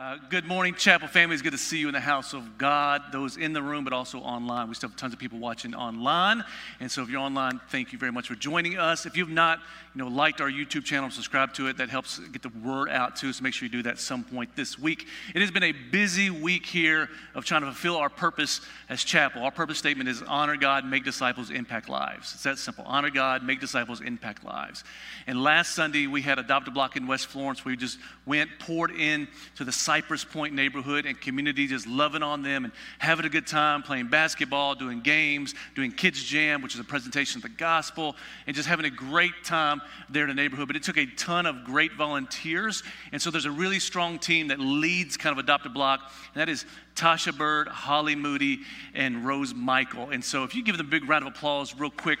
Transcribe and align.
Uh, 0.00 0.16
good 0.30 0.46
morning, 0.46 0.74
Chapel 0.74 1.06
family. 1.06 1.34
It's 1.34 1.42
good 1.42 1.52
to 1.52 1.58
see 1.58 1.76
you 1.76 1.86
in 1.86 1.92
the 1.92 2.00
house 2.00 2.32
of 2.32 2.56
God, 2.56 3.02
those 3.12 3.36
in 3.36 3.52
the 3.52 3.62
room, 3.62 3.84
but 3.84 3.92
also 3.92 4.20
online. 4.20 4.66
We 4.70 4.74
still 4.74 4.88
have 4.88 4.96
tons 4.96 5.12
of 5.12 5.18
people 5.18 5.38
watching 5.38 5.74
online. 5.74 6.42
And 6.80 6.90
so 6.90 7.02
if 7.02 7.10
you're 7.10 7.20
online, 7.20 7.60
thank 7.68 7.92
you 7.92 7.98
very 7.98 8.10
much 8.10 8.26
for 8.26 8.34
joining 8.34 8.78
us. 8.78 9.04
If 9.04 9.14
you've 9.14 9.28
not, 9.28 9.58
you 9.94 10.02
know, 10.02 10.08
liked 10.08 10.40
our 10.40 10.50
YouTube 10.50 10.84
channel, 10.84 11.10
subscribe 11.10 11.52
to 11.52 11.66
it. 11.66 11.76
That 11.76 11.90
helps 11.90 12.18
get 12.18 12.40
the 12.40 12.48
word 12.64 12.88
out 12.88 13.14
too. 13.14 13.30
So 13.34 13.42
make 13.42 13.52
sure 13.52 13.66
you 13.66 13.72
do 13.72 13.82
that 13.82 13.98
some 13.98 14.24
point 14.24 14.56
this 14.56 14.78
week. 14.78 15.06
It 15.34 15.42
has 15.42 15.50
been 15.50 15.64
a 15.64 15.72
busy 15.72 16.30
week 16.30 16.64
here 16.64 17.10
of 17.34 17.44
trying 17.44 17.60
to 17.60 17.66
fulfill 17.66 17.98
our 17.98 18.08
purpose 18.08 18.62
as 18.88 19.04
Chapel. 19.04 19.42
Our 19.42 19.50
purpose 19.50 19.76
statement 19.76 20.08
is 20.08 20.22
honor 20.22 20.56
God, 20.56 20.86
make 20.86 21.04
disciples, 21.04 21.50
impact 21.50 21.90
lives. 21.90 22.32
It's 22.32 22.44
that 22.44 22.56
simple. 22.56 22.84
Honor 22.86 23.10
God, 23.10 23.42
make 23.42 23.60
disciples, 23.60 24.00
impact 24.00 24.44
lives. 24.44 24.82
And 25.26 25.42
last 25.42 25.74
Sunday, 25.74 26.06
we 26.06 26.22
had 26.22 26.38
Adopt 26.38 26.68
a 26.68 26.70
Block 26.70 26.96
in 26.96 27.06
West 27.06 27.26
Florence. 27.26 27.66
We 27.66 27.76
just 27.76 27.98
went, 28.24 28.48
poured 28.58 28.92
in 28.92 29.28
to 29.56 29.64
the 29.64 29.72
Cypress 29.90 30.22
Point 30.22 30.54
neighborhood 30.54 31.04
and 31.04 31.20
community, 31.20 31.66
just 31.66 31.84
loving 31.84 32.22
on 32.22 32.44
them 32.44 32.62
and 32.64 32.72
having 33.00 33.26
a 33.26 33.28
good 33.28 33.44
time, 33.44 33.82
playing 33.82 34.06
basketball, 34.06 34.76
doing 34.76 35.00
games, 35.00 35.52
doing 35.74 35.90
Kids 35.90 36.22
Jam, 36.22 36.62
which 36.62 36.74
is 36.74 36.80
a 36.80 36.84
presentation 36.84 37.38
of 37.38 37.42
the 37.42 37.48
gospel, 37.48 38.14
and 38.46 38.54
just 38.54 38.68
having 38.68 38.86
a 38.86 38.90
great 38.90 39.32
time 39.42 39.82
there 40.08 40.22
in 40.22 40.28
the 40.28 40.40
neighborhood. 40.40 40.68
But 40.68 40.76
it 40.76 40.84
took 40.84 40.96
a 40.96 41.06
ton 41.16 41.44
of 41.44 41.64
great 41.64 41.94
volunteers. 41.94 42.84
And 43.10 43.20
so 43.20 43.32
there's 43.32 43.46
a 43.46 43.50
really 43.50 43.80
strong 43.80 44.20
team 44.20 44.46
that 44.46 44.60
leads 44.60 45.16
kind 45.16 45.32
of 45.32 45.42
Adopt 45.42 45.66
a 45.66 45.70
Block, 45.70 46.12
and 46.34 46.40
that 46.40 46.48
is 46.48 46.66
Tasha 46.94 47.36
Bird, 47.36 47.66
Holly 47.66 48.14
Moody, 48.14 48.60
and 48.94 49.26
Rose 49.26 49.52
Michael. 49.54 50.10
And 50.10 50.24
so 50.24 50.44
if 50.44 50.54
you 50.54 50.62
give 50.62 50.76
them 50.76 50.86
a 50.86 50.88
big 50.88 51.08
round 51.08 51.26
of 51.26 51.34
applause, 51.34 51.74
real 51.74 51.90
quick, 51.90 52.20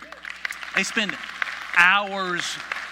they 0.74 0.82
spend 0.82 1.16
hours 1.76 2.42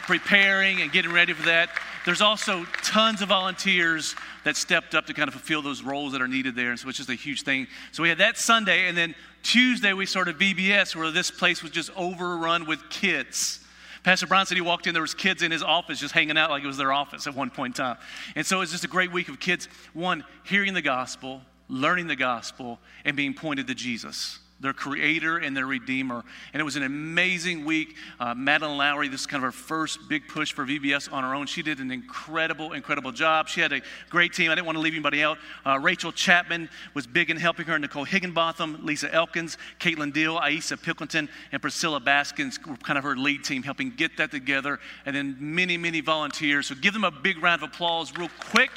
preparing 0.06 0.82
and 0.82 0.92
getting 0.92 1.12
ready 1.12 1.32
for 1.32 1.46
that. 1.46 1.68
There's 2.04 2.20
also 2.20 2.64
tons 2.82 3.22
of 3.22 3.28
volunteers 3.28 4.14
that 4.44 4.56
stepped 4.56 4.94
up 4.94 5.06
to 5.06 5.14
kind 5.14 5.28
of 5.28 5.34
fulfill 5.34 5.62
those 5.62 5.82
roles 5.82 6.12
that 6.12 6.22
are 6.22 6.28
needed 6.28 6.54
there. 6.54 6.70
And 6.70 6.78
so 6.78 6.88
it's 6.88 6.98
just 6.98 7.10
a 7.10 7.14
huge 7.14 7.42
thing. 7.42 7.66
So 7.92 8.02
we 8.02 8.08
had 8.08 8.18
that 8.18 8.38
Sunday, 8.38 8.88
and 8.88 8.96
then 8.96 9.14
Tuesday 9.42 9.92
we 9.92 10.06
started 10.06 10.38
VBS, 10.38 10.96
where 10.96 11.10
this 11.10 11.30
place 11.30 11.62
was 11.62 11.70
just 11.70 11.90
overrun 11.96 12.66
with 12.66 12.88
kids. 12.90 13.60
Pastor 14.04 14.26
Brown 14.26 14.46
said 14.46 14.56
he 14.56 14.62
walked 14.62 14.86
in, 14.86 14.94
there 14.94 15.02
was 15.02 15.14
kids 15.14 15.42
in 15.42 15.50
his 15.50 15.62
office 15.62 15.98
just 15.98 16.14
hanging 16.14 16.38
out 16.38 16.50
like 16.50 16.62
it 16.62 16.66
was 16.66 16.76
their 16.76 16.92
office 16.92 17.26
at 17.26 17.34
one 17.34 17.50
point 17.50 17.78
in 17.78 17.84
time. 17.84 17.96
And 18.36 18.46
so 18.46 18.56
it 18.56 18.60
was 18.60 18.70
just 18.70 18.84
a 18.84 18.88
great 18.88 19.12
week 19.12 19.28
of 19.28 19.40
kids, 19.40 19.68
one, 19.92 20.24
hearing 20.44 20.72
the 20.72 20.82
gospel, 20.82 21.42
learning 21.68 22.06
the 22.06 22.16
gospel, 22.16 22.78
and 23.04 23.16
being 23.16 23.34
pointed 23.34 23.66
to 23.66 23.74
Jesus 23.74 24.38
their 24.60 24.72
creator 24.72 25.38
and 25.38 25.56
their 25.56 25.66
redeemer. 25.66 26.24
And 26.52 26.60
it 26.60 26.64
was 26.64 26.76
an 26.76 26.82
amazing 26.82 27.64
week. 27.64 27.96
Uh, 28.18 28.34
Madeline 28.34 28.76
Lowry, 28.76 29.08
this 29.08 29.20
is 29.20 29.26
kind 29.26 29.42
of 29.42 29.46
her 29.46 29.52
first 29.52 30.08
big 30.08 30.26
push 30.28 30.52
for 30.52 30.64
VBS 30.64 31.12
on 31.12 31.22
her 31.22 31.34
own. 31.34 31.46
She 31.46 31.62
did 31.62 31.78
an 31.78 31.90
incredible, 31.90 32.72
incredible 32.72 33.12
job. 33.12 33.48
She 33.48 33.60
had 33.60 33.72
a 33.72 33.80
great 34.10 34.32
team. 34.32 34.50
I 34.50 34.54
didn't 34.54 34.66
want 34.66 34.76
to 34.76 34.82
leave 34.82 34.94
anybody 34.94 35.22
out. 35.22 35.38
Uh, 35.64 35.78
Rachel 35.78 36.12
Chapman 36.12 36.68
was 36.94 37.06
big 37.06 37.30
in 37.30 37.36
helping 37.36 37.66
her. 37.66 37.78
Nicole 37.78 38.04
Higginbotham, 38.04 38.84
Lisa 38.84 39.12
Elkins, 39.14 39.58
Caitlin 39.78 40.12
Deal, 40.12 40.38
Aisa 40.38 40.80
Pilkington, 40.80 41.28
and 41.52 41.62
Priscilla 41.62 42.00
Baskins 42.00 42.58
were 42.66 42.76
kind 42.76 42.98
of 42.98 43.04
her 43.04 43.16
lead 43.16 43.44
team, 43.44 43.62
helping 43.62 43.90
get 43.90 44.16
that 44.16 44.30
together. 44.30 44.80
And 45.06 45.14
then 45.14 45.36
many, 45.38 45.76
many 45.76 46.00
volunteers. 46.00 46.66
So 46.66 46.74
give 46.74 46.94
them 46.94 47.04
a 47.04 47.10
big 47.10 47.42
round 47.42 47.62
of 47.62 47.70
applause, 47.70 48.16
real 48.16 48.30
quick. 48.50 48.70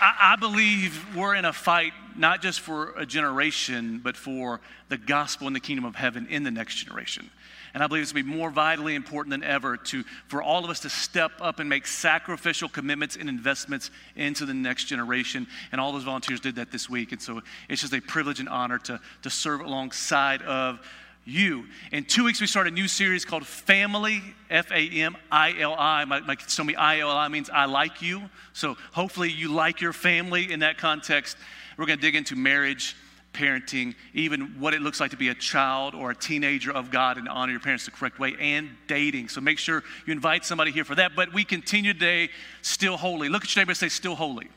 I, 0.00 0.36
believe 0.36 1.16
we're 1.16 1.34
in 1.34 1.44
a 1.44 1.52
fight 1.52 1.92
not 2.16 2.42
just 2.42 2.60
for 2.60 2.92
a 2.96 3.06
generation, 3.06 4.00
but 4.02 4.16
for 4.16 4.60
the 4.88 4.98
gospel 4.98 5.46
and 5.46 5.54
the 5.54 5.60
kingdom 5.60 5.84
of 5.84 5.94
heaven 5.94 6.26
in 6.28 6.42
the 6.42 6.50
next 6.50 6.76
generation. 6.76 7.30
And 7.74 7.82
I 7.82 7.86
believe 7.86 8.02
it's 8.02 8.12
going 8.12 8.24
to 8.24 8.30
be 8.30 8.36
more 8.36 8.50
vitally 8.50 8.94
important 8.94 9.30
than 9.30 9.44
ever 9.44 9.76
to, 9.76 10.04
for 10.26 10.42
all 10.42 10.64
of 10.64 10.70
us 10.70 10.80
to 10.80 10.90
step 10.90 11.32
up 11.40 11.58
and 11.58 11.68
make 11.68 11.86
sacrificial 11.86 12.68
commitments 12.68 13.16
and 13.16 13.28
investments 13.28 13.90
into 14.16 14.46
the 14.46 14.54
next 14.54 14.84
generation. 14.84 15.46
And 15.70 15.80
all 15.80 15.92
those 15.92 16.04
volunteers 16.04 16.40
did 16.40 16.56
that 16.56 16.72
this 16.72 16.88
week. 16.88 17.12
And 17.12 17.20
so 17.20 17.42
it's 17.68 17.82
just 17.82 17.92
a 17.92 18.00
privilege 18.00 18.40
and 18.40 18.48
honor 18.48 18.78
to, 18.80 19.00
to 19.22 19.30
serve 19.30 19.60
alongside 19.60 20.42
of 20.42 20.80
you. 21.28 21.66
In 21.92 22.04
two 22.04 22.24
weeks, 22.24 22.40
we 22.40 22.46
start 22.46 22.66
a 22.66 22.70
new 22.70 22.88
series 22.88 23.24
called 23.24 23.46
Family, 23.46 24.22
F 24.50 24.70
A 24.72 24.88
M 24.88 25.16
I 25.30 25.58
L 25.58 25.74
I. 25.78 26.04
My, 26.04 26.34
kids 26.34 26.58
me 26.64 26.74
I 26.74 27.00
L 27.00 27.10
I 27.10 27.28
means 27.28 27.50
I 27.50 27.66
like 27.66 28.00
you. 28.00 28.22
So 28.54 28.76
hopefully 28.92 29.30
you 29.30 29.52
like 29.52 29.80
your 29.80 29.92
family 29.92 30.50
in 30.50 30.60
that 30.60 30.78
context. 30.78 31.36
We're 31.76 31.86
going 31.86 31.98
to 31.98 32.02
dig 32.02 32.16
into 32.16 32.34
marriage, 32.34 32.96
parenting, 33.34 33.94
even 34.14 34.58
what 34.58 34.74
it 34.74 34.80
looks 34.80 35.00
like 35.00 35.10
to 35.10 35.16
be 35.16 35.28
a 35.28 35.34
child 35.34 35.94
or 35.94 36.10
a 36.10 36.14
teenager 36.14 36.72
of 36.72 36.90
God 36.90 37.18
and 37.18 37.28
honor 37.28 37.52
your 37.52 37.60
parents 37.60 37.84
the 37.84 37.90
correct 37.90 38.18
way, 38.18 38.34
and 38.40 38.70
dating. 38.86 39.28
So 39.28 39.40
make 39.40 39.58
sure 39.58 39.84
you 40.06 40.12
invite 40.12 40.44
somebody 40.44 40.72
here 40.72 40.84
for 40.84 40.94
that. 40.94 41.14
But 41.14 41.32
we 41.32 41.44
continue 41.44 41.92
today, 41.92 42.30
still 42.62 42.96
holy. 42.96 43.28
Look 43.28 43.44
at 43.44 43.54
your 43.54 43.60
neighbor 43.60 43.72
and 43.72 43.78
say, 43.78 43.90
still 43.90 44.16
holy. 44.16 44.48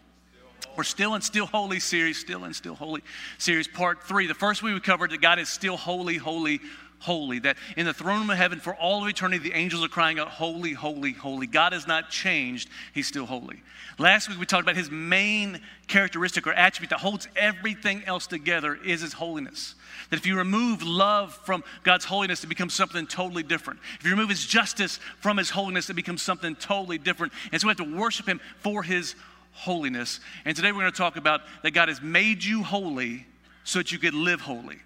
We're 0.78 0.84
still 0.84 1.16
in 1.16 1.22
Still 1.22 1.46
Holy 1.46 1.80
series, 1.80 2.18
still 2.18 2.46
in 2.46 2.54
Still 2.54 2.76
Holy 2.76 3.02
series, 3.38 3.68
part 3.68 4.04
three. 4.04 4.28
The 4.28 4.34
first 4.34 4.64
week 4.64 4.74
we 4.74 4.80
covered 4.80 5.12
that 5.12 5.22
God 5.22 5.38
is 5.38 5.50
still 5.50 5.76
holy, 5.76 6.16
holy, 6.16 6.62
holy. 7.00 7.40
That 7.40 7.58
in 7.76 7.86
the 7.86 7.94
throne 7.94 8.22
room 8.22 8.30
of 8.30 8.38
heaven 8.38 8.60
for 8.60 8.74
all 8.76 9.04
of 9.04 9.10
eternity, 9.10 9.50
the 9.50 9.56
angels 9.56 9.84
are 9.84 9.90
crying 9.90 10.18
out, 10.18 10.30
Holy, 10.30 10.72
holy, 10.72 11.12
holy. 11.12 11.46
God 11.46 11.74
has 11.74 11.88
not 11.88 12.10
changed, 12.10 12.70
He's 12.94 13.08
still 13.08 13.26
holy. 13.26 13.62
Last 14.00 14.30
week 14.30 14.40
we 14.40 14.46
talked 14.46 14.64
about 14.64 14.78
His 14.78 14.90
main 14.90 15.60
characteristic 15.88 16.48
or 16.48 16.54
attribute 16.54 16.92
that 16.92 17.00
holds 17.00 17.28
everything 17.36 18.04
else 18.06 18.26
together 18.26 18.76
is 18.76 19.02
His 19.02 19.14
holiness. 19.14 19.76
That 20.10 20.18
if 20.18 20.26
you 20.26 20.38
remove 20.38 20.84
love 20.84 21.34
from 21.46 21.66
God's 21.84 22.06
holiness, 22.06 22.46
it 22.46 22.48
becomes 22.48 22.74
something 22.74 23.08
totally 23.08 23.44
different. 23.44 23.82
If 24.00 24.06
you 24.06 24.12
remove 24.12 24.30
His 24.30 24.46
justice 24.46 25.00
from 25.20 25.38
His 25.38 25.50
holiness, 25.50 25.90
it 25.90 25.96
becomes 25.96 26.22
something 26.22 26.56
totally 26.56 26.98
different. 26.98 27.34
And 27.52 27.60
so 27.60 27.68
we 27.68 27.72
have 27.72 27.78
to 27.78 27.98
worship 27.98 28.26
Him 28.26 28.40
for 28.62 28.84
His 28.84 29.16
holiness. 29.52 30.20
And 30.46 30.56
today 30.56 30.72
we're 30.72 30.82
going 30.82 30.92
to 30.92 30.98
talk 30.98 31.18
about 31.18 31.42
that 31.64 31.72
God 31.72 31.90
has 31.90 32.02
made 32.02 32.44
you 32.44 32.64
holy 32.64 33.26
so 33.64 33.80
that 33.80 33.92
you 33.92 34.00
could 34.00 34.14
live 34.14 34.42
holy. 34.42 34.80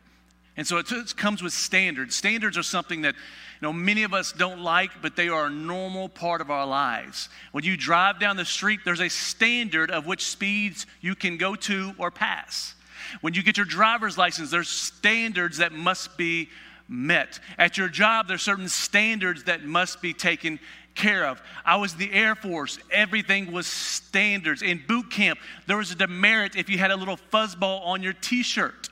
And 0.57 0.65
so 0.65 0.77
it, 0.77 0.87
comes 1.17 1.43
with 1.43 1.51
standards. 1.53 2.15
Standards 2.15 2.57
are 2.57 2.63
something 2.63 3.01
that 3.01 3.15
you 3.15 3.61
know 3.61 3.73
many 3.73 4.03
of 4.03 4.13
us 4.13 4.31
don't 4.31 4.61
like, 4.61 4.91
but 5.01 5.15
they 5.15 5.27
are 5.27 5.47
a 5.47 5.49
normal 5.49 6.07
part 6.07 6.39
of 6.39 6.49
our 6.49 6.65
lives. 6.65 7.29
When 7.51 7.63
you 7.63 7.75
drive 7.75 8.19
down 8.19 8.37
the 8.37 8.45
street, 8.45 8.79
there's 8.85 9.01
a 9.01 9.09
standard 9.09 9.91
of 9.91 10.05
which 10.05 10.25
speeds 10.25 10.85
you 11.01 11.15
can 11.15 11.37
go 11.37 11.55
to 11.55 11.93
or 11.97 12.09
pass. 12.09 12.75
When 13.21 13.33
you 13.33 13.43
get 13.43 13.57
your 13.57 13.65
driver's 13.65 14.17
license, 14.17 14.49
there's 14.49 14.69
standards 14.69 15.57
that 15.57 15.73
must 15.73 16.17
be 16.17 16.49
met. 16.87 17.39
At 17.57 17.77
your 17.77 17.89
job, 17.89 18.27
there's 18.27 18.41
certain 18.41 18.69
standards 18.69 19.45
that 19.45 19.63
must 19.63 20.01
be 20.01 20.13
taken 20.13 20.59
care 20.95 21.25
of. 21.25 21.41
I 21.63 21.75
was 21.75 21.95
the 21.95 22.11
Air 22.11 22.35
Force. 22.35 22.79
Everything 22.91 23.51
was 23.51 23.67
standards. 23.67 24.61
In 24.61 24.81
boot 24.87 25.11
camp, 25.11 25.39
there 25.67 25.77
was 25.77 25.91
a 25.91 25.95
demerit 25.95 26.55
if 26.55 26.69
you 26.69 26.77
had 26.77 26.91
a 26.91 26.95
little 26.95 27.17
fuzzball 27.31 27.85
on 27.85 28.01
your 28.01 28.13
t 28.13 28.43
shirt. 28.43 28.89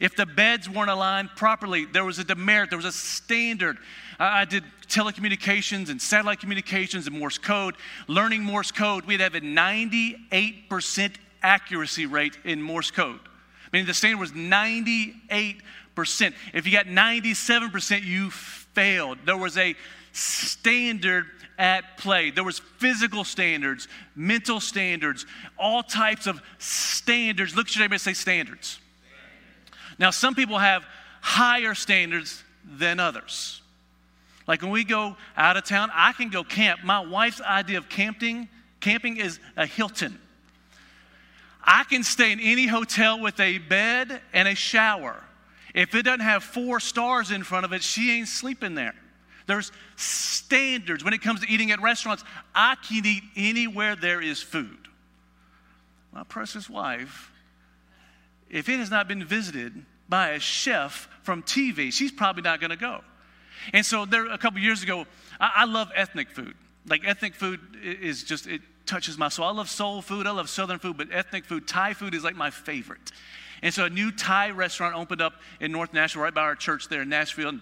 If 0.00 0.16
the 0.16 0.26
beds 0.26 0.68
weren't 0.68 0.90
aligned 0.90 1.30
properly, 1.36 1.84
there 1.84 2.04
was 2.04 2.18
a 2.18 2.24
demerit, 2.24 2.70
there 2.70 2.78
was 2.78 2.86
a 2.86 2.92
standard. 2.92 3.78
I 4.18 4.44
did 4.44 4.64
telecommunications 4.88 5.88
and 5.90 6.00
satellite 6.00 6.40
communications 6.40 7.06
and 7.06 7.18
Morse 7.18 7.38
code. 7.38 7.76
Learning 8.08 8.42
Morse 8.42 8.72
code, 8.72 9.04
we'd 9.04 9.20
have 9.20 9.34
a 9.34 9.40
98% 9.40 11.14
accuracy 11.42 12.06
rate 12.06 12.38
in 12.44 12.62
Morse 12.62 12.90
code. 12.90 13.20
Meaning 13.72 13.86
the 13.86 13.94
standard 13.94 14.20
was 14.20 14.32
98%. 14.32 15.62
If 16.52 16.66
you 16.66 16.72
got 16.72 16.86
97%, 16.86 18.04
you 18.04 18.30
failed. 18.30 19.18
There 19.24 19.36
was 19.36 19.58
a 19.58 19.74
standard 20.14 21.26
at 21.58 21.98
play. 21.98 22.30
There 22.30 22.44
was 22.44 22.60
physical 22.78 23.24
standards, 23.24 23.88
mental 24.16 24.60
standards, 24.60 25.26
all 25.58 25.82
types 25.82 26.26
of 26.26 26.40
standards. 26.58 27.54
Look 27.54 27.66
at 27.66 27.76
your 27.76 27.84
neighbor 27.84 27.94
and 27.94 28.00
say 28.00 28.14
standards. 28.14 28.78
Now, 29.98 30.10
some 30.10 30.34
people 30.34 30.58
have 30.58 30.84
higher 31.20 31.74
standards 31.74 32.42
than 32.64 32.98
others. 32.98 33.60
Like 34.46 34.62
when 34.62 34.70
we 34.70 34.84
go 34.84 35.16
out 35.36 35.56
of 35.56 35.64
town, 35.64 35.90
I 35.92 36.12
can 36.12 36.30
go 36.30 36.44
camp. 36.44 36.80
My 36.84 37.00
wife's 37.00 37.40
idea 37.40 37.78
of 37.78 37.88
camping, 37.88 38.48
camping 38.80 39.16
is 39.16 39.38
a 39.56 39.66
Hilton. 39.66 40.18
I 41.62 41.84
can 41.84 42.02
stay 42.02 42.30
in 42.32 42.40
any 42.40 42.66
hotel 42.66 43.20
with 43.20 43.40
a 43.40 43.58
bed 43.58 44.20
and 44.32 44.46
a 44.46 44.54
shower. 44.54 45.16
If 45.74 45.94
it 45.94 46.02
doesn't 46.02 46.20
have 46.20 46.44
four 46.44 46.78
stars 46.78 47.30
in 47.30 47.42
front 47.42 47.64
of 47.64 47.72
it, 47.72 47.82
she 47.82 48.10
ain't 48.12 48.28
sleeping 48.28 48.74
there. 48.74 48.94
There's 49.46 49.72
standards. 49.96 51.04
When 51.04 51.14
it 51.14 51.22
comes 51.22 51.40
to 51.40 51.50
eating 51.50 51.70
at 51.70 51.80
restaurants, 51.82 52.24
I 52.54 52.76
can 52.76 53.04
eat 53.04 53.22
anywhere 53.36 53.96
there 53.96 54.20
is 54.20 54.42
food. 54.42 54.88
My 56.12 56.24
precious 56.24 56.70
wife, 56.70 57.30
if 58.48 58.68
it 58.68 58.78
has 58.78 58.90
not 58.90 59.08
been 59.08 59.24
visited 59.24 59.84
by 60.08 60.30
a 60.30 60.40
chef 60.40 61.08
from 61.22 61.42
TV, 61.42 61.92
she's 61.92 62.12
probably 62.12 62.42
not 62.42 62.60
going 62.60 62.70
to 62.70 62.76
go. 62.76 63.00
And 63.72 63.84
so 63.84 64.04
there, 64.04 64.30
a 64.30 64.38
couple 64.38 64.60
years 64.60 64.82
ago, 64.82 65.06
I, 65.40 65.52
I 65.56 65.64
love 65.64 65.90
ethnic 65.94 66.30
food. 66.30 66.54
Like 66.86 67.06
ethnic 67.06 67.34
food 67.34 67.60
is 67.82 68.22
just, 68.22 68.46
it 68.46 68.60
touches 68.86 69.16
my 69.18 69.28
soul. 69.28 69.46
I 69.46 69.52
love 69.52 69.68
soul 69.68 70.02
food, 70.02 70.26
I 70.26 70.30
love 70.30 70.48
southern 70.48 70.78
food, 70.78 70.96
but 70.96 71.08
ethnic 71.10 71.44
food, 71.44 71.66
Thai 71.66 71.94
food 71.94 72.14
is 72.14 72.24
like 72.24 72.36
my 72.36 72.50
favorite. 72.50 73.12
And 73.62 73.72
so 73.72 73.86
a 73.86 73.90
new 73.90 74.10
Thai 74.10 74.50
restaurant 74.50 74.94
opened 74.94 75.22
up 75.22 75.34
in 75.60 75.72
North 75.72 75.92
Nashville, 75.92 76.22
right 76.22 76.34
by 76.34 76.42
our 76.42 76.54
church 76.54 76.88
there 76.88 77.02
in 77.02 77.08
Nashville. 77.08 77.60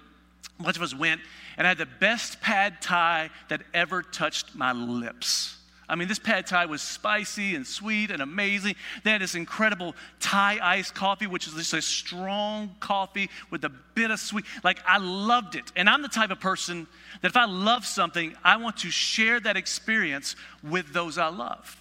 A 0.61 0.63
bunch 0.63 0.77
of 0.77 0.83
us 0.83 0.95
went, 0.95 1.21
and 1.57 1.67
I 1.67 1.71
had 1.71 1.79
the 1.79 1.87
best 1.87 2.41
pad 2.41 2.81
thai 2.81 3.31
that 3.49 3.63
ever 3.75 4.03
touched 4.03 4.55
my 4.55 4.73
lips. 4.73 5.57
I 5.89 5.95
mean, 5.95 6.09
this 6.09 6.19
pad 6.19 6.47
thai 6.47 6.67
was 6.67 6.81
spicy 6.81 7.55
and 7.55 7.67
sweet 7.67 8.11
and 8.11 8.23
amazing. 8.23 8.77
They 9.05 9.11
had 9.11 9.21
this 9.21 9.35
incredible 9.35 9.95
Thai 10.21 10.59
iced 10.63 10.95
coffee, 10.95 11.27
which 11.27 11.47
is 11.47 11.53
just 11.53 11.75
a 11.75 11.83
strong 11.83 12.75
coffee 12.81 13.29
with 13.51 13.63
a 13.65 13.69
bit 13.69 14.11
of 14.11 14.19
sweet. 14.19 14.47
Like, 14.65 14.79
I 14.87 14.97
loved 14.97 15.55
it. 15.55 15.71
And 15.77 15.91
I'm 15.91 16.01
the 16.01 16.09
type 16.09 16.31
of 16.31 16.41
person 16.41 16.87
that 17.21 17.29
if 17.29 17.37
I 17.37 17.45
love 17.45 17.85
something, 17.85 18.35
I 18.43 18.57
want 18.57 18.79
to 18.79 18.91
share 18.91 19.39
that 19.41 19.59
experience 19.59 20.35
with 20.63 20.95
those 20.95 21.19
I 21.19 21.29
love. 21.29 21.77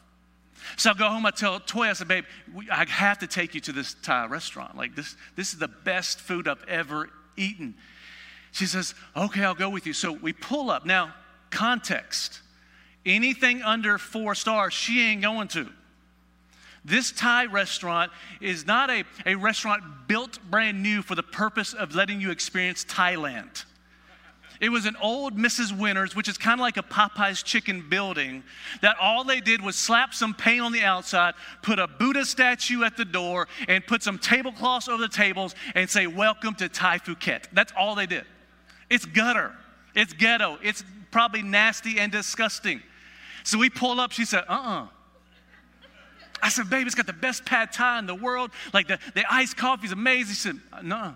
So 0.76 0.92
I 0.92 0.94
go 0.94 1.08
home, 1.08 1.26
I 1.26 1.32
tell 1.32 1.60
Toy, 1.62 1.88
I 1.88 1.94
said, 1.94 2.10
babe, 2.10 2.26
I 2.70 2.86
have 2.86 3.20
to 3.20 3.28
take 3.28 3.56
you 3.56 3.62
to 3.62 3.72
this 3.72 3.96
Thai 4.02 4.26
restaurant. 4.26 4.76
Like, 4.76 4.94
this, 4.94 5.16
this 5.38 5.54
is 5.54 5.60
the 5.60 5.70
best 5.70 6.20
food 6.20 6.50
I've 6.50 6.68
ever 6.68 7.10
eaten. 7.38 7.76
She 8.52 8.66
says, 8.66 8.94
okay, 9.16 9.44
I'll 9.44 9.56
go 9.56 9.70
with 9.70 9.86
you. 9.88 9.94
So 9.94 10.12
we 10.12 10.34
pull 10.34 10.70
up. 10.70 10.86
Now, 10.86 11.14
context 11.50 12.42
anything 13.06 13.62
under 13.62 13.98
four 13.98 14.36
stars, 14.36 14.74
she 14.74 15.02
ain't 15.02 15.22
going 15.22 15.48
to. 15.50 15.70
This 16.84 17.12
Thai 17.12 17.46
restaurant 17.46 18.12
is 18.40 18.66
not 18.66 18.90
a, 18.90 19.04
a 19.26 19.36
restaurant 19.36 19.84
built 20.08 20.40
brand 20.50 20.82
new 20.82 21.02
for 21.02 21.16
the 21.16 21.24
purpose 21.24 21.74
of 21.74 21.94
letting 21.94 22.20
you 22.20 22.32
experience 22.32 22.84
Thailand. 22.86 23.66
It 24.60 24.70
was 24.70 24.86
an 24.86 24.96
old 25.02 25.36
Mrs. 25.38 25.76
Winner's, 25.76 26.16
which 26.16 26.28
is 26.28 26.38
kind 26.38 26.60
of 26.60 26.62
like 26.62 26.78
a 26.78 26.84
Popeye's 26.84 27.42
chicken 27.42 27.84
building, 27.90 28.44
that 28.82 28.96
all 29.02 29.24
they 29.24 29.40
did 29.40 29.60
was 29.60 29.76
slap 29.76 30.14
some 30.14 30.36
paint 30.36 30.62
on 30.62 30.72
the 30.72 30.84
outside, 30.84 31.34
put 31.64 31.80
a 31.80 31.88
Buddha 31.88 32.26
statue 32.26 32.84
at 32.84 32.96
the 32.96 33.06
door, 33.06 33.48
and 33.68 33.86
put 33.86 34.04
some 34.04 34.20
tablecloths 34.20 34.88
over 34.88 35.02
the 35.02 35.10
tables 35.10 35.56
and 35.74 35.90
say, 35.90 36.06
Welcome 36.06 36.54
to 36.56 36.70
Thai 36.70 37.00
Phuket. 37.00 37.46
That's 37.54 37.74
all 37.76 37.96
they 37.96 38.06
did. 38.06 38.26
It's 38.92 39.06
gutter, 39.06 39.56
it's 39.96 40.12
ghetto, 40.12 40.60
it's 40.62 40.84
probably 41.12 41.42
nasty 41.42 41.98
and 41.98 42.12
disgusting. 42.12 42.84
So 43.46 43.58
we 43.58 43.70
pull 43.70 44.02
up, 44.02 44.12
she 44.12 44.26
said, 44.26 44.44
Uh 44.50 44.54
uh-uh. 44.54 44.84
uh 44.84 44.88
I 46.44 46.50
said, 46.50 46.70
Babe, 46.70 46.86
it's 46.86 46.96
got 46.96 47.08
the 47.08 47.14
best 47.14 47.46
pad 47.46 47.72
thai 47.72 48.00
in 48.00 48.06
the 48.06 48.16
world. 48.16 48.52
Like 48.74 48.90
the, 48.90 49.00
the 49.14 49.24
iced 49.32 49.56
coffee 49.56 49.86
is 49.86 49.94
amazing. 49.94 50.36
She 50.36 50.42
said, 50.42 50.60
No. 50.84 51.16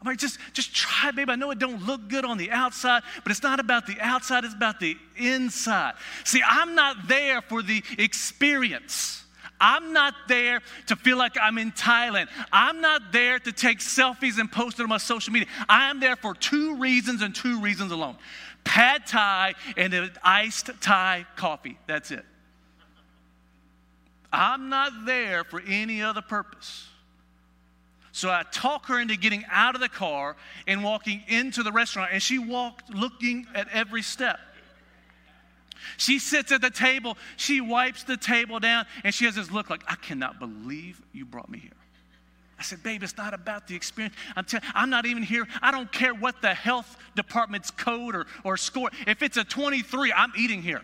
I'm 0.00 0.06
like, 0.06 0.18
just, 0.18 0.38
just 0.52 0.74
try 0.74 1.08
it, 1.08 1.16
babe. 1.16 1.28
I 1.28 1.34
know 1.36 1.50
it 1.50 1.58
don't 1.58 1.84
look 1.84 2.08
good 2.08 2.24
on 2.24 2.36
the 2.38 2.50
outside, 2.50 3.02
but 3.22 3.30
it's 3.30 3.42
not 3.42 3.58
about 3.58 3.86
the 3.86 3.96
outside, 4.00 4.44
it's 4.44 4.54
about 4.54 4.78
the 4.78 4.96
inside. 5.16 5.94
See, 6.24 6.42
I'm 6.44 6.74
not 6.74 7.08
there 7.08 7.40
for 7.42 7.62
the 7.62 7.82
experience. 7.98 9.21
I'm 9.62 9.92
not 9.92 10.14
there 10.26 10.60
to 10.88 10.96
feel 10.96 11.16
like 11.16 11.36
I'm 11.40 11.56
in 11.56 11.70
Thailand. 11.70 12.26
I'm 12.52 12.80
not 12.80 13.12
there 13.12 13.38
to 13.38 13.52
take 13.52 13.78
selfies 13.78 14.38
and 14.38 14.50
post 14.50 14.80
it 14.80 14.82
on 14.82 14.88
my 14.88 14.98
social 14.98 15.32
media. 15.32 15.48
I 15.68 15.88
am 15.88 16.00
there 16.00 16.16
for 16.16 16.34
two 16.34 16.76
reasons 16.76 17.22
and 17.22 17.32
two 17.34 17.60
reasons 17.60 17.92
alone 17.92 18.16
pad 18.64 19.06
thai 19.06 19.54
and 19.76 19.92
an 19.94 20.10
iced 20.22 20.70
Thai 20.80 21.26
coffee. 21.36 21.78
That's 21.86 22.10
it. 22.10 22.24
I'm 24.32 24.68
not 24.68 25.04
there 25.04 25.44
for 25.44 25.60
any 25.66 26.02
other 26.02 26.22
purpose. 26.22 26.88
So 28.12 28.30
I 28.30 28.44
talk 28.50 28.86
her 28.86 29.00
into 29.00 29.16
getting 29.16 29.44
out 29.50 29.74
of 29.74 29.80
the 29.80 29.88
car 29.88 30.36
and 30.66 30.84
walking 30.84 31.22
into 31.28 31.62
the 31.62 31.72
restaurant, 31.72 32.10
and 32.12 32.22
she 32.22 32.38
walked 32.38 32.90
looking 32.90 33.46
at 33.54 33.68
every 33.72 34.02
step. 34.02 34.38
She 35.96 36.18
sits 36.18 36.52
at 36.52 36.60
the 36.60 36.70
table, 36.70 37.16
she 37.36 37.60
wipes 37.60 38.04
the 38.04 38.16
table 38.16 38.60
down, 38.60 38.86
and 39.04 39.14
she 39.14 39.24
has 39.24 39.34
this 39.34 39.50
look 39.50 39.70
like, 39.70 39.84
I 39.88 39.96
cannot 39.96 40.38
believe 40.38 41.00
you 41.12 41.24
brought 41.24 41.48
me 41.48 41.58
here. 41.58 41.70
I 42.58 42.62
said, 42.62 42.82
babe, 42.82 43.02
it's 43.02 43.16
not 43.16 43.34
about 43.34 43.66
the 43.66 43.74
experience. 43.74 44.14
I'm, 44.36 44.44
t- 44.44 44.58
I'm 44.72 44.88
not 44.88 45.04
even 45.04 45.24
here. 45.24 45.48
I 45.60 45.72
don't 45.72 45.90
care 45.90 46.14
what 46.14 46.40
the 46.42 46.54
health 46.54 46.96
department's 47.16 47.72
code 47.72 48.14
or, 48.14 48.26
or 48.44 48.56
score. 48.56 48.90
If 49.06 49.22
it's 49.22 49.36
a 49.36 49.42
23, 49.42 50.12
I'm 50.12 50.32
eating 50.36 50.62
here. 50.62 50.82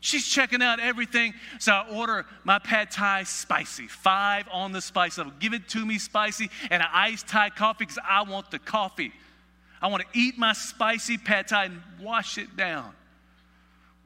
She's 0.00 0.26
checking 0.26 0.62
out 0.62 0.80
everything. 0.80 1.32
So 1.60 1.72
I 1.72 1.88
order 1.88 2.26
my 2.42 2.58
pad 2.58 2.90
thai 2.90 3.22
spicy, 3.22 3.86
five 3.86 4.48
on 4.50 4.72
the 4.72 4.80
spice 4.80 5.16
level. 5.16 5.32
Give 5.38 5.54
it 5.54 5.68
to 5.68 5.86
me 5.86 5.96
spicy 5.96 6.50
and 6.72 6.82
an 6.82 6.88
iced 6.92 7.28
Thai 7.28 7.50
coffee 7.50 7.84
because 7.84 8.00
I 8.04 8.22
want 8.22 8.50
the 8.50 8.58
coffee. 8.58 9.12
I 9.82 9.88
want 9.88 10.02
to 10.02 10.18
eat 10.18 10.38
my 10.38 10.52
spicy 10.52 11.18
pad 11.18 11.48
thai 11.48 11.64
and 11.66 11.82
wash 12.00 12.38
it 12.38 12.56
down 12.56 12.92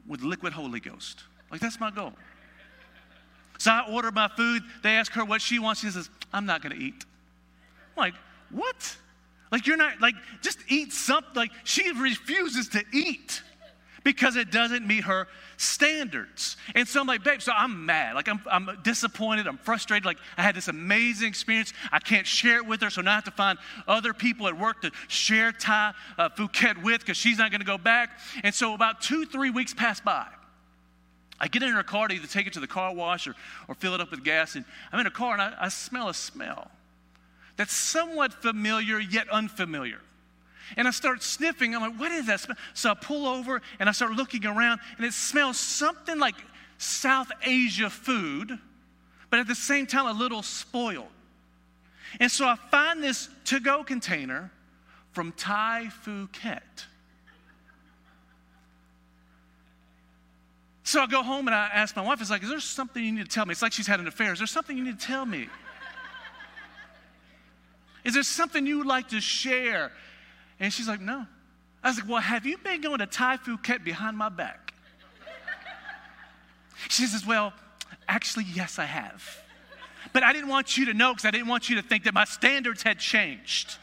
with 0.07 0.21
liquid 0.21 0.53
Holy 0.53 0.79
Ghost. 0.79 1.23
Like 1.51 1.61
that's 1.61 1.79
my 1.79 1.91
goal. 1.91 2.13
So 3.59 3.71
I 3.71 3.85
order 3.89 4.11
my 4.11 4.27
food. 4.27 4.63
They 4.83 4.91
ask 4.91 5.11
her 5.13 5.25
what 5.25 5.41
she 5.41 5.59
wants. 5.59 5.81
She 5.81 5.89
says, 5.89 6.09
I'm 6.31 6.45
not 6.45 6.61
going 6.61 6.75
to 6.75 6.81
eat. 6.81 7.05
I'm 7.95 8.01
like, 8.01 8.13
what? 8.51 8.97
Like, 9.51 9.65
you're 9.65 9.77
not, 9.77 9.99
like, 10.01 10.15
just 10.41 10.59
eat 10.67 10.93
something. 10.93 11.33
Like, 11.35 11.51
she 11.63 11.91
refuses 11.91 12.69
to 12.69 12.83
eat 12.93 13.41
because 14.03 14.35
it 14.35 14.51
doesn't 14.51 14.85
meet 14.85 15.03
her 15.03 15.27
standards. 15.57 16.57
And 16.75 16.87
so 16.87 16.99
I'm 17.01 17.07
like, 17.07 17.23
babe, 17.23 17.41
so 17.41 17.51
I'm 17.51 17.85
mad. 17.85 18.15
Like, 18.15 18.27
I'm, 18.27 18.41
I'm 18.49 18.69
disappointed. 18.83 19.47
I'm 19.47 19.57
frustrated. 19.57 20.05
Like, 20.05 20.17
I 20.37 20.43
had 20.43 20.55
this 20.55 20.67
amazing 20.67 21.27
experience. 21.27 21.73
I 21.91 21.99
can't 21.99 22.27
share 22.27 22.57
it 22.57 22.65
with 22.65 22.81
her, 22.81 22.89
so 22.89 23.01
now 23.01 23.11
I 23.11 23.15
have 23.15 23.23
to 23.25 23.31
find 23.31 23.57
other 23.87 24.13
people 24.13 24.47
at 24.47 24.57
work 24.57 24.81
to 24.81 24.91
share 25.07 25.51
Thai 25.51 25.93
uh, 26.17 26.29
Phuket 26.29 26.83
with 26.83 27.01
because 27.01 27.17
she's 27.17 27.37
not 27.37 27.51
going 27.51 27.61
to 27.61 27.67
go 27.67 27.77
back. 27.77 28.19
And 28.43 28.53
so 28.53 28.73
about 28.73 29.01
two, 29.01 29.25
three 29.25 29.49
weeks 29.49 29.73
pass 29.73 29.99
by. 29.99 30.27
I 31.39 31.47
get 31.47 31.61
in 31.61 31.69
her 31.69 31.83
car 31.83 32.07
to 32.07 32.15
either 32.15 32.27
take 32.27 32.47
it 32.47 32.53
to 32.53 32.59
the 32.59 32.67
car 32.67 32.93
wash 32.93 33.27
or, 33.27 33.35
or 33.67 33.75
fill 33.75 33.93
it 33.93 34.01
up 34.01 34.11
with 34.11 34.23
gas. 34.23 34.55
And 34.55 34.65
I'm 34.91 34.99
in 34.99 35.07
a 35.07 35.11
car 35.11 35.33
and 35.33 35.41
I, 35.41 35.53
I 35.59 35.69
smell 35.69 36.09
a 36.09 36.13
smell 36.13 36.71
that's 37.57 37.73
somewhat 37.73 38.33
familiar 38.33 38.99
yet 38.99 39.29
unfamiliar. 39.29 39.99
And 40.75 40.87
I 40.87 40.91
start 40.91 41.23
sniffing. 41.23 41.75
I'm 41.75 41.81
like, 41.81 41.99
what 41.99 42.11
is 42.11 42.27
that? 42.27 42.45
So 42.73 42.91
I 42.91 42.93
pull 42.93 43.27
over 43.27 43.61
and 43.79 43.87
I 43.87 43.91
start 43.91 44.11
looking 44.11 44.45
around, 44.45 44.79
and 44.97 45.05
it 45.05 45.13
smells 45.13 45.57
something 45.57 46.19
like 46.19 46.35
South 46.77 47.31
Asia 47.43 47.89
food, 47.89 48.57
but 49.29 49.39
at 49.39 49.47
the 49.47 49.55
same 49.55 49.87
time, 49.87 50.07
a 50.07 50.17
little 50.17 50.43
spoiled. 50.43 51.07
And 52.19 52.31
so 52.31 52.45
I 52.45 52.55
find 52.55 53.03
this 53.03 53.29
to 53.45 53.59
go 53.59 53.83
container 53.83 54.51
from 55.11 55.33
Thai 55.33 55.89
Phuket. 56.05 56.61
So 60.83 61.01
I 61.01 61.07
go 61.07 61.21
home 61.21 61.47
and 61.47 61.55
I 61.55 61.69
ask 61.73 61.95
my 61.97 62.01
wife, 62.01 62.21
it's 62.21 62.29
like, 62.29 62.43
is 62.43 62.49
there 62.49 62.61
something 62.61 63.03
you 63.03 63.11
need 63.11 63.25
to 63.25 63.29
tell 63.29 63.45
me? 63.45 63.51
It's 63.51 63.61
like 63.61 63.73
she's 63.73 63.87
had 63.87 63.99
an 63.99 64.07
affair. 64.07 64.31
Is 64.31 64.39
there 64.39 64.47
something 64.47 64.77
you 64.77 64.85
need 64.85 64.97
to 64.97 65.05
tell 65.05 65.25
me? 65.25 65.49
Is 68.05 68.13
there 68.13 68.23
something 68.23 68.65
you 68.65 68.77
would 68.77 68.87
like 68.87 69.09
to 69.09 69.19
share? 69.19 69.91
And 70.59 70.73
she's 70.73 70.87
like, 70.87 71.01
no. 71.01 71.25
I 71.83 71.89
was 71.89 71.99
like, 71.99 72.09
well, 72.09 72.21
have 72.21 72.45
you 72.45 72.57
been 72.57 72.81
going 72.81 72.99
to 72.99 73.05
Thai 73.05 73.37
Phuket 73.37 73.83
behind 73.83 74.17
my 74.17 74.29
back? 74.29 74.73
She 76.89 77.05
says, 77.05 77.25
well, 77.25 77.53
actually, 78.07 78.45
yes, 78.53 78.79
I 78.79 78.85
have. 78.85 79.23
But 80.13 80.23
I 80.23 80.33
didn't 80.33 80.49
want 80.49 80.77
you 80.77 80.85
to 80.85 80.93
know 80.93 81.13
because 81.13 81.25
I 81.25 81.31
didn't 81.31 81.47
want 81.47 81.69
you 81.69 81.75
to 81.77 81.81
think 81.81 82.03
that 82.05 82.13
my 82.13 82.25
standards 82.25 82.83
had 82.83 82.99
changed. 82.99 83.77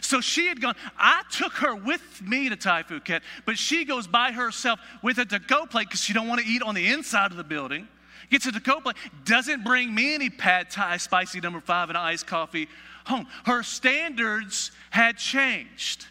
So 0.00 0.20
she 0.20 0.46
had 0.46 0.60
gone, 0.60 0.74
I 0.98 1.22
took 1.30 1.54
her 1.54 1.74
with 1.74 2.22
me 2.22 2.48
to 2.48 2.56
Thai 2.56 2.82
Phuket, 2.82 3.20
but 3.44 3.58
she 3.58 3.84
goes 3.84 4.06
by 4.06 4.32
herself 4.32 4.80
with 5.02 5.18
a 5.18 5.24
to-go 5.24 5.66
plate 5.66 5.88
because 5.88 6.00
she 6.00 6.12
don't 6.12 6.28
want 6.28 6.40
to 6.40 6.46
eat 6.46 6.62
on 6.62 6.74
the 6.74 6.88
inside 6.88 7.30
of 7.30 7.36
the 7.36 7.44
building. 7.44 7.88
Gets 8.30 8.46
a 8.46 8.52
to-go 8.52 8.80
plate, 8.80 8.96
doesn't 9.24 9.62
bring 9.62 9.94
me 9.94 10.14
any 10.14 10.30
pad 10.30 10.70
thai 10.70 10.96
spicy 10.96 11.40
number 11.40 11.60
five 11.60 11.88
and 11.88 11.96
iced 11.96 12.26
coffee 12.26 12.68
home. 13.06 13.26
Her 13.44 13.62
standards 13.62 14.72
had 14.90 15.16
changed. 15.16 16.06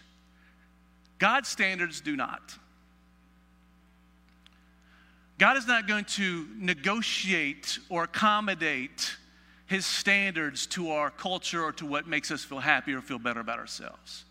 God's 1.20 1.50
standards 1.50 2.02
do 2.02 2.16
not. 2.16 2.56
God 5.38 5.58
is 5.58 5.68
not 5.68 5.88
going 5.88 6.06
to 6.06 6.48
negotiate 6.58 7.80
or 7.90 8.04
accommodate 8.04 9.18
his 9.68 9.86
standards 9.86 10.66
to 10.68 10.92
our 10.92 11.10
culture 11.10 11.64
or 11.64 11.72
to 11.74 11.86
what 11.86 12.08
makes 12.08 12.32
us 12.32 12.44
feel 12.44 12.60
happy 12.60 12.94
or 12.94 13.02
feel 13.02 13.20
better 13.20 13.40
about 13.40 13.60
ourselves. 13.60 14.24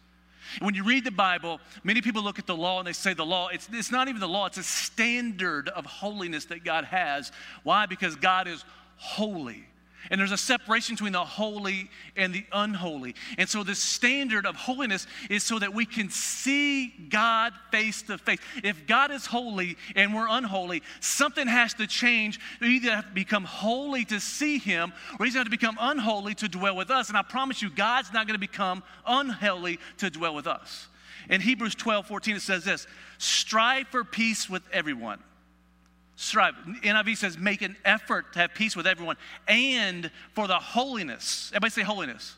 When 0.60 0.74
you 0.74 0.84
read 0.84 1.04
the 1.04 1.10
Bible, 1.10 1.60
many 1.82 2.00
people 2.00 2.22
look 2.22 2.38
at 2.38 2.46
the 2.46 2.56
law 2.56 2.78
and 2.78 2.86
they 2.86 2.92
say 2.92 3.14
the 3.14 3.26
law, 3.26 3.48
it's, 3.48 3.68
it's 3.72 3.90
not 3.90 4.08
even 4.08 4.20
the 4.20 4.28
law, 4.28 4.46
it's 4.46 4.58
a 4.58 4.62
standard 4.62 5.68
of 5.70 5.84
holiness 5.84 6.44
that 6.46 6.64
God 6.64 6.84
has. 6.84 7.32
Why? 7.64 7.86
Because 7.86 8.14
God 8.16 8.46
is 8.46 8.64
holy. 8.96 9.64
And 10.10 10.20
there's 10.20 10.32
a 10.32 10.36
separation 10.36 10.94
between 10.94 11.12
the 11.12 11.24
holy 11.24 11.88
and 12.16 12.34
the 12.34 12.44
unholy. 12.52 13.14
And 13.38 13.48
so 13.48 13.62
the 13.62 13.74
standard 13.74 14.46
of 14.46 14.56
holiness 14.56 15.06
is 15.30 15.44
so 15.44 15.58
that 15.58 15.72
we 15.72 15.86
can 15.86 16.10
see 16.10 16.92
God 17.08 17.52
face 17.70 18.02
to 18.02 18.18
face. 18.18 18.38
If 18.62 18.86
God 18.86 19.10
is 19.10 19.26
holy 19.26 19.76
and 19.96 20.14
we're 20.14 20.28
unholy, 20.28 20.82
something 21.00 21.46
has 21.46 21.74
to 21.74 21.86
change. 21.86 22.38
We 22.60 22.76
either 22.76 22.94
have 22.96 23.08
to 23.08 23.14
become 23.14 23.44
holy 23.44 24.04
to 24.06 24.20
see 24.20 24.58
Him, 24.58 24.92
or 25.18 25.24
He's 25.24 25.34
going 25.34 25.46
to 25.46 25.50
become 25.50 25.78
unholy 25.80 26.34
to 26.36 26.48
dwell 26.48 26.76
with 26.76 26.90
us. 26.90 27.08
And 27.08 27.16
I 27.16 27.22
promise 27.22 27.62
you, 27.62 27.70
God's 27.70 28.12
not 28.12 28.26
going 28.26 28.34
to 28.34 28.46
become 28.46 28.82
unholy 29.06 29.78
to 29.98 30.10
dwell 30.10 30.34
with 30.34 30.46
us. 30.46 30.88
In 31.30 31.40
Hebrews 31.40 31.74
12 31.74 32.06
14, 32.06 32.36
it 32.36 32.42
says 32.42 32.64
this 32.64 32.86
strive 33.18 33.88
for 33.88 34.04
peace 34.04 34.48
with 34.50 34.62
everyone 34.72 35.20
strive. 36.16 36.54
NIV 36.82 37.16
says, 37.16 37.38
make 37.38 37.62
an 37.62 37.76
effort 37.84 38.32
to 38.34 38.38
have 38.40 38.54
peace 38.54 38.76
with 38.76 38.86
everyone 38.86 39.16
and 39.48 40.10
for 40.32 40.46
the 40.46 40.58
holiness. 40.58 41.50
Everybody 41.52 41.70
say 41.70 41.82
holiness. 41.82 42.34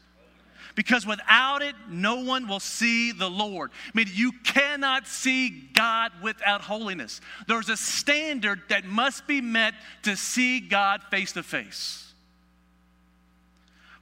because 0.74 1.06
without 1.06 1.62
it, 1.62 1.74
no 1.88 2.16
one 2.22 2.48
will 2.48 2.60
see 2.60 3.12
the 3.12 3.30
Lord. 3.30 3.70
I 3.86 3.90
mean, 3.96 4.08
you 4.12 4.32
cannot 4.44 5.06
see 5.06 5.50
God 5.72 6.12
without 6.22 6.60
holiness. 6.60 7.20
There's 7.48 7.68
a 7.68 7.76
standard 7.76 8.60
that 8.68 8.84
must 8.84 9.26
be 9.26 9.40
met 9.40 9.74
to 10.02 10.16
see 10.16 10.60
God 10.60 11.02
face 11.10 11.32
to 11.32 11.42
face. 11.42 12.02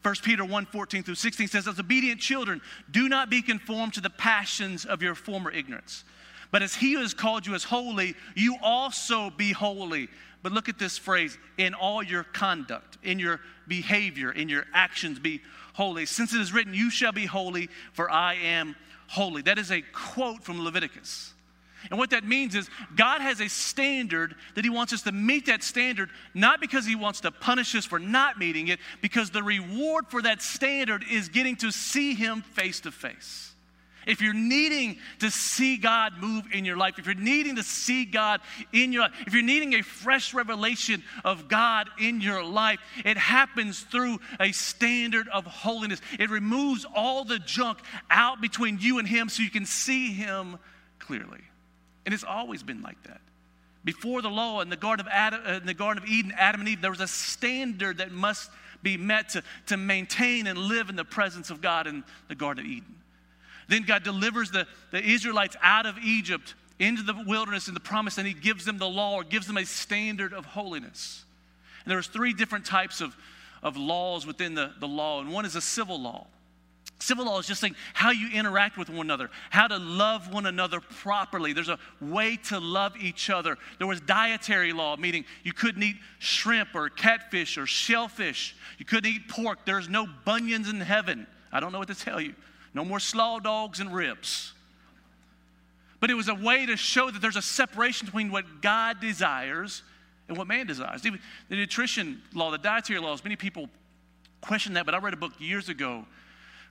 1 0.03 0.17
Peter 0.23 0.45
1 0.45 0.67
14 0.67 1.03
through 1.03 1.15
16 1.15 1.49
says, 1.49 1.67
As 1.67 1.81
obedient 1.81 2.21
children, 2.21 2.61
do 2.91 3.09
not 3.09 3.31
be 3.31 3.41
conformed 3.41 3.95
to 3.95 4.03
the 4.03 4.11
passions 4.11 4.85
of 4.85 5.03
your 5.03 5.15
former 5.15 5.51
ignorance. 5.51 6.05
But 6.51 6.63
as 6.63 6.75
he 6.75 6.93
who 6.95 7.01
has 7.01 7.15
called 7.15 7.47
you 7.47 7.55
as 7.55 7.65
holy, 7.65 8.15
you 8.35 8.57
also 8.63 9.31
be 9.31 9.53
holy. 9.53 10.09
But 10.43 10.53
look 10.53 10.69
at 10.69 10.79
this 10.79 10.99
phrase 10.99 11.39
in 11.57 11.75
all 11.75 12.03
your 12.03 12.25
conduct, 12.25 12.99
in 13.03 13.19
your 13.19 13.41
behavior, 13.67 14.31
in 14.31 14.49
your 14.49 14.67
actions, 14.75 15.19
be 15.19 15.41
holy. 15.73 16.07
Since 16.07 16.35
it 16.35 16.41
is 16.41 16.53
written, 16.53 16.75
You 16.75 16.91
shall 16.91 17.13
be 17.13 17.27
holy, 17.27 17.69
for 17.93 18.11
I 18.11 18.35
am 18.35 18.77
holy. 19.07 19.43
That 19.43 19.59
is 19.59 19.71
a 19.71 19.83
quote 19.93 20.45
from 20.45 20.63
Leviticus. 20.63 21.33
And 21.91 21.99
what 21.99 22.11
that 22.11 22.25
means 22.25 22.55
is 22.55 22.69
God 22.97 23.21
has 23.21 23.41
a 23.41 23.49
standard 23.49 24.35
that 24.55 24.65
He 24.65 24.71
wants 24.71 24.93
us 24.93 25.03
to 25.03 25.13
meet 25.13 25.47
that 25.47 25.63
standard, 25.63 26.11
not 26.33 26.61
because 26.61 26.87
He 26.87 26.95
wants 26.95 27.21
to 27.23 27.31
punish 27.31 27.75
us 27.75 27.85
for 27.85 27.99
not 27.99 28.39
meeting 28.39 28.69
it, 28.69 28.81
because 29.03 29.31
the 29.31 29.43
reward 29.43 30.07
for 30.09 30.23
that 30.23 30.43
standard 30.43 31.05
is 31.11 31.29
getting 31.29 31.57
to 31.57 31.71
see 31.71 32.15
Him 32.15 32.43
face 32.43 32.81
to 32.81 32.93
face. 32.93 33.54
If 34.07 34.21
you're 34.21 34.35
needing 34.35 34.99
to 35.21 35.31
see 35.31 35.77
God 35.77 36.15
move 36.21 36.45
in 36.53 36.65
your 36.65 36.77
life, 36.77 36.99
if 36.99 37.07
you're 37.07 37.15
needing 37.15 37.57
to 37.57 37.63
see 37.63 38.05
God 38.05 38.41
in 38.73 38.93
your 38.93 39.03
life, 39.03 39.13
if 39.27 39.35
you're 39.35 39.43
needing 39.43 39.75
a 39.75 39.83
fresh 39.83 40.35
revelation 40.35 41.03
of 41.25 41.49
God 41.49 41.89
in 41.99 42.21
your 42.21 42.45
life, 42.45 42.81
it 43.05 43.17
happens 43.17 43.81
through 43.81 44.19
a 44.41 44.53
standard 44.53 45.29
of 45.29 45.47
holiness. 45.47 46.01
It 46.19 46.31
removes 46.31 46.85
all 46.95 47.25
the 47.25 47.39
junk 47.39 47.79
out 48.11 48.41
between 48.41 48.79
you 48.81 48.99
and 48.99 49.09
Him 49.09 49.29
so 49.29 49.43
you 49.43 49.51
can 49.51 49.67
see 49.67 50.13
Him 50.13 50.59
clearly. 50.99 51.41
And 52.05 52.13
it's 52.15 52.25
always 52.25 52.63
been 52.63 52.83
like 52.83 53.03
that. 53.05 53.21
Before 53.85 54.23
the 54.23 54.31
law 54.31 54.61
in 54.61 54.71
the 54.71 54.77
Garden 54.77 55.07
of, 55.07 55.13
Adam, 55.13 55.41
uh, 55.47 55.53
in 55.53 55.67
the 55.67 55.75
Garden 55.75 56.03
of 56.03 56.09
Eden, 56.09 56.33
Adam 56.37 56.63
and 56.63 56.69
Eve, 56.69 56.81
there 56.81 56.91
was 56.91 57.01
a 57.01 57.09
standard 57.09 57.99
that 57.99 58.11
must 58.11 58.51
be 58.83 58.97
met 58.97 59.31
to, 59.31 59.43
to 59.67 59.77
maintain 59.77 60.47
and 60.47 60.59
live 60.59 60.89
in 60.89 60.97
the 60.97 61.05
presence 61.05 61.51
of 61.51 61.61
God 61.61 61.87
in 61.87 62.03
the 62.29 62.35
Garden 62.35 62.65
of 62.65 62.71
Eden. 62.71 62.95
Then 63.69 63.83
God 63.83 64.03
delivers 64.03 64.51
the, 64.51 64.67
the 64.91 65.03
Israelites 65.03 65.57
out 65.63 65.87
of 65.87 65.99
Egypt 65.99 66.55
into 66.79 67.03
the 67.03 67.15
wilderness 67.27 67.69
in 67.69 67.75
the 67.75 67.81
promise, 67.81 68.19
and 68.19 68.27
He 68.27 68.35
gives 68.35 68.65
them 68.65 68.79
the 68.79 68.89
law 68.89 69.15
or 69.15 69.25
gives 69.25 69.47
them 69.47 69.57
a 69.57 69.65
standard 69.65 70.33
of 70.33 70.45
holiness. 70.45 71.25
And 71.85 71.93
there's 71.93 72.07
three 72.07 72.33
different 72.33 72.65
types 72.65 73.01
of, 73.01 73.15
of 73.63 73.77
laws 73.77 74.27
within 74.27 74.55
the, 74.55 74.73
the 74.81 74.89
law, 74.89 75.21
and 75.21 75.31
one 75.31 75.45
is 75.45 75.57
a 75.57 75.61
civil 75.61 76.01
law. 76.01 76.27
Civil 77.01 77.27
law 77.27 77.39
is 77.39 77.47
just 77.47 77.61
saying 77.61 77.77
how 77.93 78.13
you 78.13 78.31
interact 78.31 78.79
with 78.79 78.89
one 78.89 79.07
another, 79.07 79.29
how 79.51 79.67
to 79.67 79.77
love 79.77 80.33
one 80.33 80.47
another 80.47 80.81
properly. 80.81 81.53
There's 81.53 81.69
a 81.69 81.79
way 82.01 82.37
to 82.49 82.59
love 82.59 82.97
each 82.97 83.29
other. 83.31 83.59
There 83.79 83.87
was 83.87 84.01
dietary 84.01 84.73
law, 84.73 84.97
meaning 84.97 85.25
you 85.43 85.53
couldn't 85.53 85.83
eat 85.83 85.97
shrimp 86.19 86.75
or 86.75 86.89
catfish 86.89 87.59
or 87.59 87.67
shellfish. 87.67 88.57
You 88.79 88.87
couldn't 88.87 89.11
eat 89.11 89.29
pork. 89.29 89.67
There's 89.67 89.89
no 89.89 90.07
bunions 90.25 90.71
in 90.71 90.81
heaven. 90.81 91.27
I 91.53 91.61
don't 91.61 91.73
know 91.73 91.79
what 91.79 91.89
to 91.89 91.95
tell 91.95 92.21
you. 92.21 92.35
No 92.75 92.85
more 92.85 93.01
slaw 93.01 93.39
dogs 93.39 93.81
and 93.81 93.95
ribs. 93.95 94.53
But 96.01 96.11
it 96.11 96.15
was 96.15 96.29
a 96.29 96.35
way 96.35 96.67
to 96.67 96.77
show 96.77 97.11
that 97.11 97.23
there's 97.23 97.37
a 97.37 97.43
separation 97.43 98.07
between 98.07 98.31
what 98.31 98.61
God 98.61 99.01
desires 99.01 99.83
and 100.29 100.37
what 100.37 100.47
man 100.47 100.67
desires. 100.67 101.07
Even 101.07 101.21
the 101.49 101.57
nutrition 101.57 102.21
law, 102.35 102.51
the 102.51 102.59
dietary 102.59 102.99
laws, 102.99 103.23
many 103.25 103.37
people 103.37 103.69
question 104.41 104.75
that, 104.75 104.85
but 104.85 104.95
I 104.95 104.99
read 104.99 105.15
a 105.15 105.17
book 105.17 105.33
years 105.39 105.69
ago 105.69 106.05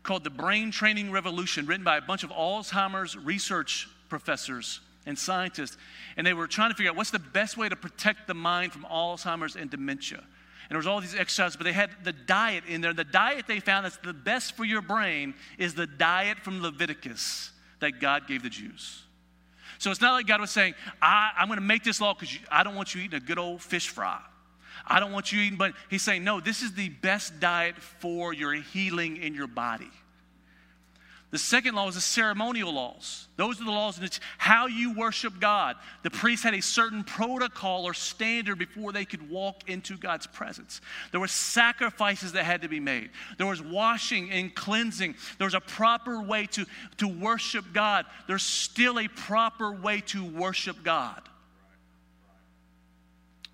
called 0.03 0.23
The 0.23 0.29
Brain 0.29 0.69
Training 0.69 1.11
Revolution, 1.11 1.65
written 1.65 1.83
by 1.83 1.97
a 1.97 2.01
bunch 2.01 2.23
of 2.23 2.29
Alzheimer's 2.29 3.17
research 3.17 3.87
professors 4.09 4.81
and 5.05 5.17
scientists. 5.17 5.77
And 6.17 6.27
they 6.27 6.33
were 6.33 6.45
trying 6.45 6.69
to 6.69 6.75
figure 6.75 6.91
out 6.91 6.97
what's 6.97 7.09
the 7.11 7.19
best 7.19 7.57
way 7.57 7.69
to 7.69 7.75
protect 7.75 8.27
the 8.27 8.33
mind 8.33 8.73
from 8.73 8.83
Alzheimer's 8.83 9.55
and 9.55 9.69
dementia. 9.71 10.23
There 10.73 10.79
was 10.79 10.87
all 10.87 11.01
these 11.01 11.13
exercises, 11.13 11.55
but 11.55 11.65
they 11.65 11.71
had 11.71 11.91
the 12.03 12.11
diet 12.11 12.63
in 12.67 12.81
there. 12.81 12.93
The 12.93 13.03
diet 13.03 13.45
they 13.45 13.59
found 13.59 13.85
that's 13.85 13.97
the 13.97 14.11
best 14.11 14.57
for 14.57 14.65
your 14.65 14.81
brain 14.81 15.35
is 15.59 15.75
the 15.75 15.85
diet 15.85 16.39
from 16.39 16.63
Leviticus 16.63 17.51
that 17.79 17.99
God 17.99 18.27
gave 18.27 18.41
the 18.41 18.49
Jews. 18.49 19.03
So 19.77 19.91
it's 19.91 20.01
not 20.01 20.13
like 20.13 20.25
God 20.25 20.41
was 20.41 20.49
saying, 20.49 20.73
I, 20.99 21.29
am 21.37 21.47
going 21.47 21.59
to 21.59 21.63
make 21.63 21.83
this 21.83 22.01
law 22.01 22.15
because 22.15 22.35
I 22.49 22.63
don't 22.63 22.73
want 22.73 22.95
you 22.95 23.03
eating 23.03 23.17
a 23.17 23.23
good 23.23 23.37
old 23.37 23.61
fish 23.61 23.89
fry. 23.89 24.19
I 24.87 24.99
don't 24.99 25.11
want 25.11 25.31
you 25.31 25.41
eating, 25.41 25.59
but 25.59 25.73
he's 25.91 26.01
saying, 26.01 26.23
no, 26.23 26.39
this 26.39 26.63
is 26.63 26.73
the 26.73 26.89
best 26.89 27.39
diet 27.39 27.75
for 27.77 28.33
your 28.33 28.53
healing 28.53 29.17
in 29.17 29.35
your 29.35 29.45
body. 29.45 29.91
The 31.33 31.39
second 31.39 31.73
law 31.73 31.87
is 31.87 31.95
the 31.95 32.01
ceremonial 32.01 32.71
laws. 32.71 33.27
Those 33.37 33.59
are 33.59 33.63
the 33.63 33.71
laws 33.71 33.97
in 33.97 34.03
which 34.03 34.19
how 34.37 34.67
you 34.67 34.93
worship 34.93 35.39
God. 35.39 35.77
The 36.03 36.11
priests 36.11 36.43
had 36.43 36.53
a 36.53 36.61
certain 36.61 37.03
protocol 37.03 37.87
or 37.87 37.95
standard 37.95 38.59
before 38.59 38.91
they 38.91 39.03
could 39.03 39.31
walk 39.31 39.67
into 39.67 39.97
God's 39.97 40.27
presence. 40.27 40.79
There 41.09 41.19
were 41.19 41.27
sacrifices 41.27 42.33
that 42.33 42.43
had 42.43 42.61
to 42.61 42.69
be 42.69 42.79
made. 42.79 43.09
There 43.39 43.47
was 43.47 43.63
washing 43.63 44.29
and 44.29 44.53
cleansing. 44.53 45.15
There 45.39 45.45
was 45.47 45.55
a 45.55 45.59
proper 45.59 46.21
way 46.21 46.45
to, 46.51 46.67
to 46.97 47.07
worship 47.07 47.65
God. 47.73 48.05
There's 48.27 48.43
still 48.43 48.99
a 48.99 49.07
proper 49.07 49.71
way 49.71 50.01
to 50.01 50.23
worship 50.23 50.83
God. 50.83 51.19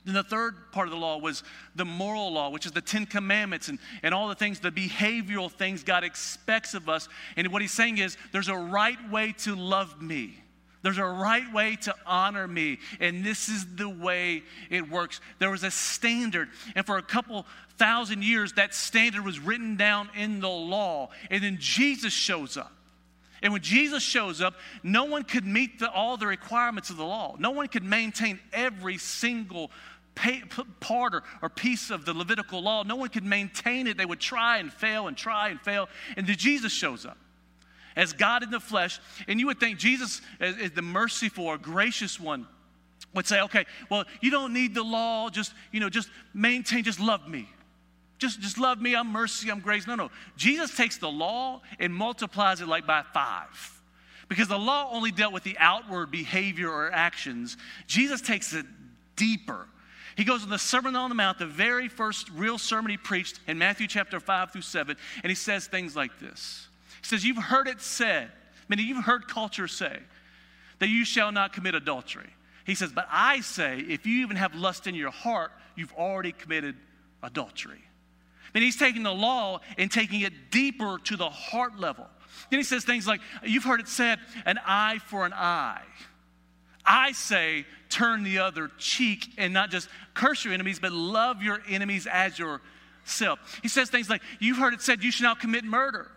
Then 0.10 0.16
the 0.16 0.28
third 0.28 0.72
part 0.72 0.88
of 0.88 0.92
the 0.92 0.98
law 0.98 1.20
was 1.20 1.44
the 1.76 1.86
moral 1.86 2.34
law, 2.34 2.50
which 2.50 2.66
is 2.66 2.72
the 2.72 2.82
Ten 2.82 3.06
Commandments 3.06 3.68
and, 3.68 3.78
and 4.02 4.12
all 4.12 4.28
the 4.28 4.34
things, 4.34 4.60
the 4.60 4.72
behavioral 4.72 5.52
things 5.52 5.84
God 5.84 6.04
expects 6.04 6.74
of 6.74 6.90
us. 6.90 7.08
And 7.36 7.48
what 7.50 7.62
he's 7.62 7.74
saying 7.74 8.00
is 8.00 8.18
there's 8.32 8.48
a 8.48 8.58
right 8.58 8.98
way 9.12 9.36
to 9.44 9.56
love 9.56 10.02
me. 10.02 10.36
There's 10.82 10.98
a 10.98 11.06
right 11.06 11.54
way 11.54 11.76
to 11.84 11.94
honor 12.08 12.48
me, 12.48 12.80
and 13.00 13.24
this 13.24 13.50
is 13.50 13.76
the 13.76 13.88
way 13.88 14.42
it 14.72 14.90
works. 14.90 15.22
There 15.38 15.52
was 15.52 15.64
a 15.64 15.70
standard, 15.70 16.50
and 16.74 16.86
for 16.88 16.98
a 16.98 17.04
couple 17.04 17.46
thousand 17.78 18.24
years, 18.24 18.54
that 18.54 18.74
standard 18.74 19.24
was 19.24 19.40
written 19.40 19.76
down 19.76 20.10
in 20.16 20.40
the 20.40 20.50
law. 20.50 21.10
And 21.30 21.44
then 21.44 21.58
Jesus 21.60 22.14
shows 22.14 22.58
up. 22.58 22.72
And 23.42 23.54
when 23.54 23.62
Jesus 23.62 24.04
shows 24.04 24.42
up, 24.42 24.56
no 24.84 25.06
one 25.06 25.24
could 25.24 25.46
meet 25.46 25.80
the, 25.80 25.90
all 25.90 26.18
the 26.18 26.28
requirements 26.28 26.90
of 26.90 26.98
the 26.98 27.06
law. 27.06 27.36
No 27.40 27.52
one 27.52 27.68
could 27.68 27.84
maintain 27.84 28.40
every 28.52 28.98
single 28.98 29.72
part 30.16 31.14
or, 31.14 31.24
or 31.42 31.50
piece 31.50 31.90
of 31.90 32.06
the 32.06 32.14
Levitical 32.14 32.62
law. 32.62 32.84
No 32.84 32.96
one 32.96 33.10
could 33.10 33.24
maintain 33.24 33.88
it. 33.88 33.98
They 33.98 34.06
would 34.06 34.20
try 34.20 34.58
and 34.58 34.72
fail 34.72 35.08
and 35.08 35.16
try 35.16 35.50
and 35.50 35.60
fail. 35.62 35.88
And 36.18 36.28
then 36.28 36.36
Jesus 36.36 36.72
shows 36.72 37.06
up 37.06 37.18
as 37.96 38.14
God 38.14 38.44
in 38.44 38.52
the 38.52 38.60
flesh. 38.60 39.00
And 39.28 39.40
you 39.40 39.48
would 39.48 39.60
think 39.60 39.80
Jesus, 39.80 40.22
is 40.40 40.72
the 40.72 40.82
merciful 40.82 41.46
or 41.46 41.58
gracious 41.58 42.20
one, 42.20 42.48
would 43.14 43.28
say, 43.28 43.42
okay, 43.42 43.66
well, 43.90 44.06
you 44.22 44.30
don't 44.30 44.54
need 44.54 44.76
the 44.76 44.84
law. 44.84 45.30
Just, 45.30 45.54
you 45.72 45.80
know, 45.80 45.90
just 45.90 46.10
maintain, 46.34 46.84
just 46.84 47.00
love 47.00 47.28
me. 47.28 47.50
Just, 48.20 48.42
just 48.42 48.58
love 48.58 48.82
me. 48.82 48.96
I'm 48.96 49.12
mercy. 49.12 49.50
I'm 49.50 49.62
grace. 49.62 49.88
No, 49.88 49.96
no. 49.96 50.12
Jesus 50.36 50.76
takes 50.76 50.98
the 50.98 51.10
law 51.10 51.62
and 51.80 51.94
multiplies 51.94 52.62
it 52.62 52.68
like 52.68 52.86
by 52.86 53.04
five. 53.14 53.82
Because 54.28 54.48
the 54.48 54.60
law 54.60 54.90
only 54.92 55.12
dealt 55.12 55.34
with 55.34 55.44
the 55.44 55.58
outward 55.58 56.12
behavior 56.12 56.70
or 56.70 56.92
actions. 56.92 57.58
Jesus 57.88 58.22
takes 58.22 58.54
it 58.54 58.66
deeper. 59.16 59.68
He 60.20 60.26
goes 60.26 60.44
in 60.44 60.50
the 60.50 60.60
Sermon 60.60 60.98
on 60.98 61.08
the 61.08 61.16
Mount, 61.16 61.40
the 61.40 61.46
very 61.46 61.88
first 61.88 62.30
real 62.32 62.58
sermon 62.58 62.92
he 62.92 62.98
preached 62.98 63.40
in 63.48 63.58
Matthew 63.58 63.88
chapter 63.88 64.20
5 64.20 64.52
through 64.52 64.64
7, 64.64 64.98
and 65.24 65.30
he 65.32 65.34
says 65.34 65.68
things 65.68 65.96
like 65.96 66.20
this. 66.20 66.68
He 67.02 67.08
says, 67.08 67.24
You've 67.24 67.38
heard 67.38 67.70
it 67.70 67.80
said, 67.80 68.30
meaning 68.68 68.88
you've 68.88 69.06
heard 69.06 69.30
culture 69.30 69.70
say, 69.70 69.98
that 70.80 70.90
you 70.90 71.06
shall 71.06 71.32
not 71.32 71.54
commit 71.54 71.74
adultery. 71.74 72.32
He 72.66 72.76
says, 72.76 72.92
But 72.92 73.08
I 73.10 73.40
say, 73.40 73.80
if 73.80 74.06
you 74.06 74.20
even 74.24 74.36
have 74.36 74.54
lust 74.54 74.88
in 74.88 74.94
your 74.94 75.10
heart, 75.10 75.54
you've 75.78 75.94
already 75.94 76.34
committed 76.34 76.76
adultery. 77.24 77.82
Then 78.52 78.62
he's 78.62 78.76
taking 78.76 79.04
the 79.04 79.14
law 79.14 79.62
and 79.78 79.90
taking 79.90 80.20
it 80.20 80.52
deeper 80.52 81.00
to 81.06 81.16
the 81.16 81.30
heart 81.30 81.80
level. 81.80 82.08
Then 82.50 82.60
he 82.60 82.66
says 82.66 82.84
things 82.84 83.08
like, 83.08 83.22
You've 83.42 83.64
heard 83.64 83.80
it 83.80 83.88
said, 83.88 84.20
an 84.46 84.60
eye 84.66 85.00
for 85.06 85.26
an 85.26 85.32
eye. 85.32 85.84
I 86.90 87.12
say, 87.12 87.66
turn 87.90 88.24
the 88.24 88.40
other 88.40 88.72
cheek 88.80 89.34
and 89.38 89.54
not 89.54 89.70
just 89.70 89.88
curse 90.16 90.44
your 90.44 90.56
enemies, 90.56 90.80
but 90.80 90.92
love 90.92 91.44
your 91.44 91.62
enemies 91.70 92.08
as 92.12 92.40
yourself. 92.40 93.60
He 93.62 93.68
says 93.68 93.92
things 93.92 94.10
like, 94.10 94.24
You've 94.40 94.58
heard 94.58 94.74
it 94.74 94.82
said, 94.82 95.04
you 95.04 95.12
should 95.12 95.24
not 95.24 95.40
commit 95.40 95.64
murder. 95.64 96.10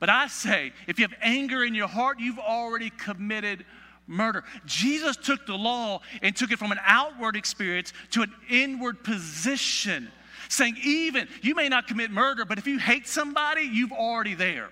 But 0.00 0.08
I 0.08 0.26
say, 0.28 0.72
if 0.88 0.98
you 0.98 1.04
have 1.04 1.16
anger 1.20 1.62
in 1.62 1.74
your 1.74 1.88
heart, 1.88 2.20
you've 2.20 2.38
already 2.38 2.90
committed 2.90 3.66
murder. 4.06 4.44
Jesus 4.64 5.16
took 5.16 5.46
the 5.46 5.56
law 5.56 6.00
and 6.22 6.34
took 6.34 6.50
it 6.50 6.58
from 6.58 6.72
an 6.72 6.80
outward 6.84 7.36
experience 7.36 7.92
to 8.10 8.22
an 8.22 8.32
inward 8.48 9.04
position 9.04 10.10
saying, 10.48 10.76
even 10.82 11.28
you 11.42 11.54
may 11.54 11.68
not 11.68 11.86
commit 11.86 12.10
murder, 12.10 12.44
but 12.44 12.58
if 12.58 12.66
you 12.66 12.78
hate 12.78 13.06
somebody, 13.06 13.62
you've 13.62 13.92
already 13.92 14.34
there. 14.34 14.70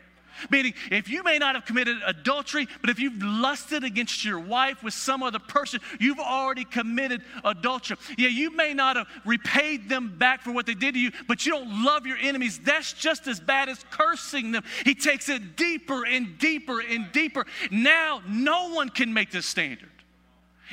Meaning, 0.50 0.74
if 0.90 1.08
you 1.08 1.22
may 1.22 1.38
not 1.38 1.54
have 1.54 1.64
committed 1.64 1.98
adultery, 2.06 2.68
but 2.80 2.90
if 2.90 2.98
you've 2.98 3.22
lusted 3.22 3.84
against 3.84 4.24
your 4.24 4.38
wife 4.38 4.82
with 4.82 4.94
some 4.94 5.22
other 5.22 5.38
person, 5.38 5.80
you've 6.00 6.18
already 6.18 6.64
committed 6.64 7.22
adultery. 7.44 7.96
Yeah, 8.16 8.28
you 8.28 8.54
may 8.54 8.74
not 8.74 8.96
have 8.96 9.08
repaid 9.24 9.88
them 9.88 10.16
back 10.18 10.42
for 10.42 10.52
what 10.52 10.66
they 10.66 10.74
did 10.74 10.94
to 10.94 11.00
you, 11.00 11.12
but 11.28 11.44
you 11.46 11.52
don't 11.52 11.84
love 11.84 12.06
your 12.06 12.16
enemies. 12.16 12.58
That's 12.58 12.92
just 12.92 13.26
as 13.26 13.40
bad 13.40 13.68
as 13.68 13.84
cursing 13.90 14.52
them. 14.52 14.64
He 14.84 14.94
takes 14.94 15.28
it 15.28 15.56
deeper 15.56 16.04
and 16.06 16.38
deeper 16.38 16.80
and 16.80 17.10
deeper. 17.12 17.46
Now, 17.70 18.22
no 18.28 18.72
one 18.72 18.88
can 18.88 19.12
make 19.12 19.30
this 19.30 19.46
standard. 19.46 19.88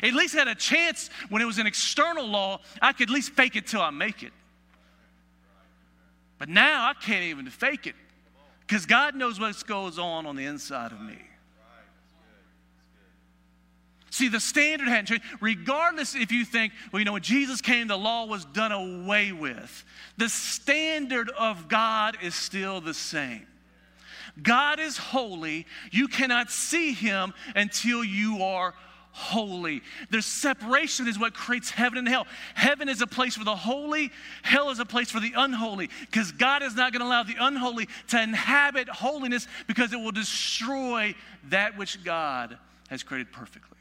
At 0.01 0.13
least 0.13 0.33
had 0.33 0.47
a 0.47 0.55
chance 0.55 1.09
when 1.29 1.41
it 1.41 1.45
was 1.45 1.57
an 1.57 1.67
external 1.67 2.25
law, 2.25 2.61
I 2.81 2.93
could 2.93 3.09
at 3.09 3.13
least 3.13 3.31
fake 3.31 3.55
it 3.55 3.67
till 3.67 3.81
I 3.81 3.89
make 3.89 4.23
it. 4.23 4.31
But 6.37 6.47
now 6.47 6.87
I 6.87 6.93
can't 6.93 7.25
even 7.25 7.49
fake 7.49 7.85
it 7.85 7.95
because 8.69 8.85
God 8.85 9.15
knows 9.15 9.39
what 9.39 9.65
goes 9.65 9.97
on 9.97 10.27
on 10.27 10.35
the 10.35 10.45
inside 10.45 10.91
of 10.91 11.01
me. 11.01 11.17
See, 14.11 14.27
the 14.27 14.39
standard 14.39 14.87
hadn't 14.87 15.07
changed. 15.07 15.23
Regardless 15.41 16.13
if 16.13 16.31
you 16.31 16.45
think, 16.45 16.73
well, 16.91 16.99
you 16.99 17.05
know, 17.05 17.13
when 17.13 17.23
Jesus 17.23 17.61
came, 17.61 17.87
the 17.87 17.97
law 17.97 18.27
was 18.27 18.45
done 18.45 18.71
away 18.71 19.31
with. 19.31 19.83
The 20.17 20.29
standard 20.29 21.31
of 21.31 21.67
God 21.67 22.17
is 22.21 22.35
still 22.35 22.79
the 22.79 22.93
same. 22.93 23.47
God 24.39 24.79
is 24.79 24.97
holy. 24.97 25.65
You 25.91 26.07
cannot 26.07 26.51
see 26.51 26.93
him 26.93 27.33
until 27.55 28.03
you 28.03 28.43
are 28.43 28.75
holy. 29.19 29.81
There's 30.09 30.25
separation 30.25 31.07
is 31.07 31.19
what 31.19 31.33
creates 31.33 31.69
heaven 31.69 31.97
and 31.97 32.07
hell. 32.07 32.25
Heaven 32.55 32.87
is 32.87 33.01
a 33.01 33.07
place 33.07 33.35
for 33.35 33.43
the 33.43 33.55
holy, 33.55 34.11
hell 34.41 34.69
is 34.69 34.79
a 34.79 34.85
place 34.85 35.11
for 35.11 35.19
the 35.19 35.33
unholy 35.35 35.89
because 36.01 36.31
God 36.31 36.63
is 36.63 36.75
not 36.75 36.93
going 36.93 37.01
to 37.01 37.05
allow 37.05 37.23
the 37.23 37.35
unholy 37.39 37.87
to 38.07 38.21
inhabit 38.21 38.87
holiness 38.89 39.47
because 39.67 39.93
it 39.93 39.97
will 39.97 40.11
destroy 40.11 41.13
that 41.49 41.77
which 41.77 42.03
God 42.03 42.57
has 42.89 43.03
created 43.03 43.31
perfectly. 43.31 43.77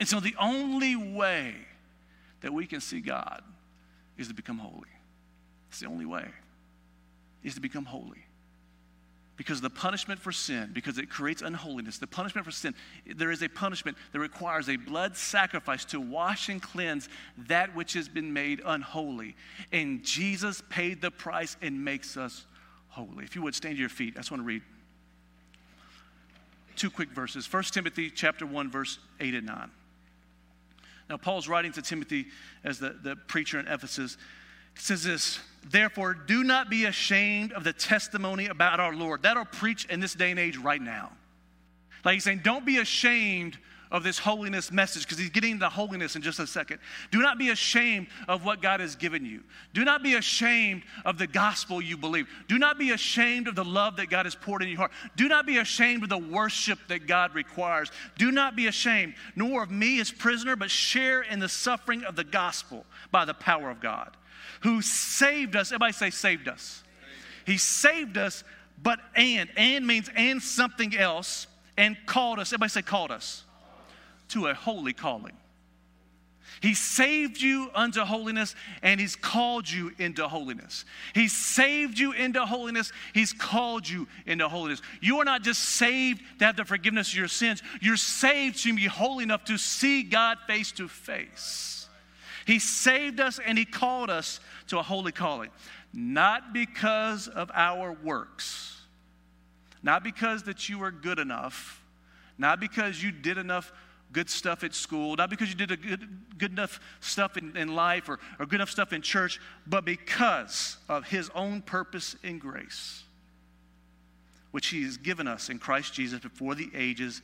And 0.00 0.08
so 0.08 0.20
the 0.20 0.34
only 0.40 0.96
way 0.96 1.54
that 2.40 2.52
we 2.52 2.66
can 2.66 2.80
see 2.80 3.00
God 3.00 3.42
is 4.16 4.28
to 4.28 4.34
become 4.34 4.58
holy. 4.58 4.88
It's 5.68 5.80
the 5.80 5.86
only 5.86 6.06
way 6.06 6.26
is 7.42 7.54
to 7.54 7.60
become 7.60 7.84
holy 7.84 8.25
because 9.36 9.60
the 9.60 9.70
punishment 9.70 10.18
for 10.18 10.32
sin, 10.32 10.70
because 10.72 10.98
it 10.98 11.10
creates 11.10 11.42
unholiness, 11.42 11.98
the 11.98 12.06
punishment 12.06 12.44
for 12.44 12.50
sin, 12.50 12.74
there 13.16 13.30
is 13.30 13.42
a 13.42 13.48
punishment 13.48 13.96
that 14.12 14.18
requires 14.18 14.68
a 14.68 14.76
blood 14.76 15.16
sacrifice 15.16 15.84
to 15.86 16.00
wash 16.00 16.48
and 16.48 16.62
cleanse 16.62 17.08
that 17.36 17.74
which 17.74 17.92
has 17.92 18.08
been 18.08 18.32
made 18.32 18.62
unholy. 18.64 19.36
And 19.72 20.02
Jesus 20.02 20.62
paid 20.70 21.02
the 21.02 21.10
price 21.10 21.56
and 21.60 21.84
makes 21.84 22.16
us 22.16 22.46
holy. 22.88 23.24
If 23.24 23.36
you 23.36 23.42
would 23.42 23.54
stand 23.54 23.76
to 23.76 23.80
your 23.80 23.90
feet, 23.90 24.14
I 24.16 24.20
just 24.20 24.30
want 24.30 24.42
to 24.42 24.46
read 24.46 24.62
two 26.76 26.90
quick 26.90 27.10
verses. 27.10 27.50
1 27.50 27.62
Timothy 27.64 28.10
chapter 28.10 28.46
1, 28.46 28.70
verse 28.70 28.98
8 29.20 29.34
and 29.34 29.46
9. 29.46 29.70
Now, 31.08 31.16
Paul's 31.16 31.46
writing 31.46 31.72
to 31.72 31.82
Timothy 31.82 32.26
as 32.64 32.78
the, 32.78 32.96
the 33.02 33.16
preacher 33.16 33.60
in 33.60 33.68
Ephesus. 33.68 34.16
He 34.76 34.82
says 34.82 35.02
this, 35.02 35.40
therefore, 35.70 36.14
do 36.14 36.44
not 36.44 36.68
be 36.68 36.84
ashamed 36.84 37.52
of 37.52 37.64
the 37.64 37.72
testimony 37.72 38.46
about 38.46 38.78
our 38.78 38.94
Lord. 38.94 39.22
That'll 39.22 39.46
preach 39.46 39.86
in 39.86 40.00
this 40.00 40.14
day 40.14 40.30
and 40.30 40.38
age 40.38 40.58
right 40.58 40.80
now. 40.80 41.12
Like 42.04 42.14
he's 42.14 42.24
saying, 42.24 42.42
don't 42.44 42.64
be 42.64 42.78
ashamed 42.78 43.58
of 43.90 44.02
this 44.02 44.18
holiness 44.18 44.70
message 44.70 45.04
because 45.04 45.16
he's 45.16 45.30
getting 45.30 45.52
into 45.52 45.68
holiness 45.68 46.14
in 46.14 46.20
just 46.20 46.38
a 46.40 46.46
second. 46.46 46.78
Do 47.10 47.22
not 47.22 47.38
be 47.38 47.48
ashamed 47.48 48.08
of 48.28 48.44
what 48.44 48.60
God 48.60 48.80
has 48.80 48.96
given 48.96 49.24
you. 49.24 49.42
Do 49.72 49.84
not 49.84 50.02
be 50.02 50.14
ashamed 50.14 50.82
of 51.04 51.18
the 51.18 51.26
gospel 51.26 51.80
you 51.80 51.96
believe. 51.96 52.28
Do 52.48 52.58
not 52.58 52.78
be 52.78 52.90
ashamed 52.90 53.48
of 53.48 53.54
the 53.54 53.64
love 53.64 53.96
that 53.96 54.10
God 54.10 54.26
has 54.26 54.34
poured 54.34 54.62
in 54.62 54.68
your 54.68 54.78
heart. 54.78 54.92
Do 55.16 55.28
not 55.28 55.46
be 55.46 55.56
ashamed 55.56 56.02
of 56.02 56.08
the 56.10 56.18
worship 56.18 56.78
that 56.88 57.06
God 57.06 57.34
requires. 57.34 57.90
Do 58.18 58.30
not 58.30 58.56
be 58.56 58.66
ashamed, 58.66 59.14
nor 59.36 59.62
of 59.62 59.70
me 59.70 60.00
as 60.00 60.10
prisoner, 60.10 60.54
but 60.54 60.70
share 60.70 61.22
in 61.22 61.38
the 61.38 61.48
suffering 61.48 62.04
of 62.04 62.14
the 62.14 62.24
gospel 62.24 62.84
by 63.10 63.24
the 63.24 63.34
power 63.34 63.70
of 63.70 63.80
God 63.80 64.16
who 64.60 64.82
saved 64.82 65.56
us. 65.56 65.68
Everybody 65.68 65.92
say, 65.92 66.10
saved 66.10 66.48
us. 66.48 66.82
He 67.44 67.58
saved 67.58 68.18
us, 68.18 68.44
but 68.82 68.98
and. 69.14 69.48
And 69.56 69.86
means 69.86 70.10
and 70.14 70.42
something 70.42 70.96
else, 70.96 71.46
and 71.76 71.96
called 72.06 72.38
us. 72.38 72.52
Everybody 72.52 72.70
say, 72.70 72.82
called 72.82 73.10
us 73.10 73.44
to 74.28 74.46
a 74.46 74.54
holy 74.54 74.92
calling. 74.92 75.36
He 76.60 76.74
saved 76.74 77.40
you 77.40 77.70
unto 77.74 78.00
holiness 78.00 78.54
and 78.82 78.98
He's 78.98 79.14
called 79.14 79.70
you 79.70 79.92
into 79.98 80.26
holiness. 80.26 80.84
He 81.14 81.28
saved 81.28 81.98
you 81.98 82.12
into 82.12 82.44
holiness. 82.46 82.92
He's 83.12 83.32
called 83.32 83.88
you 83.88 84.08
into 84.26 84.48
holiness. 84.48 84.80
You 85.00 85.18
are 85.18 85.24
not 85.24 85.42
just 85.42 85.60
saved 85.62 86.22
to 86.38 86.46
have 86.46 86.56
the 86.56 86.64
forgiveness 86.64 87.12
of 87.12 87.18
your 87.18 87.28
sins, 87.28 87.62
you're 87.80 87.96
saved 87.96 88.62
to 88.62 88.74
be 88.74 88.86
holy 88.86 89.24
enough 89.24 89.44
to 89.44 89.58
see 89.58 90.02
God 90.02 90.38
face 90.46 90.72
to 90.72 90.88
face. 90.88 91.75
He 92.46 92.60
saved 92.60 93.18
us 93.18 93.40
and 93.44 93.58
He 93.58 93.64
called 93.64 94.08
us 94.08 94.38
to 94.68 94.78
a 94.78 94.82
holy 94.82 95.10
calling, 95.10 95.50
not 95.92 96.54
because 96.54 97.26
of 97.26 97.50
our 97.52 97.92
works, 97.92 98.80
not 99.82 100.04
because 100.04 100.44
that 100.44 100.68
you 100.68 100.78
were 100.78 100.92
good 100.92 101.18
enough, 101.18 101.82
not 102.38 102.60
because 102.60 103.02
you 103.02 103.10
did 103.10 103.36
enough 103.36 103.72
good 104.12 104.30
stuff 104.30 104.62
at 104.62 104.74
school, 104.74 105.16
not 105.16 105.28
because 105.28 105.48
you 105.48 105.56
did 105.56 105.72
a 105.72 105.76
good, 105.76 106.08
good 106.38 106.52
enough 106.52 106.78
stuff 107.00 107.36
in, 107.36 107.56
in 107.56 107.74
life 107.74 108.08
or, 108.08 108.20
or 108.38 108.46
good 108.46 108.56
enough 108.56 108.70
stuff 108.70 108.92
in 108.92 109.02
church, 109.02 109.40
but 109.66 109.84
because 109.84 110.76
of 110.88 111.04
His 111.04 111.28
own 111.34 111.62
purpose 111.62 112.14
and 112.22 112.40
grace, 112.40 113.02
which 114.52 114.68
He 114.68 114.84
has 114.84 114.96
given 114.98 115.26
us 115.26 115.50
in 115.50 115.58
Christ 115.58 115.94
Jesus 115.94 116.20
before 116.20 116.54
the 116.54 116.70
ages 116.74 117.22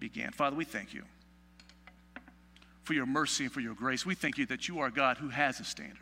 began. 0.00 0.32
Father, 0.32 0.56
we 0.56 0.64
thank 0.64 0.94
you 0.94 1.02
for 2.84 2.92
your 2.94 3.06
mercy 3.06 3.44
and 3.44 3.52
for 3.52 3.60
your 3.60 3.74
grace. 3.74 4.06
We 4.06 4.14
thank 4.14 4.38
you 4.38 4.46
that 4.46 4.68
you 4.68 4.80
are 4.80 4.90
God 4.90 5.18
who 5.18 5.28
has 5.28 5.58
a 5.60 5.64
standard. 5.64 5.98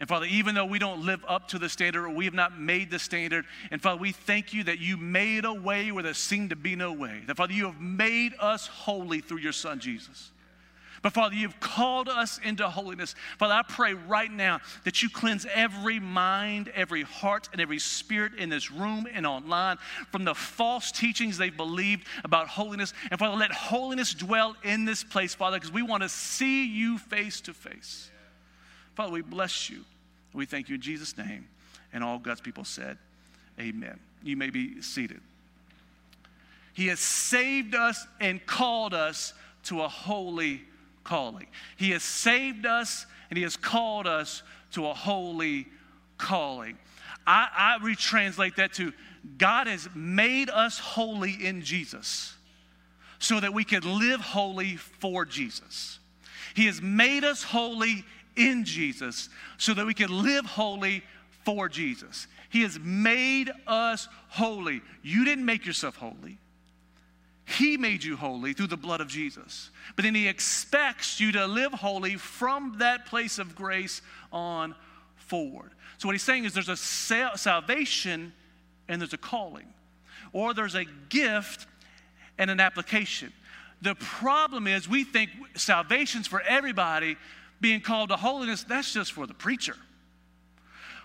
And 0.00 0.08
Father, 0.08 0.26
even 0.26 0.54
though 0.54 0.64
we 0.64 0.78
don't 0.78 1.04
live 1.04 1.24
up 1.26 1.48
to 1.48 1.58
the 1.58 1.68
standard 1.68 2.04
or 2.04 2.10
we 2.10 2.24
have 2.26 2.34
not 2.34 2.58
made 2.58 2.90
the 2.90 3.00
standard, 3.00 3.46
and 3.70 3.82
Father, 3.82 4.00
we 4.00 4.12
thank 4.12 4.52
you 4.52 4.64
that 4.64 4.78
you 4.78 4.96
made 4.96 5.44
a 5.44 5.52
way 5.52 5.90
where 5.90 6.04
there 6.04 6.14
seemed 6.14 6.50
to 6.50 6.56
be 6.56 6.76
no 6.76 6.92
way. 6.92 7.22
That 7.26 7.36
Father, 7.36 7.52
you 7.52 7.66
have 7.66 7.80
made 7.80 8.34
us 8.38 8.68
holy 8.68 9.20
through 9.20 9.38
your 9.38 9.52
Son 9.52 9.80
Jesus. 9.80 10.30
But 11.02 11.12
Father, 11.12 11.34
you've 11.34 11.60
called 11.60 12.08
us 12.08 12.38
into 12.42 12.68
holiness. 12.68 13.14
Father, 13.38 13.54
I 13.54 13.62
pray 13.62 13.94
right 13.94 14.30
now 14.30 14.60
that 14.84 15.02
you 15.02 15.08
cleanse 15.08 15.46
every 15.54 16.00
mind, 16.00 16.72
every 16.74 17.02
heart, 17.02 17.48
and 17.52 17.60
every 17.60 17.78
spirit 17.78 18.34
in 18.34 18.48
this 18.48 18.70
room 18.70 19.06
and 19.12 19.26
online 19.26 19.78
from 20.10 20.24
the 20.24 20.34
false 20.34 20.90
teachings 20.90 21.38
they've 21.38 21.56
believed 21.56 22.06
about 22.24 22.48
holiness. 22.48 22.92
And 23.10 23.18
Father, 23.18 23.36
let 23.36 23.52
holiness 23.52 24.12
dwell 24.14 24.56
in 24.64 24.84
this 24.84 25.04
place, 25.04 25.34
Father, 25.34 25.58
because 25.58 25.72
we 25.72 25.82
want 25.82 26.02
to 26.02 26.08
see 26.08 26.66
you 26.66 26.98
face 26.98 27.40
to 27.42 27.54
face. 27.54 28.10
Father, 28.94 29.12
we 29.12 29.22
bless 29.22 29.70
you. 29.70 29.84
We 30.32 30.46
thank 30.46 30.68
you 30.68 30.74
in 30.74 30.80
Jesus' 30.80 31.16
name. 31.16 31.46
And 31.92 32.02
all 32.02 32.18
God's 32.18 32.40
people 32.40 32.64
said, 32.64 32.98
Amen. 33.60 33.98
You 34.22 34.36
may 34.36 34.50
be 34.50 34.82
seated. 34.82 35.20
He 36.74 36.88
has 36.88 37.00
saved 37.00 37.74
us 37.74 38.06
and 38.20 38.44
called 38.46 38.94
us 38.94 39.32
to 39.64 39.82
a 39.82 39.88
holy 39.88 40.62
calling. 41.08 41.46
He 41.76 41.90
has 41.90 42.02
saved 42.02 42.66
us 42.66 43.06
and 43.30 43.36
He 43.36 43.42
has 43.42 43.56
called 43.56 44.06
us 44.06 44.42
to 44.72 44.86
a 44.86 44.94
holy 44.94 45.66
calling. 46.18 46.76
I, 47.26 47.48
I 47.56 47.84
retranslate 47.84 48.56
that 48.56 48.74
to 48.74 48.92
God 49.38 49.66
has 49.66 49.88
made 49.94 50.50
us 50.50 50.78
holy 50.78 51.32
in 51.32 51.62
Jesus 51.62 52.36
so 53.18 53.40
that 53.40 53.52
we 53.52 53.64
can 53.64 53.82
live 53.98 54.20
holy 54.20 54.76
for 54.76 55.24
Jesus. 55.24 55.98
He 56.54 56.66
has 56.66 56.80
made 56.82 57.24
us 57.24 57.42
holy 57.42 58.04
in 58.36 58.64
Jesus 58.64 59.28
so 59.56 59.74
that 59.74 59.86
we 59.86 59.94
can 59.94 60.22
live 60.22 60.44
holy 60.44 61.02
for 61.44 61.68
Jesus. 61.68 62.26
He 62.50 62.62
has 62.62 62.78
made 62.78 63.50
us 63.66 64.08
holy. 64.28 64.82
You 65.02 65.24
didn't 65.24 65.44
make 65.44 65.66
yourself 65.66 65.96
holy. 65.96 66.38
He 67.56 67.78
made 67.78 68.04
you 68.04 68.14
holy 68.14 68.52
through 68.52 68.66
the 68.66 68.76
blood 68.76 69.00
of 69.00 69.08
Jesus. 69.08 69.70
But 69.96 70.04
then 70.04 70.14
He 70.14 70.28
expects 70.28 71.18
you 71.18 71.32
to 71.32 71.46
live 71.46 71.72
holy 71.72 72.16
from 72.16 72.76
that 72.78 73.06
place 73.06 73.38
of 73.38 73.56
grace 73.56 74.02
on 74.30 74.74
forward. 75.16 75.70
So, 75.96 76.08
what 76.08 76.12
He's 76.12 76.22
saying 76.22 76.44
is 76.44 76.52
there's 76.52 76.68
a 76.68 76.76
salvation 76.76 78.34
and 78.86 79.00
there's 79.00 79.14
a 79.14 79.18
calling, 79.18 79.66
or 80.34 80.52
there's 80.52 80.74
a 80.74 80.84
gift 81.08 81.66
and 82.36 82.50
an 82.50 82.60
application. 82.60 83.32
The 83.80 83.94
problem 83.94 84.66
is 84.66 84.86
we 84.86 85.04
think 85.04 85.30
salvation's 85.56 86.26
for 86.26 86.42
everybody, 86.42 87.16
being 87.62 87.80
called 87.80 88.10
to 88.10 88.16
holiness, 88.16 88.62
that's 88.62 88.92
just 88.92 89.12
for 89.12 89.26
the 89.26 89.34
preacher 89.34 89.76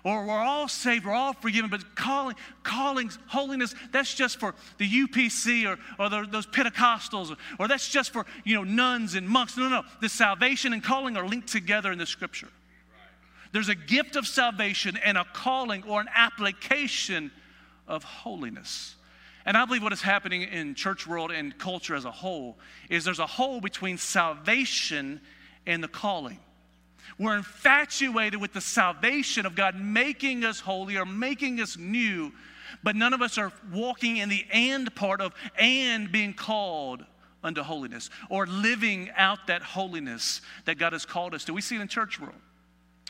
or 0.04 0.26
we're 0.26 0.34
all 0.34 0.68
saved, 0.68 1.06
we're 1.06 1.14
all 1.14 1.34
forgiven, 1.34 1.70
but 1.70 1.96
calling, 1.96 2.36
callings, 2.64 3.18
holiness, 3.28 3.74
that's 3.92 4.14
just 4.14 4.40
for 4.40 4.54
the 4.78 4.90
UPC 4.90 5.66
or, 5.66 5.80
or 5.98 6.10
the, 6.10 6.28
those 6.30 6.46
Pentecostals, 6.46 7.32
or, 7.32 7.38
or 7.58 7.68
that's 7.68 7.88
just 7.88 8.12
for, 8.12 8.26
you 8.44 8.56
know, 8.56 8.64
nuns 8.64 9.16
and 9.16 9.28
monks. 9.28 9.56
No, 9.56 9.64
no, 9.64 9.82
no. 9.82 9.84
The 10.02 10.10
salvation 10.10 10.74
and 10.74 10.84
calling 10.84 11.16
are 11.16 11.26
linked 11.26 11.48
together 11.48 11.92
in 11.92 11.98
the 11.98 12.06
scripture. 12.06 12.50
There's 13.54 13.70
a 13.70 13.76
gift 13.76 14.16
of 14.16 14.28
salvation 14.28 14.98
and 14.98 15.18
a 15.18 15.26
calling 15.32 15.84
or 15.84 16.02
an 16.02 16.10
application 16.14 17.32
of 17.88 18.04
holiness. 18.04 18.96
And 19.46 19.56
I 19.56 19.66
believe 19.66 19.84
what 19.84 19.94
is 19.94 20.02
happening 20.02 20.42
in 20.42 20.76
church 20.76 21.06
world 21.06 21.32
and 21.32 21.58
culture 21.58 21.96
as 21.96 22.06
a 22.06 22.12
whole 22.12 22.58
is 22.90 23.06
there's 23.06 23.20
a 23.20 23.28
hole 23.28 23.62
between 23.62 23.98
salvation 23.98 25.22
and 25.66 25.84
the 25.84 25.88
calling. 25.88 26.40
We're 27.18 27.38
infatuated 27.38 28.40
with 28.40 28.54
the 28.54 28.62
salvation 28.62 29.46
of 29.46 29.56
God 29.56 29.76
making 29.80 30.44
us 30.44 30.60
holy 30.60 30.98
or 30.98 31.06
making 31.06 31.60
us 31.60 31.78
new, 31.78 32.32
but 32.84 32.96
none 32.96 33.14
of 33.14 33.22
us 33.22 33.38
are 33.38 33.52
walking 33.72 34.18
in 34.18 34.30
the 34.30 34.46
and 34.52 34.94
part 34.96 35.22
of 35.22 35.34
and 35.58 36.12
being 36.12 36.34
called 36.34 37.06
unto 37.44 37.62
holiness 37.62 38.10
or 38.30 38.48
living 38.48 39.10
out 39.16 39.48
that 39.48 39.62
holiness 39.62 40.42
that 40.66 40.78
God 40.78 40.94
has 40.94 41.06
called 41.06 41.34
us 41.34 41.44
to. 41.46 41.54
We 41.54 41.62
see 41.62 41.76
it 41.76 41.82
in 41.82 41.88
church 41.88 42.20
world. 42.20 42.36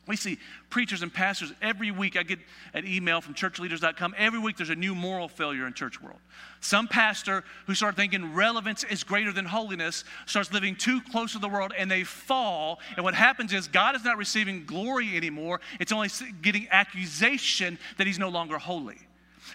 We 0.06 0.18
see 0.18 0.38
preachers 0.70 1.02
and 1.02 1.14
pastors 1.14 1.54
every 1.62 1.90
week. 1.90 2.18
I 2.18 2.24
get 2.24 2.40
an 2.74 2.86
email 2.86 3.22
from 3.22 3.36
churchleaders.com. 3.36 4.16
Every 4.18 4.40
week 4.40 4.58
there's 4.58 4.70
a 4.70 4.76
new 4.76 4.94
moral 4.94 5.30
failure 5.30 5.66
in 5.66 5.74
church 5.74 6.02
world. 6.02 6.20
Some 6.60 6.90
pastor 6.90 7.46
who 7.68 7.74
started 7.74 7.96
thinking 7.96 8.34
relevance 8.34 8.84
is 8.84 9.04
greater 9.06 9.32
than 9.32 9.46
holiness 9.46 10.04
starts 10.26 10.52
living 10.52 10.76
too 10.76 11.00
close 11.12 11.32
to 11.34 11.40
the 11.40 11.48
world 11.48 11.74
and 11.78 11.90
they 11.90 12.04
fall. 12.04 12.80
And 12.98 13.06
what 13.06 13.14
happens 13.14 13.54
is 13.54 13.70
God 13.70 13.96
is 13.96 14.04
not 14.04 14.18
receiving 14.18 14.66
glory 14.66 15.16
anymore. 15.16 15.62
It's 15.80 15.94
only 15.94 16.10
getting 16.42 16.68
accusation 16.70 17.80
that 17.98 18.06
he's 18.06 18.20
no 18.20 18.30
longer 18.30 18.58
holy. 18.58 18.98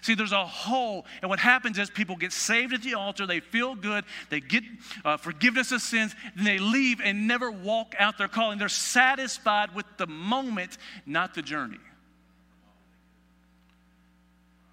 See, 0.01 0.15
there's 0.15 0.31
a 0.31 0.45
hole, 0.45 1.05
and 1.21 1.29
what 1.29 1.39
happens 1.39 1.77
is 1.77 1.89
people 1.89 2.15
get 2.15 2.31
saved 2.31 2.73
at 2.73 2.81
the 2.81 2.93
altar, 2.93 3.27
they 3.27 3.39
feel 3.39 3.75
good, 3.75 4.05
they 4.29 4.39
get 4.39 4.63
uh, 5.03 5.17
forgiveness 5.17 5.71
of 5.71 5.81
sins, 5.81 6.15
then 6.35 6.45
they 6.45 6.57
leave 6.57 7.01
and 7.03 7.27
never 7.27 7.51
walk 7.51 7.95
out 7.99 8.17
their 8.17 8.29
calling. 8.29 8.59
They're 8.59 8.69
satisfied 8.69 9.75
with 9.75 9.85
the 9.97 10.07
moment, 10.07 10.77
not 11.05 11.33
the 11.33 11.41
journey. 11.41 11.79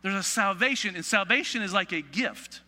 There's 0.03 0.15
a 0.15 0.23
salvation, 0.23 0.95
and 0.95 1.05
salvation 1.05 1.63
is 1.63 1.73
like 1.73 1.91
a 1.91 2.03
gift. 2.03 2.61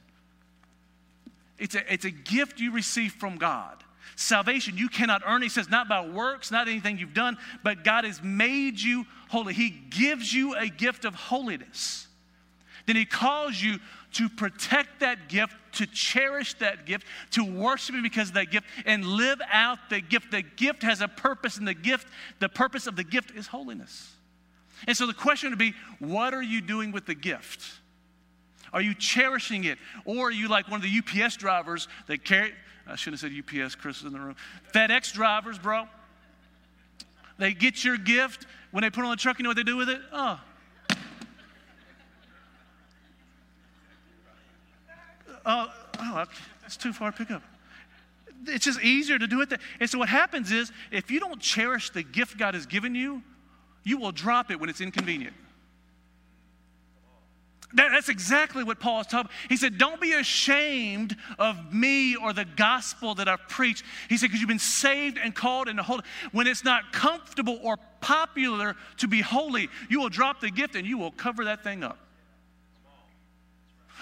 It's 1.59 1.77
a, 1.77 1.93
it's 1.93 2.05
a 2.05 2.11
gift 2.11 2.59
you 2.59 2.73
receive 2.73 3.13
from 3.13 3.37
God. 3.37 3.85
Salvation 4.17 4.77
you 4.77 4.89
cannot 4.89 5.23
earn. 5.25 5.43
He 5.43 5.49
says, 5.49 5.71
not 5.71 5.89
by 5.89 6.05
works, 6.05 6.51
not 6.51 6.67
anything 6.67 6.99
you've 6.99 7.15
done, 7.15 7.39
but 7.63 7.85
God 7.85 8.03
has 8.03 8.21
made 8.21 8.81
you 8.81 9.07
holy. 9.29 9.55
He 9.55 9.71
gives 9.71 10.33
you 10.33 10.57
a 10.57 10.67
gift 10.67 11.05
of 11.05 11.15
holiness 11.15 12.08
then 12.89 12.97
He 12.97 13.05
calls 13.05 13.61
you 13.61 13.79
to 14.15 14.29
protect 14.29 15.01
that 15.01 15.29
gift, 15.29 15.55
to 15.73 15.87
cherish 15.87 16.55
that 16.55 16.87
gift, 16.87 17.07
to 17.33 17.45
worship 17.45 17.95
Him 17.95 18.03
because 18.03 18.29
of 18.29 18.35
that 18.35 18.51
gift, 18.51 18.67
and 18.87 19.05
live 19.05 19.41
out 19.53 19.79
the 19.91 20.01
gift. 20.01 20.31
The 20.31 20.43
gift 20.43 20.83
has 20.83 21.03
a 21.03 21.09
purpose, 21.09 21.59
and 21.59 21.69
the 21.69 21.75
gift, 21.75 22.09
the 22.39 22.49
purpose 22.49 22.87
of 22.87 22.97
the 22.97 23.05
gift 23.05 23.31
is 23.33 23.47
holiness. 23.47 24.15
And 24.87 24.97
so 24.97 25.07
the 25.07 25.15
question 25.15 25.51
would 25.51 25.59
be 25.59 25.75
what 25.99 26.33
are 26.33 26.43
you 26.43 26.61
doing 26.61 26.91
with 26.91 27.05
the 27.05 27.15
gift? 27.15 27.63
Are 28.73 28.81
you 28.81 28.95
cherishing 28.95 29.65
it? 29.65 29.79
Or 30.05 30.29
are 30.29 30.31
you 30.31 30.49
like 30.49 30.71
one 30.71 30.83
of 30.83 30.87
the 30.87 31.25
UPS 31.25 31.37
drivers 31.37 31.89
that 32.07 32.25
carry, 32.25 32.53
I 32.87 32.97
shouldn't 32.97 33.21
have 33.21 33.31
said 33.31 33.63
UPS, 33.65 33.75
Chris 33.75 33.99
is 33.99 34.05
in 34.05 34.13
the 34.13 34.21
room. 34.21 34.37
FedEx 34.73 35.13
drivers, 35.13 35.59
bro. 35.59 35.89
They 37.39 37.53
get 37.53 37.85
your 37.85 37.97
gift. 37.97 38.47
When 38.71 38.83
they 38.83 38.91
put 38.91 39.05
on 39.05 39.11
the 39.11 39.17
truck, 39.17 39.39
you 39.39 39.43
know 39.43 39.51
what 39.51 39.57
they 39.57 39.63
do 39.63 39.77
with 39.77 39.89
it? 39.89 40.01
Oh, 40.13 40.39
oh, 45.47 45.73
oh, 46.01 46.25
it's 46.65 46.77
too 46.77 46.93
far 46.93 47.13
to 47.13 47.17
pick 47.17 47.31
up. 47.31 47.43
It's 48.47 48.65
just 48.65 48.81
easier 48.81 49.19
to 49.19 49.27
do 49.27 49.41
it. 49.41 49.51
That, 49.51 49.61
and 49.81 49.91
so 49.91 49.99
what 49.99 50.09
happens 50.09 50.53
is, 50.53 50.71
if 50.91 51.11
you 51.11 51.21
don't 51.21 51.41
cherish 51.41 51.91
the 51.91 52.03
gift 52.03 52.39
God 52.39 52.55
has 52.55 52.67
given 52.67 52.95
you, 52.95 53.23
you 53.85 53.99
will 53.99 54.13
drop 54.13 54.51
it 54.51 54.61
when 54.61 54.69
it's 54.69 54.81
inconvenient. 54.81 55.35
That, 57.75 57.91
that's 57.93 58.09
exactly 58.09 58.65
what 58.65 58.81
Paul 58.81 59.03
is 59.03 59.07
talking 59.07 59.31
He 59.51 59.57
said, 59.57 59.77
Don't 59.77 60.01
be 60.01 60.13
ashamed 60.13 61.17
of 61.39 61.73
me 61.73 62.17
or 62.17 62.33
the 62.33 62.47
gospel 62.47 63.15
that 63.17 63.29
I've 63.29 63.47
preached. 63.49 63.85
He 64.09 64.17
said, 64.17 64.27
Because 64.27 64.41
you've 64.41 64.49
been 64.49 64.59
saved 64.59 65.19
and 65.23 65.35
called 65.35 65.69
into 65.69 65.83
holy. 65.83 66.03
When 66.33 66.47
it's 66.47 66.65
not 66.65 66.93
comfortable 66.93 67.59
or 67.63 67.77
popular 68.01 68.75
to 68.99 69.09
be 69.09 69.21
holy, 69.21 69.69
you 69.91 70.01
will 70.01 70.09
drop 70.09 70.41
the 70.41 70.51
gift 70.51 70.77
and 70.77 70.87
you 70.87 70.97
will 70.97 71.11
cover 71.11 71.45
that 71.45 71.63
thing 71.63 71.85
up. 71.85 71.99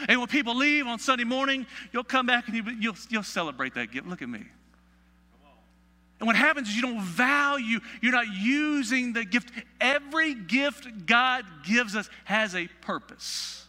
And 0.08 0.18
when 0.18 0.28
people 0.28 0.54
leave 0.54 0.86
on 0.86 0.98
Sunday 0.98 1.24
morning, 1.24 1.66
you'll 1.92 2.04
come 2.04 2.26
back 2.26 2.48
and 2.48 2.82
you'll, 2.82 2.96
you'll 3.08 3.22
celebrate 3.22 3.74
that 3.74 3.90
gift. 3.90 4.06
Look 4.06 4.22
at 4.22 4.28
me. 4.28 4.44
And 6.18 6.26
what 6.26 6.36
happens 6.36 6.68
is 6.68 6.76
you 6.76 6.82
don't 6.82 7.02
value, 7.02 7.80
you're 8.00 8.12
not 8.12 8.28
using 8.34 9.12
the 9.12 9.24
gift. 9.24 9.50
Every 9.80 10.34
gift 10.34 11.06
God 11.06 11.44
gives 11.66 11.94
us 11.94 12.08
has 12.24 12.54
a 12.54 12.68
purpose. 12.80 13.66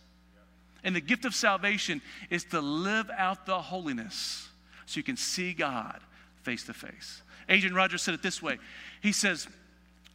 And 0.83 0.95
the 0.95 1.01
gift 1.01 1.25
of 1.25 1.35
salvation 1.35 2.01
is 2.29 2.45
to 2.45 2.61
live 2.61 3.09
out 3.17 3.45
the 3.45 3.59
holiness 3.59 4.47
so 4.85 4.97
you 4.97 5.03
can 5.03 5.17
see 5.17 5.53
God 5.53 5.99
face 6.43 6.63
to 6.65 6.73
face. 6.73 7.21
Adrian 7.49 7.75
Rogers 7.75 8.01
said 8.01 8.13
it 8.13 8.21
this 8.21 8.41
way 8.41 8.57
He 9.01 9.11
says, 9.11 9.47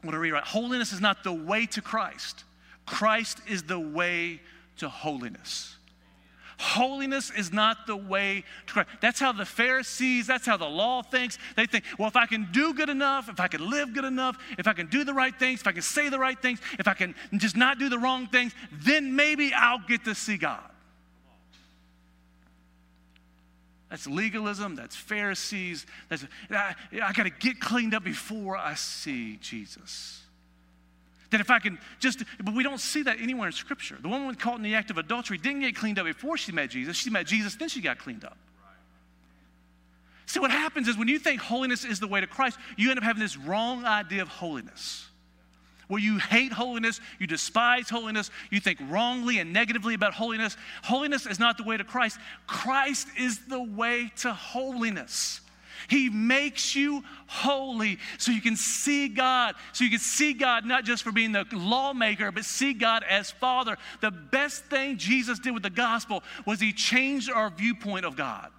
what 0.03 0.14
I 0.14 0.18
read 0.18 0.33
right, 0.33 0.44
holiness 0.44 0.92
is 0.92 1.01
not 1.01 1.22
the 1.25 1.33
way 1.33 1.66
to 1.66 1.83
Christ, 1.83 2.44
Christ 2.87 3.40
is 3.46 3.64
the 3.64 3.79
way 3.79 4.40
to 4.79 4.88
holiness. 4.88 5.77
Holiness 6.62 7.33
is 7.37 7.53
not 7.53 7.88
the 7.88 7.96
way 7.96 8.44
to 8.68 8.72
Christ. 8.72 8.88
That's 9.01 9.18
how 9.18 9.33
the 9.33 9.44
Pharisees, 9.44 10.29
that's 10.29 10.46
how 10.46 10.57
the 10.57 10.68
law 10.68 11.03
thinks. 11.03 11.37
They 11.57 11.66
think, 11.66 11.83
well, 11.98 12.07
if 12.07 12.14
I 12.14 12.27
can 12.27 12.46
do 12.53 12.72
good 12.72 12.88
enough, 12.88 13.29
if 13.29 13.40
I 13.40 13.48
can 13.48 13.68
live 13.68 13.92
good 13.92 14.05
enough, 14.05 14.38
if 14.57 14.68
I 14.68 14.72
can 14.72 14.87
do 14.87 15.03
the 15.03 15.12
right 15.12 15.37
things, 15.37 15.61
if 15.61 15.66
I 15.66 15.72
can 15.72 15.83
say 15.83 16.09
the 16.09 16.20
right 16.20 16.40
things, 16.40 16.61
if 16.79 16.87
I 16.87 16.94
can 16.94 17.16
just 17.37 17.57
not 17.57 17.81
do 17.81 17.88
the 17.88 17.98
wrong 17.98 18.29
things, 18.29 18.55
then 18.70 19.16
maybe 19.16 19.53
I'll 19.53 19.81
get 19.81 20.05
to 20.05 20.14
see 20.14 20.37
God. 20.37 20.62
That's 23.90 24.07
legalism. 24.07 24.77
That's 24.77 24.94
Pharisees. 24.94 25.85
That's, 26.09 26.25
I, 26.48 26.77
I 27.03 27.12
got 27.12 27.25
to 27.25 27.31
get 27.31 27.59
cleaned 27.61 27.92
up 27.92 28.05
before 28.05 28.57
I 28.57 28.75
see 28.75 29.37
Jesus. 29.38 30.22
That 31.33 31.40
if 31.40 31.51
I 31.51 31.59
can 31.59 31.79
just, 31.99 32.23
but 32.42 32.55
we 32.55 32.62
don't 32.62 32.79
see 32.79 33.03
that 33.05 33.18
anywhere 33.18 33.47
in 33.47 33.53
Scripture. 33.53 33.97
The 34.01 34.09
woman 34.09 34.35
caught 34.35 34.57
in 34.57 34.62
the 34.62 34.75
act 34.75 34.90
of 34.90 34.99
adultery 34.99 35.38
didn't 35.38 35.61
get 35.61 35.75
cleaned 35.75 35.99
up 35.99 36.05
before 36.05 36.37
she 36.37 36.53
met 36.53 36.71
Jesus. 36.71 36.95
She 36.97 37.09
met 37.09 37.27
Jesus, 37.27 37.57
then 37.57 37.71
she 37.71 37.81
got 37.81 37.99
cleaned 37.99 38.25
up. 38.25 38.37
See, 40.27 40.40
what 40.40 40.51
happens 40.51 40.88
is 40.88 40.97
when 40.97 41.09
you 41.09 41.18
think 41.18 41.40
holiness 41.40 41.85
is 41.85 42.01
the 42.01 42.07
way 42.07 42.21
to 42.21 42.27
Christ, 42.27 42.59
you 42.77 42.90
end 42.90 42.99
up 42.99 43.05
having 43.05 43.23
this 43.23 43.37
wrong 43.37 43.85
idea 43.85 44.21
of 44.21 44.29
holiness. 44.29 45.07
Where 45.88 46.01
you 46.01 46.18
hate 46.18 46.53
holiness, 46.53 47.01
you 47.18 47.27
despise 47.27 47.88
holiness, 47.88 48.31
you 48.51 48.61
think 48.61 48.79
wrongly 48.88 49.38
and 49.38 49.53
negatively 49.53 49.95
about 49.95 50.14
holiness. 50.14 50.57
Holiness 50.83 51.27
is 51.27 51.38
not 51.38 51.57
the 51.57 51.64
way 51.64 51.77
to 51.79 51.85
Christ. 51.85 52.18
Christ 52.47 53.09
is 53.18 53.47
the 53.47 53.62
way 53.62 54.12
to 54.18 54.33
holiness. 54.33 55.40
He 55.88 56.09
makes 56.09 56.75
you 56.75 57.03
holy 57.27 57.99
so 58.18 58.33
you 58.33 58.40
can 58.40 58.57
see 58.57 59.09
God, 59.09 59.55
so 59.73 59.85
you 59.85 59.90
can 59.90 59.99
see 59.99 60.33
God 60.33 60.64
not 60.64 60.85
just 60.85 61.03
for 61.03 61.12
being 61.12 61.33
the 61.33 61.47
lawmaker, 61.53 62.33
but 62.33 62.45
see 62.45 62.75
God 62.75 63.05
as 63.09 63.31
Father. 63.31 63.77
The 64.01 64.11
best 64.11 64.64
thing 64.66 64.99
Jesus 64.99 65.38
did 65.38 65.53
with 65.53 65.62
the 65.62 65.71
gospel 65.71 66.23
was 66.47 66.61
he 66.61 66.73
changed 66.73 67.31
our 67.31 67.51
viewpoint 67.51 68.05
of 68.05 68.16
God. 68.16 68.51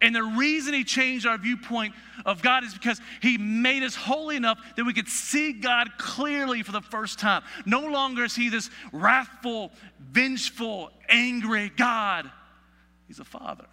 And 0.00 0.14
the 0.14 0.22
reason 0.22 0.74
he 0.74 0.84
changed 0.84 1.26
our 1.26 1.38
viewpoint 1.38 1.94
of 2.26 2.42
God 2.42 2.62
is 2.62 2.74
because 2.74 3.00
he 3.22 3.38
made 3.38 3.82
us 3.82 3.94
holy 3.94 4.36
enough 4.36 4.58
that 4.76 4.84
we 4.84 4.92
could 4.92 5.08
see 5.08 5.54
God 5.54 5.88
clearly 5.96 6.62
for 6.62 6.72
the 6.72 6.82
first 6.82 7.18
time. 7.18 7.42
No 7.64 7.86
longer 7.86 8.24
is 8.24 8.36
he 8.36 8.50
this 8.50 8.68
wrathful, 8.92 9.72
vengeful, 9.98 10.90
angry 11.08 11.70
God. 11.70 12.30
He's 13.08 13.18
a 13.18 13.24
father 13.24 13.64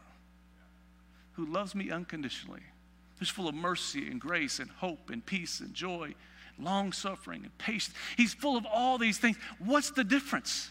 who 1.41 1.51
loves 1.51 1.73
me 1.73 1.89
unconditionally, 1.89 2.62
who's 3.17 3.30
full 3.30 3.47
of 3.47 3.56
mercy 3.56 4.08
and 4.08 4.21
grace 4.21 4.60
and 4.60 4.69
hope 4.69 5.10
and 5.10 5.25
peace 5.25 5.60
and 5.60 5.73
joy, 5.73 6.13
long 6.60 6.91
suffering 6.91 7.41
and 7.41 7.58
patience. 7.58 7.95
He's 8.15 8.34
full 8.34 8.58
of 8.58 8.65
all 8.71 8.99
these 8.99 9.17
things. 9.17 9.38
What's 9.58 9.89
the 9.89 10.04
difference? 10.04 10.69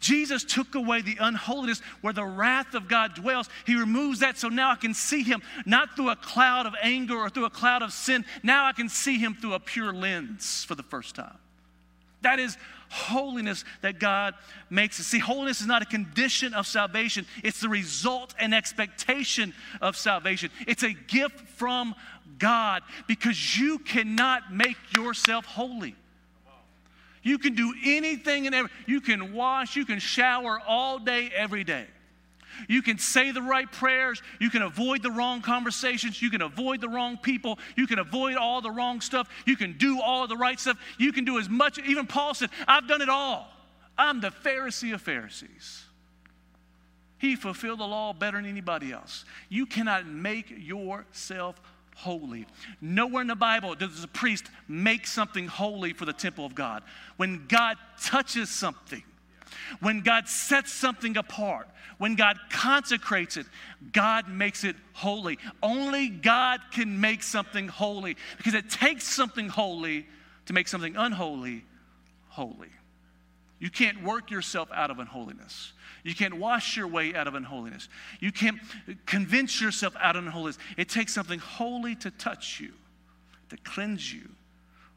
Jesus 0.00 0.42
took 0.42 0.74
away 0.74 1.02
the 1.02 1.16
unholiness 1.20 1.80
where 2.00 2.12
the 2.12 2.24
wrath 2.24 2.74
of 2.74 2.88
God 2.88 3.14
dwells. 3.14 3.48
He 3.64 3.76
removes 3.76 4.18
that 4.20 4.36
so 4.36 4.48
now 4.48 4.72
I 4.72 4.74
can 4.74 4.94
see 4.94 5.22
him 5.22 5.40
not 5.64 5.94
through 5.94 6.10
a 6.10 6.16
cloud 6.16 6.66
of 6.66 6.74
anger 6.82 7.16
or 7.16 7.30
through 7.30 7.44
a 7.44 7.50
cloud 7.50 7.82
of 7.82 7.92
sin. 7.92 8.24
Now 8.42 8.64
I 8.64 8.72
can 8.72 8.88
see 8.88 9.18
him 9.18 9.36
through 9.40 9.54
a 9.54 9.60
pure 9.60 9.92
lens 9.92 10.64
for 10.64 10.74
the 10.74 10.82
first 10.82 11.14
time. 11.14 11.38
That 12.22 12.40
is 12.40 12.56
holiness 12.92 13.64
that 13.80 13.98
God 13.98 14.34
makes 14.70 15.00
us. 15.00 15.06
See, 15.06 15.18
holiness 15.18 15.60
is 15.60 15.66
not 15.66 15.82
a 15.82 15.86
condition 15.86 16.54
of 16.54 16.66
salvation, 16.66 17.26
it's 17.42 17.60
the 17.60 17.68
result 17.68 18.34
and 18.38 18.54
expectation 18.54 19.54
of 19.80 19.96
salvation. 19.96 20.50
It's 20.66 20.82
a 20.82 20.92
gift 20.92 21.40
from 21.56 21.94
God 22.38 22.82
because 23.06 23.58
you 23.58 23.78
cannot 23.78 24.52
make 24.52 24.76
yourself 24.96 25.44
holy. 25.44 25.96
You 27.22 27.38
can 27.38 27.54
do 27.54 27.72
anything 27.84 28.46
and 28.46 28.54
every, 28.54 28.70
you 28.86 29.00
can 29.00 29.32
wash, 29.32 29.76
you 29.76 29.84
can 29.84 30.00
shower 30.00 30.60
all 30.66 30.98
day, 30.98 31.30
every 31.34 31.64
day. 31.64 31.86
You 32.68 32.82
can 32.82 32.98
say 32.98 33.30
the 33.30 33.42
right 33.42 33.70
prayers. 33.70 34.22
You 34.40 34.50
can 34.50 34.62
avoid 34.62 35.02
the 35.02 35.10
wrong 35.10 35.42
conversations. 35.42 36.20
You 36.20 36.30
can 36.30 36.42
avoid 36.42 36.80
the 36.80 36.88
wrong 36.88 37.16
people. 37.16 37.58
You 37.76 37.86
can 37.86 37.98
avoid 37.98 38.36
all 38.36 38.60
the 38.60 38.70
wrong 38.70 39.00
stuff. 39.00 39.28
You 39.46 39.56
can 39.56 39.76
do 39.78 40.00
all 40.00 40.26
the 40.26 40.36
right 40.36 40.58
stuff. 40.58 40.78
You 40.98 41.12
can 41.12 41.24
do 41.24 41.38
as 41.38 41.48
much. 41.48 41.78
Even 41.78 42.06
Paul 42.06 42.34
said, 42.34 42.50
I've 42.66 42.88
done 42.88 43.02
it 43.02 43.08
all. 43.08 43.48
I'm 43.96 44.20
the 44.20 44.30
Pharisee 44.30 44.94
of 44.94 45.02
Pharisees. 45.02 45.84
He 47.18 47.36
fulfilled 47.36 47.78
the 47.80 47.86
law 47.86 48.12
better 48.12 48.38
than 48.38 48.46
anybody 48.46 48.90
else. 48.90 49.24
You 49.48 49.66
cannot 49.66 50.06
make 50.06 50.52
yourself 50.56 51.60
holy. 51.94 52.46
Nowhere 52.80 53.22
in 53.22 53.28
the 53.28 53.36
Bible 53.36 53.74
does 53.74 54.02
a 54.02 54.08
priest 54.08 54.50
make 54.66 55.06
something 55.06 55.46
holy 55.46 55.92
for 55.92 56.04
the 56.04 56.12
temple 56.12 56.44
of 56.44 56.54
God. 56.54 56.82
When 57.16 57.46
God 57.46 57.76
touches 58.00 58.50
something, 58.50 59.02
when 59.80 60.00
God 60.00 60.28
sets 60.28 60.72
something 60.72 61.16
apart, 61.16 61.68
when 61.98 62.14
God 62.14 62.38
consecrates 62.50 63.36
it, 63.36 63.46
God 63.92 64.28
makes 64.28 64.64
it 64.64 64.76
holy. 64.92 65.38
Only 65.62 66.08
God 66.08 66.60
can 66.72 67.00
make 67.00 67.22
something 67.22 67.68
holy 67.68 68.16
because 68.36 68.54
it 68.54 68.70
takes 68.70 69.04
something 69.04 69.48
holy 69.48 70.06
to 70.46 70.52
make 70.52 70.68
something 70.68 70.96
unholy 70.96 71.64
holy. 72.28 72.70
You 73.58 73.70
can't 73.70 74.02
work 74.02 74.30
yourself 74.30 74.68
out 74.72 74.90
of 74.90 74.98
unholiness. 74.98 75.72
You 76.02 76.14
can't 76.14 76.34
wash 76.34 76.76
your 76.76 76.88
way 76.88 77.14
out 77.14 77.28
of 77.28 77.34
unholiness. 77.34 77.88
You 78.18 78.32
can't 78.32 78.58
convince 79.06 79.60
yourself 79.60 79.94
out 80.00 80.16
of 80.16 80.24
unholiness. 80.24 80.58
It 80.76 80.88
takes 80.88 81.14
something 81.14 81.38
holy 81.38 81.94
to 81.96 82.10
touch 82.10 82.58
you, 82.58 82.72
to 83.50 83.56
cleanse 83.58 84.12
you 84.12 84.28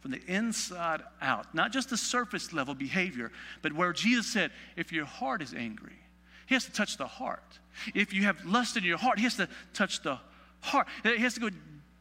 from 0.06 0.12
the 0.12 0.22
inside 0.28 1.02
out. 1.20 1.56
Not 1.56 1.74
just 1.74 1.89
the 1.89 1.98
surface 1.98 2.54
level 2.54 2.76
behavior, 2.76 3.32
but 3.63 3.74
where 3.74 3.91
Jesus 3.91 4.28
said, 4.28 4.52
if 4.76 4.94
your 4.94 5.06
heart 5.06 5.41
is 5.41 5.52
angry, 5.56 5.98
he 6.46 6.54
has 6.54 6.63
to 6.65 6.72
touch 6.72 6.98
the 6.98 7.08
heart. 7.08 7.58
If 7.96 8.13
you 8.13 8.22
have 8.26 8.46
lust 8.46 8.78
in 8.78 8.84
your 8.84 9.00
heart, 9.00 9.18
he 9.18 9.24
has 9.24 9.36
to 9.38 9.50
touch 9.74 10.04
the 10.04 10.20
heart. 10.62 10.86
He 11.02 11.18
has 11.18 11.34
to 11.34 11.39
go 11.39 11.50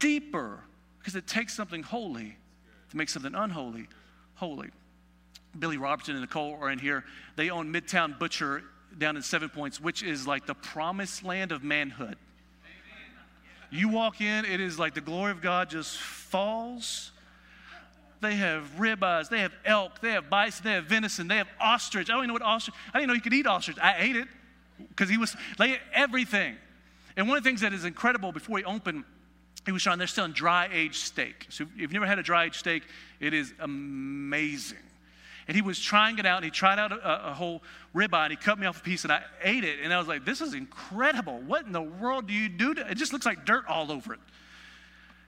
deeper 0.01 0.61
because 0.99 1.17
it 1.17 1.27
takes 1.27 1.55
something 1.55 1.83
holy 1.83 2.37
to 2.90 2.97
make 2.99 3.09
something 3.09 3.35
unholy 3.35 3.88
holy. 4.35 4.69
Billy 5.59 5.79
Robertson 5.79 6.14
and 6.14 6.21
Nicole 6.21 6.59
are 6.61 6.71
in 6.71 6.79
here. 6.79 7.05
They 7.37 7.49
own 7.49 7.73
Midtown 7.73 8.19
Butcher 8.19 8.64
down 8.99 9.17
in 9.17 9.23
Seven 9.23 9.49
Points, 9.49 9.81
which 9.81 10.03
is 10.03 10.27
like 10.27 10.45
the 10.45 10.55
promised 10.55 11.25
land 11.25 11.53
of 11.53 11.64
manhood. 11.64 12.19
You 13.71 13.88
walk 13.88 14.21
in, 14.21 14.45
it 14.45 14.61
is 14.61 14.79
like 14.79 14.93
the 14.93 15.01
glory 15.01 15.31
of 15.31 15.40
God 15.40 15.71
just 15.71 15.97
falls. 15.97 17.12
They 18.20 18.37
have 18.37 18.64
ribeyes, 18.79 19.29
they 19.29 19.40
have 19.40 19.53
elk, 19.64 20.00
they 20.00 20.12
have 20.12 20.31
bison, 20.31 20.64
they 20.64 20.72
have 20.72 20.85
venison, 20.85 21.29
they 21.29 21.37
have 21.37 21.48
ostrich. 21.61 22.09
I 22.09 22.14
don't 22.14 22.20
even 22.20 22.29
know 22.29 22.35
what 22.35 22.42
ostrich. 22.42 22.74
I 22.92 22.98
didn't 22.98 23.09
know 23.09 23.14
you 23.14 23.20
could 23.20 23.35
eat 23.35 23.46
ostrich. 23.46 23.77
I 23.81 23.96
ate 23.98 24.16
it 24.16 24.29
because 24.88 25.09
he 25.09 25.18
was 25.18 25.37
like 25.59 25.81
everything. 25.92 26.57
And 27.16 27.29
one 27.29 27.37
of 27.37 27.44
the 27.44 27.48
things 27.48 27.61
that 27.61 27.72
is 27.72 27.85
incredible 27.85 28.33
before 28.33 28.59
he 28.59 28.64
opened, 28.64 29.05
he 29.66 29.72
was 29.72 29.83
trying. 29.83 29.98
They're 29.98 30.07
selling 30.07 30.33
dry 30.33 30.68
aged 30.72 30.96
steak. 30.96 31.46
So 31.48 31.64
if 31.64 31.81
you've 31.81 31.92
never 31.92 32.07
had 32.07 32.18
a 32.18 32.22
dry 32.22 32.44
aged 32.44 32.57
steak, 32.57 32.83
it 33.20 33.35
is 33.35 33.53
amazing. 33.61 34.79
And 35.46 35.55
he 35.55 35.62
was 35.62 35.79
trying 35.79 36.18
it 36.18 36.24
out, 36.24 36.37
and 36.37 36.44
he 36.44 36.50
tried 36.50 36.79
out 36.79 36.90
a, 36.90 37.31
a, 37.31 37.35
whole 37.35 37.62
ribeye, 37.94 38.24
and 38.24 38.31
he 38.31 38.37
cut 38.37 38.59
me 38.59 38.66
off 38.66 38.81
a 38.81 38.83
piece, 38.83 39.05
and 39.05 39.12
I 39.12 39.22
ate 39.42 39.62
it, 39.62 39.81
and 39.83 39.92
I 39.92 39.98
was 39.98 40.09
like, 40.09 40.24
"This 40.24 40.40
is 40.40 40.55
incredible! 40.55 41.38
What 41.40 41.66
in 41.66 41.72
the 41.72 41.83
world 41.83 42.27
do 42.27 42.33
you 42.33 42.48
do? 42.48 42.74
To, 42.74 42.90
it 42.90 42.94
just 42.94 43.12
looks 43.12 43.27
like 43.27 43.44
dirt 43.44 43.66
all 43.68 43.92
over 43.92 44.14
it." 44.14 44.20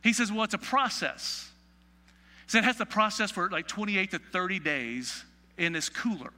He 0.03 0.14
says, 0.14 0.33
"Well, 0.33 0.44
it's 0.44 0.55
a 0.55 0.59
process." 0.59 1.51
Said 2.47 2.63
it 2.63 2.65
has 2.65 2.77
to 2.77 2.87
process 2.87 3.31
for 3.31 3.51
like 3.51 3.67
28 3.67 4.11
to 4.13 4.19
30 4.19 4.59
days 4.61 5.25
in 5.59 5.73
this 5.73 5.89
cooler. 5.89 6.33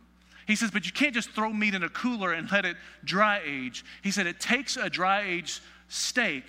He 0.47 0.57
says, 0.57 0.71
"But 0.71 0.87
you 0.87 0.93
can't 0.93 1.13
just 1.13 1.31
throw 1.33 1.53
meat 1.53 1.75
in 1.75 1.83
a 1.83 1.91
cooler 1.91 2.33
and 2.33 2.51
let 2.51 2.65
it 2.65 2.77
dry 3.05 3.43
age." 3.45 3.85
He 4.03 4.11
said, 4.11 4.27
"It 4.27 4.41
takes 4.41 4.77
a 4.77 4.89
dry 4.89 5.21
aged 5.21 5.61
steak 5.89 6.45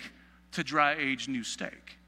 to 0.52 0.64
dry 0.64 0.94
age 0.94 1.28
new 1.28 1.44
steak." 1.44 1.98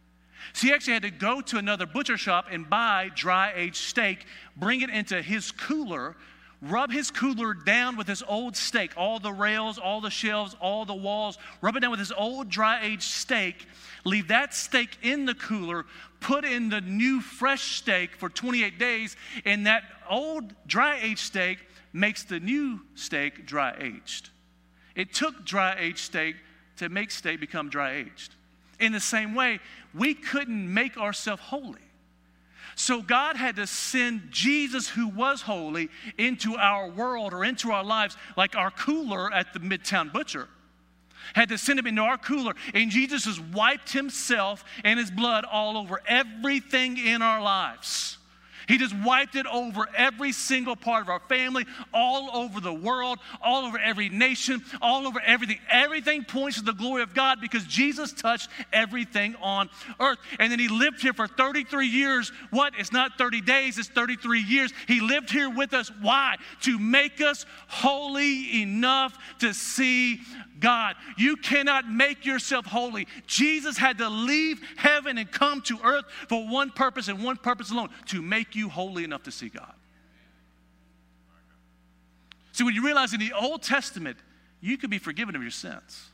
So 0.55 0.67
he 0.67 0.73
actually 0.73 0.95
had 0.95 1.03
to 1.03 1.11
go 1.11 1.41
to 1.43 1.59
another 1.59 1.87
butcher 1.87 2.17
shop 2.17 2.49
and 2.51 2.69
buy 2.69 3.11
dry 3.15 3.53
aged 3.55 3.77
steak, 3.77 4.27
bring 4.57 4.81
it 4.81 4.91
into 4.91 5.21
his 5.23 5.53
cooler, 5.53 6.17
rub 6.63 6.91
his 6.91 7.11
cooler 7.11 7.55
down 7.55 7.97
with 7.97 8.07
his 8.07 8.23
old 8.23 8.57
steak, 8.57 8.93
all 8.97 9.19
the 9.19 9.33
rails, 9.33 9.79
all 9.79 10.01
the 10.01 10.11
shelves, 10.11 10.55
all 10.61 10.85
the 10.85 10.95
walls, 10.95 11.39
rub 11.61 11.77
it 11.77 11.81
down 11.81 11.91
with 11.91 12.01
his 12.01 12.13
old 12.13 12.49
dry 12.49 12.81
aged 12.83 13.03
steak, 13.03 13.67
leave 14.05 14.29
that 14.29 14.55
steak 14.55 14.97
in 15.03 15.27
the 15.27 15.35
cooler, 15.35 15.87
put 16.23 16.45
in 16.45 16.69
the 16.69 16.81
new 16.81 17.21
fresh 17.21 17.77
steak 17.77 18.17
for 18.17 18.29
28 18.29 18.79
days, 18.79 19.17
and 19.45 19.67
that 19.67 19.83
old 20.09 20.55
dry 20.67 20.99
aged 21.03 21.21
steak 21.21 21.59
makes 21.93 22.25
the 22.25 22.41
new 22.41 22.81
steak 22.95 23.47
dry 23.47 23.75
aged. 23.79 24.31
It 24.95 25.13
took 25.13 25.45
dry 25.45 25.77
aged 25.79 25.99
steak 25.99 26.37
to 26.77 26.89
make 26.89 27.11
steak 27.11 27.41
become 27.41 27.69
dry 27.69 27.97
aged. 27.97 28.35
In 28.81 28.93
the 28.93 29.01
same 29.01 29.35
way, 29.35 29.61
we 29.95 30.15
couldn't 30.15 30.73
make 30.73 30.97
ourselves 30.97 31.43
holy. 31.43 31.81
So 32.75 33.03
God 33.03 33.37
had 33.37 33.57
to 33.57 33.67
send 33.67 34.31
Jesus, 34.31 34.89
who 34.89 35.09
was 35.09 35.43
holy, 35.43 35.89
into 36.17 36.57
our 36.57 36.89
world 36.89 37.35
or 37.35 37.45
into 37.45 37.71
our 37.71 37.85
lives, 37.85 38.17
like 38.37 38.57
our 38.57 38.71
cooler 38.71 39.33
at 39.33 39.53
the 39.53 39.61
Midtown 39.61 40.13
Butcher. 40.13 40.49
Had 41.35 41.49
to 41.51 41.59
send 41.59 41.79
him 41.79 41.87
into 41.87 42.03
our 42.03 42.19
cooler, 42.19 42.55
and 42.75 42.91
Jesus 42.91 43.25
has 43.25 43.41
wiped 43.41 43.93
himself 43.93 44.65
and 44.85 44.99
his 44.99 45.11
blood 45.11 45.45
all 45.45 45.77
over 45.77 46.01
everything 46.07 46.99
in 46.99 47.23
our 47.23 47.41
lives. 47.43 48.19
He 48.69 48.79
just 48.79 48.95
wiped 49.05 49.35
it 49.35 49.47
over 49.47 49.89
every 49.97 50.33
single 50.33 50.77
part 50.77 51.03
of 51.03 51.09
our 51.09 51.21
family, 51.29 51.67
all 51.93 52.31
over 52.35 52.61
the 52.61 52.73
world, 52.73 53.19
all 53.43 53.65
over 53.65 53.79
every 53.79 54.09
nation, 54.09 54.63
all 54.81 55.07
over 55.07 55.21
everything. 55.21 55.59
Everything 55.69 56.25
points 56.25 56.59
to 56.59 56.65
the 56.65 56.73
glory 56.73 57.03
of 57.03 57.15
God 57.15 57.41
because 57.41 57.65
Jesus 57.65 58.13
touched 58.13 58.49
everything 58.73 59.35
on 59.43 59.69
earth. 60.01 60.19
And 60.39 60.51
then 60.51 60.59
he 60.59 60.69
lived 60.69 61.03
here 61.03 61.13
for 61.13 61.27
33 61.27 61.87
years. 61.87 62.33
What? 62.51 62.75
It's 62.79 62.93
not 62.93 63.19
30 63.19 63.41
days, 63.41 63.79
it's 63.79 63.89
33 63.89 64.41
years. 64.41 64.73
He 64.87 65.01
lived 65.01 65.31
here 65.31 65.51
with 65.51 65.75
us. 65.75 65.91
Why? 66.01 66.37
To 66.63 66.79
make 66.79 67.21
us 67.21 67.47
holy 67.69 68.63
enough 68.63 69.19
to 69.41 69.53
see 69.53 70.21
God. 70.63 70.97
You 71.19 71.37
cannot 71.37 71.87
make 71.87 72.25
yourself 72.25 72.65
holy. 72.65 73.07
Jesus 73.27 73.77
had 73.77 73.99
to 73.99 74.09
leave 74.09 74.61
heaven 74.77 75.19
and 75.19 75.31
come 75.31 75.61
to 75.63 75.79
earth 75.85 76.07
for 76.29 76.49
one 76.49 76.71
purpose 76.71 77.09
and 77.09 77.23
one 77.23 77.37
purpose 77.37 77.71
alone 77.71 77.91
to 78.07 78.23
make 78.23 78.57
you 78.57 78.71
holy 78.71 79.05
enough 79.05 79.25
to 79.25 79.31
see 79.31 79.51
God. 79.51 79.75
See, 82.53 82.65
when 82.65 82.75
you 82.75 82.85
realize 82.85 83.13
in 83.13 83.21
the 83.21 83.33
Old 83.33 83.63
Testament, 83.63 84.17
you 84.61 84.79
could 84.79 84.91
be 84.91 84.99
forgiven 84.99 85.37
of 85.37 85.43
your 85.43 85.51
sins. 85.51 86.09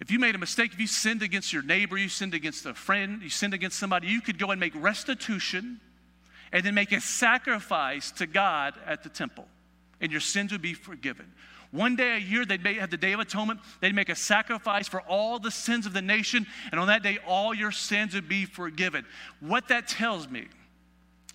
If 0.00 0.10
you 0.10 0.18
made 0.18 0.34
a 0.34 0.38
mistake, 0.38 0.72
if 0.72 0.80
you 0.80 0.86
sinned 0.86 1.22
against 1.22 1.52
your 1.52 1.62
neighbor, 1.62 1.96
you 1.96 2.08
sinned 2.08 2.34
against 2.34 2.66
a 2.66 2.74
friend, 2.74 3.22
you 3.22 3.30
sinned 3.30 3.54
against 3.54 3.78
somebody, 3.78 4.08
you 4.08 4.20
could 4.20 4.38
go 4.38 4.50
and 4.50 4.60
make 4.60 4.74
restitution 4.74 5.80
and 6.52 6.64
then 6.64 6.74
make 6.74 6.92
a 6.92 7.00
sacrifice 7.00 8.10
to 8.12 8.26
God 8.26 8.74
at 8.86 9.02
the 9.02 9.08
temple, 9.08 9.46
and 10.00 10.12
your 10.12 10.20
sins 10.20 10.52
would 10.52 10.62
be 10.62 10.74
forgiven. 10.74 11.32
One 11.74 11.96
day 11.96 12.14
a 12.14 12.18
year, 12.18 12.44
they'd 12.44 12.64
have 12.64 12.90
the 12.90 12.96
Day 12.96 13.14
of 13.14 13.18
Atonement. 13.18 13.58
They'd 13.80 13.96
make 13.96 14.08
a 14.08 14.14
sacrifice 14.14 14.86
for 14.86 15.00
all 15.00 15.40
the 15.40 15.50
sins 15.50 15.86
of 15.86 15.92
the 15.92 16.00
nation, 16.00 16.46
and 16.70 16.80
on 16.80 16.86
that 16.86 17.02
day, 17.02 17.18
all 17.26 17.52
your 17.52 17.72
sins 17.72 18.14
would 18.14 18.28
be 18.28 18.44
forgiven. 18.44 19.04
What 19.40 19.66
that 19.68 19.88
tells 19.88 20.28
me, 20.28 20.46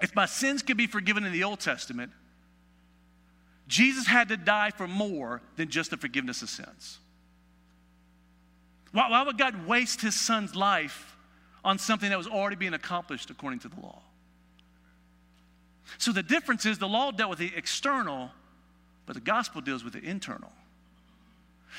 if 0.01 0.15
my 0.15 0.25
sins 0.25 0.63
could 0.63 0.77
be 0.77 0.87
forgiven 0.87 1.25
in 1.25 1.33
the 1.33 1.43
Old 1.43 1.59
Testament, 1.59 2.13
Jesus 3.67 4.07
had 4.07 4.29
to 4.29 4.37
die 4.37 4.71
for 4.71 4.87
more 4.87 5.41
than 5.57 5.67
just 5.67 5.91
the 5.91 5.97
forgiveness 5.97 6.41
of 6.41 6.49
sins. 6.49 6.99
Why, 8.93 9.09
why 9.09 9.23
would 9.23 9.37
God 9.37 9.67
waste 9.67 9.99
his 9.99 10.15
son's 10.15 10.55
life 10.55 11.17
on 11.65 11.77
something 11.77 12.09
that 12.09 12.17
was 12.17 12.27
already 12.27 12.55
being 12.55 12.73
accomplished 12.73 13.29
according 13.29 13.59
to 13.59 13.67
the 13.67 13.81
law? 13.81 13.99
So 15.97 16.13
the 16.13 16.23
difference 16.23 16.65
is 16.65 16.77
the 16.77 16.87
law 16.87 17.11
dealt 17.11 17.29
with 17.29 17.39
the 17.39 17.51
external, 17.57 18.31
but 19.09 19.15
the 19.15 19.21
gospel 19.21 19.59
deals 19.59 19.83
with 19.83 19.93
the 19.93 20.03
internal. 20.03 20.51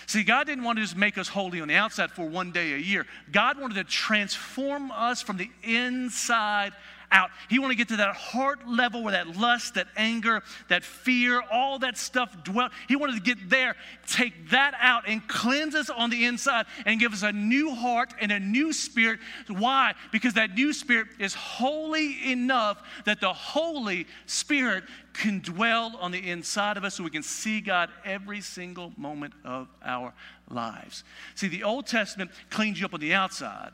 See, 0.06 0.24
God 0.24 0.48
didn't 0.48 0.64
want 0.64 0.78
to 0.78 0.82
just 0.82 0.96
make 0.96 1.16
us 1.16 1.28
holy 1.28 1.60
on 1.60 1.68
the 1.68 1.76
outside 1.76 2.10
for 2.10 2.28
one 2.28 2.50
day 2.50 2.72
a 2.72 2.76
year. 2.76 3.06
God 3.30 3.56
wanted 3.56 3.74
to 3.74 3.84
transform 3.84 4.90
us 4.90 5.22
from 5.22 5.36
the 5.36 5.48
inside 5.62 6.72
out. 7.12 7.30
He 7.48 7.58
wanted 7.58 7.74
to 7.74 7.78
get 7.78 7.88
to 7.88 7.96
that 7.96 8.14
heart 8.14 8.68
level 8.68 9.02
where 9.02 9.12
that 9.12 9.36
lust, 9.36 9.74
that 9.74 9.88
anger, 9.96 10.42
that 10.68 10.84
fear, 10.84 11.42
all 11.50 11.78
that 11.80 11.96
stuff 11.96 12.44
dwelt. 12.44 12.72
He 12.88 12.96
wanted 12.96 13.14
to 13.14 13.20
get 13.20 13.50
there, 13.50 13.76
take 14.06 14.50
that 14.50 14.74
out, 14.80 15.04
and 15.06 15.26
cleanse 15.26 15.74
us 15.74 15.90
on 15.90 16.10
the 16.10 16.24
inside 16.24 16.66
and 16.86 17.00
give 17.00 17.12
us 17.12 17.22
a 17.22 17.32
new 17.32 17.74
heart 17.74 18.14
and 18.20 18.30
a 18.30 18.40
new 18.40 18.72
spirit. 18.72 19.20
Why? 19.48 19.94
Because 20.12 20.34
that 20.34 20.54
new 20.54 20.72
spirit 20.72 21.08
is 21.18 21.34
holy 21.34 22.30
enough 22.30 22.82
that 23.04 23.20
the 23.20 23.32
Holy 23.32 24.06
Spirit 24.26 24.84
can 25.12 25.40
dwell 25.40 25.96
on 26.00 26.12
the 26.12 26.30
inside 26.30 26.76
of 26.76 26.84
us 26.84 26.94
so 26.94 27.04
we 27.04 27.10
can 27.10 27.22
see 27.22 27.60
God 27.60 27.90
every 28.04 28.40
single 28.40 28.92
moment 28.96 29.34
of 29.44 29.68
our 29.84 30.12
lives. 30.48 31.04
See, 31.34 31.48
the 31.48 31.64
Old 31.64 31.86
Testament 31.86 32.30
cleans 32.50 32.78
you 32.78 32.86
up 32.86 32.94
on 32.94 33.00
the 33.00 33.14
outside, 33.14 33.72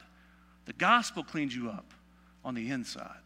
the 0.65 0.73
gospel 0.73 1.23
cleans 1.23 1.55
you 1.55 1.69
up 1.71 1.93
on 2.45 2.55
the 2.55 2.71
inside. 2.71 3.26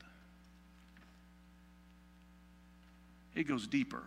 It 3.41 3.49
goes 3.49 3.67
deeper. 3.67 4.03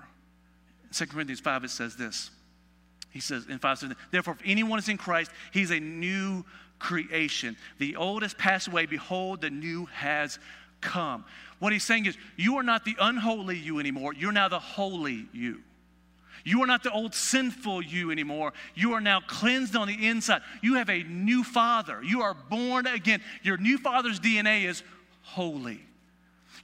In 0.84 0.90
2 0.94 1.08
Corinthians 1.08 1.40
5, 1.40 1.64
it 1.66 1.70
says 1.70 1.96
this. 1.96 2.32
He 3.12 3.20
says 3.20 3.46
in 3.48 3.60
5 3.60 3.80
says, 3.80 3.92
Therefore, 4.12 4.36
if 4.40 4.42
anyone 4.46 4.80
is 4.80 4.90
in 4.90 4.98
Christ, 4.98 5.32
he's 5.52 5.72
a 5.72 5.80
new 5.80 6.44
creation. 6.80 7.56
The 7.78 7.96
old 7.96 8.24
has 8.24 8.34
passed 8.34 8.68
away. 8.68 8.86
Behold, 8.86 9.42
the 9.42 9.50
new 9.50 9.86
has 9.86 10.40
come. 10.82 11.24
What 11.60 11.72
he's 11.72 11.84
saying 11.84 12.08
is, 12.08 12.18
you 12.36 12.58
are 12.58 12.64
not 12.64 12.86
the 12.86 12.96
unholy 13.00 13.58
you 13.58 13.80
anymore. 13.80 14.14
You're 14.14 14.32
now 14.32 14.50
the 14.50 14.60
holy 14.60 15.28
you. 15.32 15.62
You 16.44 16.62
are 16.62 16.68
not 16.68 16.84
the 16.84 16.92
old 16.92 17.14
sinful 17.16 17.84
you 17.84 18.12
anymore. 18.12 18.52
You 18.76 18.94
are 18.94 19.02
now 19.02 19.22
cleansed 19.22 19.76
on 19.76 19.88
the 19.88 20.08
inside. 20.08 20.42
You 20.62 20.76
have 20.76 20.90
a 20.90 21.04
new 21.04 21.44
father. 21.44 22.04
You 22.04 22.22
are 22.22 22.34
born 22.34 22.86
again. 22.86 23.22
Your 23.44 23.58
new 23.58 23.78
father's 23.78 24.20
DNA 24.20 24.66
is 24.66 24.84
holy. 25.22 25.80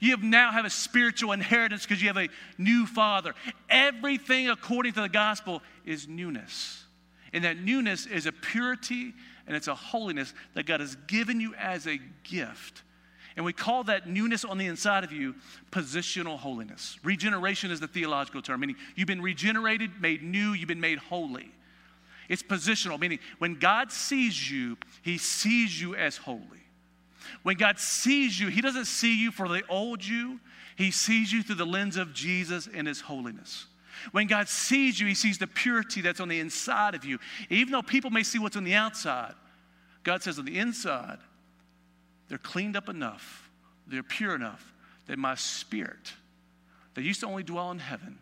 You 0.00 0.12
have 0.12 0.22
now 0.22 0.50
have 0.50 0.64
a 0.64 0.70
spiritual 0.70 1.32
inheritance 1.32 1.82
because 1.86 2.02
you 2.02 2.08
have 2.08 2.16
a 2.16 2.28
new 2.58 2.86
father. 2.86 3.34
Everything 3.68 4.48
according 4.48 4.94
to 4.94 5.02
the 5.02 5.08
gospel 5.08 5.62
is 5.84 6.08
newness. 6.08 6.84
And 7.32 7.44
that 7.44 7.58
newness 7.58 8.06
is 8.06 8.26
a 8.26 8.32
purity 8.32 9.12
and 9.46 9.56
it's 9.56 9.68
a 9.68 9.74
holiness 9.74 10.32
that 10.54 10.64
God 10.64 10.80
has 10.80 10.96
given 11.06 11.40
you 11.40 11.54
as 11.54 11.86
a 11.86 12.00
gift. 12.24 12.82
And 13.36 13.44
we 13.44 13.52
call 13.52 13.84
that 13.84 14.08
newness 14.08 14.44
on 14.44 14.58
the 14.58 14.66
inside 14.66 15.04
of 15.04 15.12
you 15.12 15.34
positional 15.70 16.38
holiness. 16.38 16.98
Regeneration 17.02 17.70
is 17.70 17.78
the 17.78 17.86
theological 17.86 18.42
term, 18.42 18.60
meaning 18.60 18.76
you've 18.96 19.06
been 19.06 19.22
regenerated, 19.22 20.00
made 20.00 20.22
new, 20.22 20.52
you've 20.52 20.68
been 20.68 20.80
made 20.80 20.98
holy. 20.98 21.52
It's 22.28 22.42
positional, 22.42 22.98
meaning 22.98 23.18
when 23.38 23.58
God 23.58 23.92
sees 23.92 24.50
you, 24.50 24.78
he 25.02 25.18
sees 25.18 25.80
you 25.80 25.94
as 25.94 26.16
holy. 26.16 26.59
When 27.42 27.56
God 27.56 27.78
sees 27.78 28.38
you, 28.38 28.48
he 28.48 28.60
doesn't 28.60 28.86
see 28.86 29.20
you 29.20 29.30
for 29.30 29.48
the 29.48 29.62
old 29.68 30.04
you, 30.04 30.40
he 30.76 30.90
sees 30.90 31.32
you 31.32 31.42
through 31.42 31.56
the 31.56 31.66
lens 31.66 31.96
of 31.96 32.14
Jesus 32.14 32.68
and 32.72 32.86
his 32.86 33.00
holiness. 33.00 33.66
When 34.12 34.26
God 34.26 34.48
sees 34.48 34.98
you, 34.98 35.06
he 35.06 35.14
sees 35.14 35.38
the 35.38 35.46
purity 35.46 36.00
that's 36.00 36.20
on 36.20 36.28
the 36.28 36.40
inside 36.40 36.94
of 36.94 37.04
you. 37.04 37.18
Even 37.50 37.72
though 37.72 37.82
people 37.82 38.10
may 38.10 38.22
see 38.22 38.38
what's 38.38 38.56
on 38.56 38.64
the 38.64 38.74
outside, 38.74 39.34
God 40.02 40.22
says 40.22 40.38
on 40.38 40.44
the 40.44 40.58
inside, 40.58 41.18
they're 42.28 42.38
cleaned 42.38 42.76
up 42.76 42.88
enough, 42.88 43.50
they're 43.86 44.02
pure 44.02 44.34
enough 44.34 44.72
that 45.06 45.18
my 45.18 45.34
spirit, 45.34 46.14
that 46.94 47.02
used 47.02 47.20
to 47.20 47.26
only 47.26 47.42
dwell 47.42 47.70
in 47.72 47.78
heaven, 47.78 48.18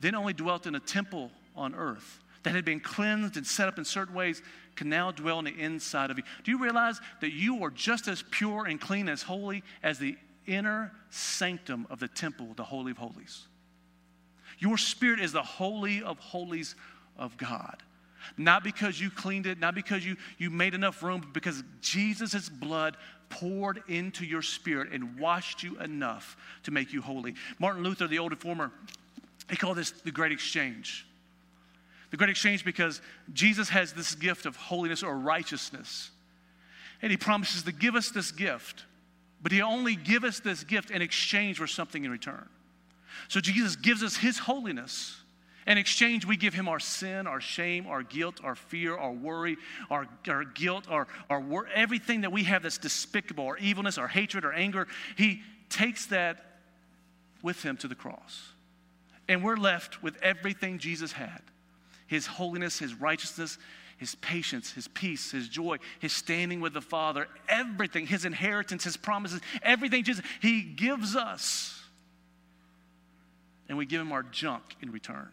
then 0.00 0.14
only 0.14 0.32
dwelt 0.32 0.66
in 0.66 0.74
a 0.74 0.80
temple 0.80 1.30
on 1.56 1.74
earth, 1.74 2.20
that 2.44 2.54
had 2.54 2.64
been 2.64 2.80
cleansed 2.80 3.36
and 3.36 3.46
set 3.46 3.68
up 3.68 3.78
in 3.78 3.84
certain 3.84 4.14
ways, 4.14 4.42
can 4.76 4.88
now 4.88 5.10
dwell 5.10 5.38
on 5.38 5.44
the 5.44 5.58
inside 5.58 6.10
of 6.10 6.18
you. 6.18 6.24
Do 6.44 6.50
you 6.50 6.62
realize 6.62 7.00
that 7.20 7.32
you 7.32 7.62
are 7.64 7.70
just 7.70 8.06
as 8.06 8.22
pure 8.30 8.66
and 8.66 8.80
clean 8.80 9.08
as 9.08 9.22
holy 9.22 9.62
as 9.82 9.98
the 9.98 10.16
inner 10.46 10.92
sanctum 11.10 11.86
of 11.90 12.00
the 12.00 12.08
temple, 12.08 12.48
the 12.56 12.64
Holy 12.64 12.92
of 12.92 12.98
Holies? 12.98 13.46
Your 14.58 14.78
spirit 14.78 15.20
is 15.20 15.32
the 15.32 15.42
holy 15.42 16.02
of 16.02 16.18
holies 16.18 16.74
of 17.18 17.36
God. 17.36 17.82
Not 18.36 18.64
because 18.64 19.00
you 19.00 19.10
cleaned 19.10 19.46
it, 19.46 19.58
not 19.58 19.74
because 19.74 20.04
you, 20.04 20.16
you 20.38 20.50
made 20.50 20.74
enough 20.74 21.02
room, 21.02 21.20
but 21.20 21.32
because 21.32 21.62
Jesus' 21.80 22.48
blood 22.48 22.96
poured 23.28 23.82
into 23.88 24.24
your 24.24 24.42
spirit 24.42 24.92
and 24.92 25.18
washed 25.18 25.62
you 25.62 25.78
enough 25.80 26.36
to 26.62 26.70
make 26.70 26.92
you 26.92 27.02
holy. 27.02 27.34
Martin 27.58 27.82
Luther, 27.82 28.06
the 28.06 28.18
old 28.18 28.32
reformer, 28.32 28.70
he 29.50 29.56
called 29.56 29.76
this 29.76 29.90
the 29.90 30.10
great 30.10 30.32
exchange. 30.32 31.06
The 32.14 32.18
great 32.18 32.30
exchange 32.30 32.64
because 32.64 33.00
Jesus 33.32 33.70
has 33.70 33.92
this 33.92 34.14
gift 34.14 34.46
of 34.46 34.54
holiness 34.54 35.02
or 35.02 35.18
righteousness. 35.18 36.12
And 37.02 37.10
he 37.10 37.16
promises 37.16 37.64
to 37.64 37.72
give 37.72 37.96
us 37.96 38.10
this 38.10 38.30
gift, 38.30 38.84
but 39.42 39.50
he 39.50 39.60
only 39.62 39.96
give 39.96 40.22
us 40.22 40.38
this 40.38 40.62
gift 40.62 40.92
in 40.92 41.02
exchange 41.02 41.56
for 41.56 41.66
something 41.66 42.04
in 42.04 42.12
return. 42.12 42.48
So 43.26 43.40
Jesus 43.40 43.74
gives 43.74 44.04
us 44.04 44.16
his 44.16 44.38
holiness 44.38 45.22
in 45.66 45.76
exchange, 45.76 46.24
we 46.24 46.36
give 46.36 46.54
him 46.54 46.68
our 46.68 46.78
sin, 46.78 47.26
our 47.26 47.40
shame, 47.40 47.88
our 47.88 48.04
guilt, 48.04 48.38
our 48.44 48.54
fear, 48.54 48.96
our 48.96 49.10
worry, 49.10 49.56
our, 49.90 50.06
our 50.28 50.44
guilt, 50.44 50.84
our, 50.88 51.08
our 51.28 51.40
wor- 51.40 51.66
everything 51.74 52.20
that 52.20 52.30
we 52.30 52.44
have 52.44 52.62
that's 52.62 52.78
despicable, 52.78 53.44
our 53.44 53.56
evilness, 53.56 53.98
our 53.98 54.06
hatred, 54.06 54.44
our 54.44 54.52
anger. 54.52 54.86
He 55.16 55.42
takes 55.68 56.06
that 56.06 56.60
with 57.42 57.64
him 57.64 57.76
to 57.78 57.88
the 57.88 57.96
cross. 57.96 58.52
And 59.28 59.42
we're 59.42 59.56
left 59.56 60.00
with 60.00 60.16
everything 60.22 60.78
Jesus 60.78 61.10
had 61.10 61.42
his 62.06 62.26
holiness, 62.26 62.78
his 62.78 62.94
righteousness, 62.94 63.58
his 63.96 64.14
patience, 64.16 64.72
his 64.72 64.88
peace, 64.88 65.30
his 65.30 65.48
joy, 65.48 65.78
his 66.00 66.12
standing 66.12 66.60
with 66.60 66.74
the 66.74 66.80
Father, 66.80 67.28
everything, 67.48 68.06
his 68.06 68.24
inheritance, 68.24 68.84
his 68.84 68.96
promises, 68.96 69.40
everything 69.62 70.04
Jesus, 70.04 70.24
he 70.40 70.62
gives 70.62 71.16
us. 71.16 71.80
And 73.68 73.78
we 73.78 73.86
give 73.86 74.00
him 74.00 74.12
our 74.12 74.22
junk 74.22 74.62
in 74.82 74.90
return. 74.90 75.28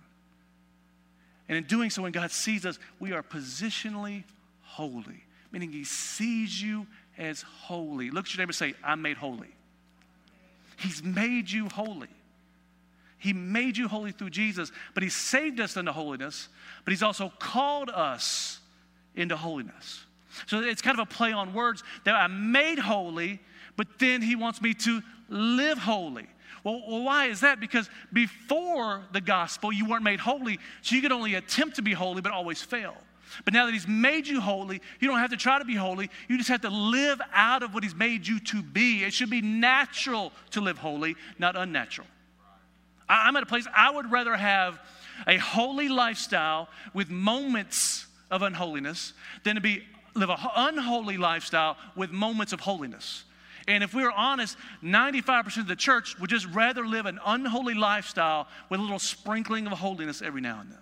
And 1.51 1.57
in 1.57 1.65
doing 1.65 1.89
so, 1.89 2.01
when 2.01 2.13
God 2.13 2.31
sees 2.31 2.65
us, 2.65 2.79
we 2.97 3.11
are 3.11 3.21
positionally 3.21 4.23
holy, 4.61 5.25
meaning 5.51 5.69
He 5.69 5.83
sees 5.83 6.61
you 6.61 6.87
as 7.17 7.41
holy. 7.41 8.09
Look 8.09 8.25
at 8.25 8.33
your 8.33 8.41
neighbor 8.41 8.53
say, 8.53 8.73
I'm 8.81 9.01
made 9.01 9.17
holy. 9.17 9.49
He's 10.77 11.03
made 11.03 11.51
you 11.51 11.67
holy. 11.67 12.07
He 13.21 13.33
made 13.33 13.77
you 13.77 13.87
holy 13.87 14.11
through 14.11 14.31
Jesus, 14.31 14.71
but 14.95 15.03
He 15.03 15.09
saved 15.09 15.59
us 15.59 15.77
into 15.77 15.91
holiness, 15.91 16.49
but 16.83 16.91
He's 16.91 17.03
also 17.03 17.31
called 17.37 17.91
us 17.91 18.59
into 19.15 19.37
holiness. 19.37 20.03
So 20.47 20.61
it's 20.61 20.81
kind 20.81 20.99
of 20.99 21.07
a 21.07 21.13
play 21.13 21.31
on 21.31 21.53
words 21.53 21.83
that 22.03 22.15
I'm 22.15 22.51
made 22.51 22.79
holy, 22.79 23.39
but 23.77 23.99
then 23.99 24.23
He 24.23 24.35
wants 24.35 24.59
me 24.59 24.73
to 24.73 25.03
live 25.29 25.77
holy. 25.77 26.25
Well, 26.63 26.81
well, 26.87 27.03
why 27.03 27.27
is 27.27 27.41
that? 27.41 27.59
Because 27.59 27.91
before 28.11 29.03
the 29.11 29.21
gospel, 29.21 29.71
you 29.71 29.85
weren't 29.85 30.03
made 30.03 30.19
holy, 30.19 30.57
so 30.81 30.95
you 30.95 31.01
could 31.03 31.11
only 31.11 31.35
attempt 31.35 31.75
to 31.75 31.83
be 31.83 31.93
holy, 31.93 32.21
but 32.21 32.31
always 32.31 32.63
fail. 32.63 32.97
But 33.45 33.53
now 33.53 33.67
that 33.67 33.73
He's 33.73 33.87
made 33.87 34.25
you 34.25 34.41
holy, 34.41 34.81
you 34.99 35.07
don't 35.07 35.19
have 35.19 35.29
to 35.29 35.37
try 35.37 35.59
to 35.59 35.65
be 35.65 35.75
holy. 35.75 36.09
You 36.27 36.39
just 36.39 36.49
have 36.49 36.61
to 36.61 36.71
live 36.71 37.21
out 37.33 37.61
of 37.61 37.75
what 37.75 37.83
He's 37.83 37.93
made 37.93 38.25
you 38.25 38.39
to 38.39 38.63
be. 38.63 39.03
It 39.03 39.13
should 39.13 39.29
be 39.29 39.43
natural 39.43 40.33
to 40.51 40.61
live 40.61 40.79
holy, 40.79 41.15
not 41.37 41.55
unnatural. 41.55 42.07
I'm 43.11 43.35
at 43.35 43.43
a 43.43 43.47
place 43.47 43.67
I 43.75 43.91
would 43.91 44.11
rather 44.11 44.35
have 44.35 44.79
a 45.27 45.37
holy 45.37 45.89
lifestyle 45.89 46.69
with 46.93 47.09
moments 47.09 48.07
of 48.29 48.41
unholiness 48.41 49.13
than 49.43 49.55
to 49.55 49.61
be 49.61 49.83
live 50.15 50.29
an 50.29 50.37
unholy 50.55 51.17
lifestyle 51.17 51.77
with 51.95 52.11
moments 52.11 52.53
of 52.53 52.59
holiness. 52.59 53.23
And 53.67 53.83
if 53.83 53.93
we 53.93 54.03
are 54.03 54.11
honest, 54.11 54.57
95% 54.83 55.57
of 55.57 55.67
the 55.67 55.75
church 55.75 56.17
would 56.19 56.29
just 56.29 56.47
rather 56.47 56.85
live 56.85 57.05
an 57.05 57.19
unholy 57.25 57.75
lifestyle 57.75 58.47
with 58.69 58.79
a 58.79 58.83
little 58.83 58.99
sprinkling 58.99 59.67
of 59.67 59.73
holiness 59.73 60.21
every 60.21 60.41
now 60.41 60.61
and 60.61 60.71
then. 60.71 60.79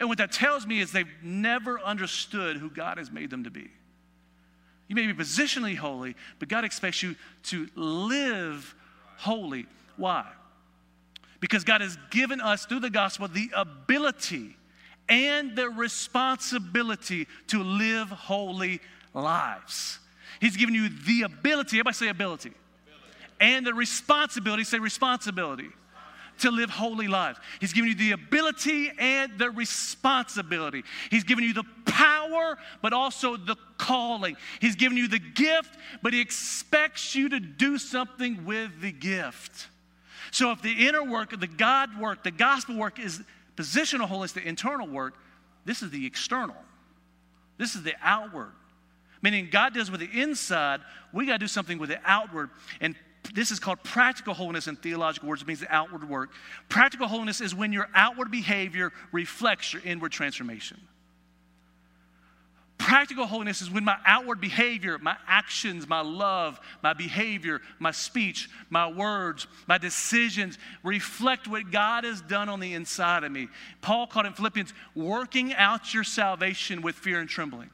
And 0.00 0.08
what 0.08 0.18
that 0.18 0.32
tells 0.32 0.66
me 0.66 0.80
is 0.80 0.90
they've 0.90 1.06
never 1.22 1.78
understood 1.80 2.56
who 2.56 2.70
God 2.70 2.98
has 2.98 3.10
made 3.10 3.30
them 3.30 3.44
to 3.44 3.50
be. 3.50 3.70
You 4.88 4.96
may 4.96 5.06
be 5.06 5.14
positionally 5.14 5.76
holy, 5.76 6.16
but 6.38 6.48
God 6.48 6.64
expects 6.64 7.02
you 7.02 7.14
to 7.44 7.68
live 7.74 8.74
holy. 9.16 9.66
Why? 9.96 10.26
Because 11.44 11.62
God 11.62 11.82
has 11.82 11.98
given 12.08 12.40
us 12.40 12.64
through 12.64 12.80
the 12.80 12.88
gospel 12.88 13.28
the 13.28 13.50
ability 13.54 14.56
and 15.10 15.54
the 15.54 15.68
responsibility 15.68 17.26
to 17.48 17.62
live 17.62 18.08
holy 18.08 18.80
lives. 19.12 19.98
He's 20.40 20.56
given 20.56 20.74
you 20.74 20.88
the 20.88 21.20
ability, 21.20 21.76
everybody 21.76 21.96
say 21.96 22.08
ability, 22.08 22.48
ability. 22.48 23.34
and 23.40 23.66
the 23.66 23.74
responsibility, 23.74 24.64
say 24.64 24.78
responsibility, 24.78 25.68
to 26.38 26.50
live 26.50 26.70
holy 26.70 27.08
lives. 27.08 27.38
He's 27.60 27.74
given 27.74 27.90
you 27.90 27.94
the 27.94 28.12
ability 28.12 28.90
and 28.98 29.38
the 29.38 29.50
responsibility. 29.50 30.82
He's 31.10 31.24
given 31.24 31.44
you 31.44 31.52
the 31.52 31.64
power, 31.84 32.56
but 32.80 32.94
also 32.94 33.36
the 33.36 33.56
calling. 33.76 34.38
He's 34.62 34.76
given 34.76 34.96
you 34.96 35.08
the 35.08 35.18
gift, 35.18 35.76
but 36.00 36.14
He 36.14 36.22
expects 36.22 37.14
you 37.14 37.28
to 37.28 37.38
do 37.38 37.76
something 37.76 38.46
with 38.46 38.80
the 38.80 38.92
gift. 38.92 39.68
So 40.30 40.50
if 40.50 40.62
the 40.62 40.86
inner 40.86 41.04
work, 41.04 41.32
of 41.32 41.40
the 41.40 41.46
God 41.46 41.98
work, 41.98 42.24
the 42.24 42.30
gospel 42.30 42.76
work 42.76 42.98
is 42.98 43.22
positional 43.56 44.06
holiness, 44.06 44.32
the 44.32 44.46
internal 44.46 44.86
work, 44.86 45.14
this 45.64 45.82
is 45.82 45.90
the 45.90 46.06
external. 46.06 46.56
This 47.58 47.74
is 47.74 47.82
the 47.82 47.94
outward. 48.02 48.52
Meaning, 49.22 49.48
God 49.50 49.72
does 49.72 49.90
with 49.90 50.00
the 50.00 50.20
inside, 50.20 50.80
we 51.12 51.24
got 51.24 51.34
to 51.34 51.38
do 51.38 51.46
something 51.46 51.78
with 51.78 51.88
the 51.88 52.00
outward. 52.04 52.50
And 52.80 52.94
this 53.32 53.50
is 53.50 53.58
called 53.58 53.82
practical 53.82 54.34
holiness 54.34 54.66
in 54.66 54.76
theological 54.76 55.28
words. 55.28 55.40
It 55.40 55.48
means 55.48 55.60
the 55.60 55.74
outward 55.74 56.08
work. 56.08 56.30
Practical 56.68 57.08
holiness 57.08 57.40
is 57.40 57.54
when 57.54 57.72
your 57.72 57.88
outward 57.94 58.30
behavior 58.30 58.92
reflects 59.12 59.72
your 59.72 59.82
inward 59.82 60.12
transformation. 60.12 60.78
Practical 62.84 63.24
holiness 63.24 63.62
is 63.62 63.70
when 63.70 63.82
my 63.82 63.96
outward 64.04 64.42
behavior, 64.42 64.98
my 64.98 65.16
actions, 65.26 65.88
my 65.88 66.02
love, 66.02 66.60
my 66.82 66.92
behavior, 66.92 67.62
my 67.78 67.90
speech, 67.90 68.50
my 68.68 68.92
words, 68.92 69.46
my 69.66 69.78
decisions 69.78 70.58
reflect 70.82 71.48
what 71.48 71.70
God 71.70 72.04
has 72.04 72.20
done 72.20 72.50
on 72.50 72.60
the 72.60 72.74
inside 72.74 73.24
of 73.24 73.32
me. 73.32 73.48
Paul 73.80 74.06
called 74.06 74.26
in 74.26 74.34
Philippians, 74.34 74.74
working 74.94 75.54
out 75.54 75.94
your 75.94 76.04
salvation 76.04 76.82
with 76.82 76.94
fear 76.94 77.20
and 77.20 77.28
trembling. 77.28 77.70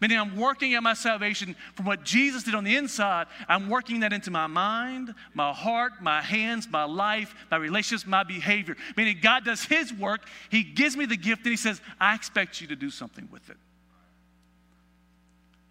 Meaning, 0.00 0.20
I'm 0.20 0.36
working 0.36 0.74
at 0.74 0.82
my 0.84 0.94
salvation 0.94 1.56
from 1.74 1.86
what 1.86 2.04
Jesus 2.04 2.44
did 2.44 2.54
on 2.54 2.62
the 2.62 2.76
inside. 2.76 3.26
I'm 3.48 3.68
working 3.68 4.00
that 4.00 4.12
into 4.12 4.30
my 4.30 4.46
mind, 4.46 5.12
my 5.34 5.52
heart, 5.52 5.94
my 6.00 6.22
hands, 6.22 6.68
my 6.70 6.84
life, 6.84 7.34
my 7.50 7.56
relationships, 7.56 8.08
my 8.08 8.22
behavior. 8.22 8.76
Meaning, 8.96 9.18
God 9.20 9.44
does 9.44 9.64
His 9.64 9.92
work. 9.92 10.28
He 10.50 10.62
gives 10.62 10.96
me 10.96 11.04
the 11.04 11.16
gift, 11.16 11.42
and 11.46 11.50
He 11.50 11.56
says, 11.56 11.80
I 12.00 12.14
expect 12.14 12.60
you 12.60 12.68
to 12.68 12.76
do 12.76 12.90
something 12.90 13.28
with 13.32 13.50
it. 13.50 13.56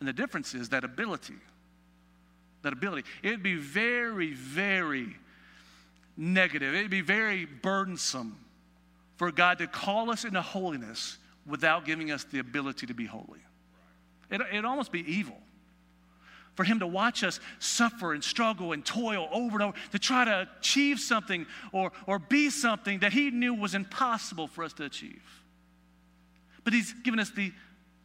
And 0.03 0.07
the 0.07 0.13
difference 0.13 0.53
is 0.53 0.69
that 0.69 0.83
ability 0.83 1.35
that 2.63 2.73
ability. 2.73 3.07
It 3.21 3.29
would 3.29 3.43
be 3.43 3.55
very, 3.55 4.33
very 4.33 5.15
negative. 6.17 6.73
It 6.73 6.81
would 6.81 6.91
be 6.91 7.01
very 7.01 7.45
burdensome 7.45 8.37
for 9.17 9.31
God 9.31 9.59
to 9.59 9.67
call 9.67 10.09
us 10.09 10.25
into 10.25 10.41
holiness 10.41 11.17
without 11.45 11.85
giving 11.85 12.09
us 12.09 12.23
the 12.23 12.39
ability 12.39 12.87
to 12.87 12.93
be 12.93 13.05
holy. 13.05 13.41
It, 14.31 14.41
it'd 14.41 14.65
almost 14.65 14.91
be 14.91 14.99
evil 15.11 15.37
for 16.55 16.63
him 16.63 16.79
to 16.79 16.87
watch 16.87 17.23
us 17.23 17.39
suffer 17.59 18.13
and 18.13 18.23
struggle 18.23 18.71
and 18.71 18.85
toil 18.85 19.27
over 19.31 19.55
and 19.55 19.63
over 19.63 19.77
to 19.91 19.99
try 19.99 20.23
to 20.23 20.47
achieve 20.59 20.99
something 20.99 21.45
or, 21.71 21.91
or 22.07 22.19
be 22.19 22.49
something 22.49 22.99
that 22.99 23.11
he 23.11 23.31
knew 23.31 23.53
was 23.53 23.75
impossible 23.75 24.47
for 24.47 24.63
us 24.63 24.71
to 24.73 24.85
achieve. 24.85 25.23
But 26.63 26.73
he's 26.73 26.93
given 26.93 27.19
us 27.19 27.31
the 27.31 27.51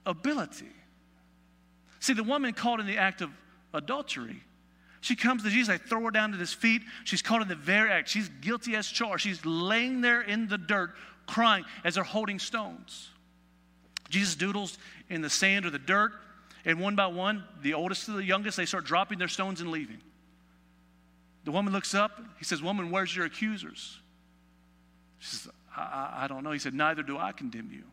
ability. 0.04 0.66
See, 2.00 2.12
the 2.12 2.24
woman 2.24 2.52
caught 2.52 2.80
in 2.80 2.86
the 2.86 2.98
act 2.98 3.20
of 3.20 3.30
adultery, 3.74 4.42
she 5.00 5.14
comes 5.16 5.42
to 5.44 5.50
Jesus, 5.50 5.68
they 5.68 5.78
throw 5.78 6.02
her 6.04 6.10
down 6.10 6.34
at 6.34 6.40
his 6.40 6.52
feet. 6.52 6.82
She's 7.04 7.22
caught 7.22 7.42
in 7.42 7.48
the 7.48 7.54
very 7.54 7.90
act. 7.90 8.08
She's 8.08 8.28
guilty 8.40 8.74
as 8.74 8.88
charged. 8.88 9.24
She's 9.24 9.44
laying 9.44 10.00
there 10.00 10.22
in 10.22 10.48
the 10.48 10.58
dirt, 10.58 10.94
crying 11.26 11.64
as 11.84 11.94
they're 11.94 12.04
holding 12.04 12.38
stones. 12.38 13.10
Jesus 14.08 14.34
doodles 14.34 14.78
in 15.08 15.20
the 15.20 15.30
sand 15.30 15.66
or 15.66 15.70
the 15.70 15.78
dirt. 15.78 16.12
And 16.64 16.80
one 16.80 16.96
by 16.96 17.06
one, 17.06 17.44
the 17.62 17.74
oldest 17.74 18.06
to 18.06 18.12
the 18.12 18.24
youngest, 18.24 18.56
they 18.56 18.66
start 18.66 18.84
dropping 18.84 19.18
their 19.18 19.28
stones 19.28 19.60
and 19.60 19.70
leaving. 19.70 19.98
The 21.44 21.52
woman 21.52 21.72
looks 21.72 21.94
up. 21.94 22.20
He 22.38 22.44
says, 22.44 22.60
Woman, 22.60 22.90
where's 22.90 23.14
your 23.14 23.24
accusers? 23.24 23.98
She 25.20 25.36
says, 25.36 25.52
I, 25.76 25.80
I, 25.80 26.24
I 26.24 26.28
don't 26.28 26.42
know. 26.42 26.50
He 26.50 26.58
said, 26.58 26.74
Neither 26.74 27.02
do 27.02 27.16
I 27.16 27.32
condemn 27.32 27.70
you. 27.72 27.84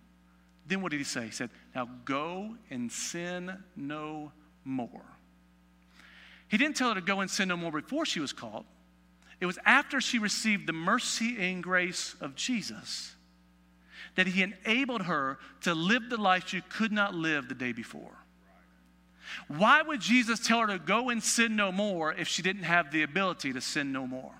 Then 0.68 0.82
what 0.82 0.92
did 0.92 0.98
he 0.98 1.04
say? 1.04 1.26
He 1.26 1.32
said, 1.32 1.50
Now 1.74 1.88
go 2.06 2.56
and 2.70 2.92
sin 2.92 3.64
no 3.76 4.32
more. 4.64 5.06
He 6.48 6.58
didn't 6.58 6.76
tell 6.76 6.90
her 6.90 6.96
to 6.96 7.02
go 7.02 7.22
and 7.22 7.30
sin 7.30 7.50
no 7.50 7.58
more 7.58 7.72
before 7.72 8.06
she 8.06 8.20
was 8.20 8.34
called. 8.34 8.66
It 9.40 9.46
was 9.46 9.60
after 9.66 10.00
she 10.00 10.18
received 10.18 10.68
the 10.68 10.74
mercy 10.74 11.36
and 11.40 11.62
grace 11.62 12.16
of 12.22 12.36
Jesus 12.36 13.16
that 14.16 14.28
he 14.28 14.44
enabled 14.44 15.04
her 15.04 15.38
to 15.62 15.76
live 15.76 16.10
the 16.10 16.18
life 16.18 16.48
she 16.48 16.62
could 16.62 16.92
not 16.92 17.14
live 17.14 17.50
the 17.50 17.56
day 17.56 17.74
before. 17.74 18.18
Why 19.48 19.82
would 19.82 20.00
Jesus 20.00 20.40
tell 20.40 20.62
her 20.62 20.68
to 20.68 20.80
go 20.80 21.10
and 21.10 21.22
sin 21.22 21.56
no 21.56 21.72
more 21.72 22.14
if 22.14 22.28
she 22.28 22.42
didn't 22.42 22.64
have 22.64 22.92
the 22.92 23.04
ability 23.04 23.54
to 23.54 23.62
sin 23.62 23.92
no 23.92 24.08
more? 24.08 24.34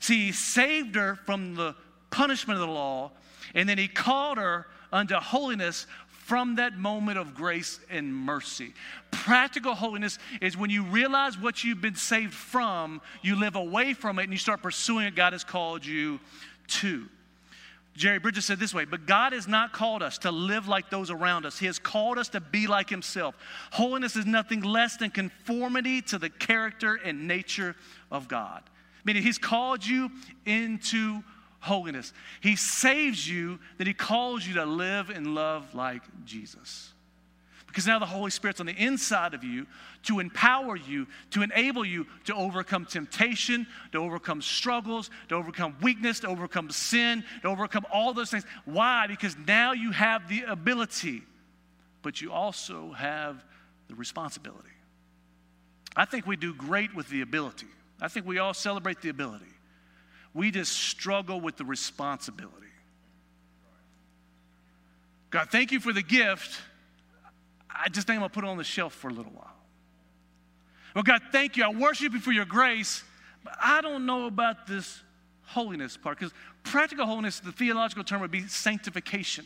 See, 0.00 0.26
he 0.26 0.32
saved 0.32 0.94
her 0.96 1.16
from 1.24 1.54
the 1.54 1.74
punishment 2.10 2.60
of 2.60 2.66
the 2.66 2.72
law, 2.72 3.12
and 3.54 3.68
then 3.68 3.78
he 3.78 3.88
called 3.88 4.38
her 4.38 4.66
unto 4.92 5.14
holiness 5.16 5.86
from 6.08 6.56
that 6.56 6.76
moment 6.76 7.18
of 7.18 7.34
grace 7.34 7.78
and 7.88 8.12
mercy. 8.12 8.74
Practical 9.12 9.76
holiness 9.76 10.18
is 10.40 10.56
when 10.56 10.70
you 10.70 10.82
realize 10.82 11.38
what 11.38 11.62
you've 11.62 11.80
been 11.80 11.94
saved 11.94 12.34
from, 12.34 13.00
you 13.22 13.36
live 13.36 13.54
away 13.54 13.94
from 13.94 14.18
it, 14.18 14.24
and 14.24 14.32
you 14.32 14.38
start 14.38 14.60
pursuing 14.60 15.04
what 15.04 15.14
God 15.14 15.34
has 15.34 15.44
called 15.44 15.86
you 15.86 16.18
to. 16.66 17.06
Jerry 17.94 18.18
Bridges 18.18 18.44
said 18.44 18.58
this 18.58 18.74
way, 18.74 18.84
but 18.84 19.06
God 19.06 19.32
has 19.32 19.48
not 19.48 19.72
called 19.72 20.02
us 20.02 20.18
to 20.18 20.30
live 20.30 20.68
like 20.68 20.90
those 20.90 21.10
around 21.10 21.46
us. 21.46 21.58
He 21.58 21.66
has 21.66 21.78
called 21.78 22.18
us 22.18 22.28
to 22.30 22.40
be 22.40 22.66
like 22.66 22.90
Himself. 22.90 23.34
Holiness 23.70 24.16
is 24.16 24.26
nothing 24.26 24.60
less 24.60 24.96
than 24.96 25.10
conformity 25.10 26.02
to 26.02 26.18
the 26.18 26.28
character 26.28 26.96
and 26.96 27.26
nature 27.26 27.74
of 28.10 28.28
God. 28.28 28.62
Meaning, 29.04 29.22
He's 29.22 29.38
called 29.38 29.86
you 29.86 30.10
into 30.44 31.22
holiness. 31.66 32.12
He 32.40 32.56
saves 32.56 33.28
you, 33.28 33.58
then 33.78 33.86
He 33.86 33.94
calls 33.94 34.46
you 34.46 34.54
to 34.54 34.64
live 34.64 35.10
and 35.10 35.34
love 35.34 35.74
like 35.74 36.02
Jesus. 36.24 36.92
Because 37.66 37.86
now 37.86 37.98
the 37.98 38.06
Holy 38.06 38.30
Spirit's 38.30 38.60
on 38.60 38.66
the 38.66 38.72
inside 38.72 39.34
of 39.34 39.44
you 39.44 39.66
to 40.04 40.18
empower 40.20 40.76
you, 40.76 41.06
to 41.32 41.42
enable 41.42 41.84
you 41.84 42.06
to 42.24 42.34
overcome 42.34 42.86
temptation, 42.86 43.66
to 43.92 43.98
overcome 43.98 44.40
struggles, 44.40 45.10
to 45.28 45.34
overcome 45.34 45.76
weakness, 45.82 46.20
to 46.20 46.28
overcome 46.28 46.70
sin, 46.70 47.22
to 47.42 47.48
overcome 47.48 47.84
all 47.92 48.14
those 48.14 48.30
things. 48.30 48.44
Why? 48.64 49.06
Because 49.06 49.36
now 49.46 49.72
you 49.72 49.90
have 49.90 50.26
the 50.28 50.44
ability, 50.44 51.22
but 52.00 52.22
you 52.22 52.32
also 52.32 52.92
have 52.92 53.44
the 53.88 53.94
responsibility. 53.94 54.70
I 55.94 56.06
think 56.06 56.26
we 56.26 56.36
do 56.36 56.54
great 56.54 56.94
with 56.94 57.08
the 57.10 57.20
ability. 57.20 57.66
I 58.00 58.08
think 58.08 58.26
we 58.26 58.38
all 58.38 58.54
celebrate 58.54 59.02
the 59.02 59.08
ability. 59.08 59.44
We 60.36 60.52
just 60.52 60.72
struggle 60.72 61.40
with 61.40 61.56
the 61.56 61.64
responsibility. 61.64 62.54
God, 65.30 65.48
thank 65.50 65.72
you 65.72 65.80
for 65.80 65.92
the 65.92 66.02
gift 66.02 66.60
I 67.84 67.88
just 67.88 68.06
think 68.06 68.16
I'm 68.16 68.20
going 68.20 68.30
to 68.30 68.34
put 68.34 68.44
it 68.44 68.48
on 68.48 68.56
the 68.56 68.64
shelf 68.64 68.94
for 68.94 69.08
a 69.08 69.12
little 69.12 69.32
while. 69.32 69.52
Well, 70.94 71.04
God, 71.04 71.20
thank 71.30 71.56
you. 71.56 71.64
I 71.64 71.68
worship 71.68 72.12
you 72.12 72.20
for 72.20 72.32
your 72.32 72.44
grace, 72.44 73.04
but 73.44 73.54
I 73.60 73.80
don't 73.80 74.06
know 74.06 74.26
about 74.26 74.66
this 74.66 75.02
holiness 75.44 75.96
part 75.96 76.18
because 76.18 76.32
practical 76.64 77.06
holiness, 77.06 77.40
the 77.40 77.52
theological 77.52 78.02
term 78.02 78.20
would 78.22 78.30
be 78.30 78.46
sanctification. 78.46 79.44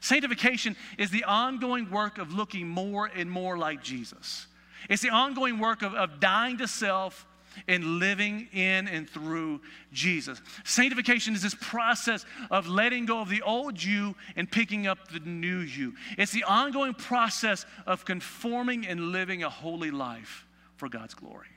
Sanctification 0.00 0.76
is 0.96 1.10
the 1.10 1.24
ongoing 1.24 1.90
work 1.90 2.18
of 2.18 2.32
looking 2.32 2.68
more 2.68 3.10
and 3.14 3.30
more 3.30 3.58
like 3.58 3.82
Jesus. 3.82 4.46
It's 4.88 5.02
the 5.02 5.10
ongoing 5.10 5.58
work 5.58 5.82
of, 5.82 5.94
of 5.94 6.20
dying 6.20 6.58
to 6.58 6.68
self 6.68 7.26
and 7.68 7.98
living 7.98 8.48
in 8.52 8.88
and 8.88 9.08
through 9.08 9.60
Jesus. 9.92 10.40
Sanctification 10.64 11.34
is 11.34 11.42
this 11.42 11.54
process 11.54 12.24
of 12.50 12.68
letting 12.68 13.06
go 13.06 13.20
of 13.20 13.28
the 13.28 13.42
old 13.42 13.82
you 13.82 14.14
and 14.36 14.50
picking 14.50 14.86
up 14.86 15.08
the 15.08 15.20
new 15.20 15.58
you. 15.58 15.94
It's 16.18 16.32
the 16.32 16.44
ongoing 16.44 16.94
process 16.94 17.66
of 17.86 18.04
conforming 18.04 18.86
and 18.86 19.12
living 19.12 19.42
a 19.42 19.50
holy 19.50 19.90
life 19.90 20.46
for 20.76 20.88
God's 20.88 21.14
glory. 21.14 21.48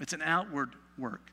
It's 0.00 0.12
an 0.12 0.22
outward 0.22 0.74
work. 0.98 1.30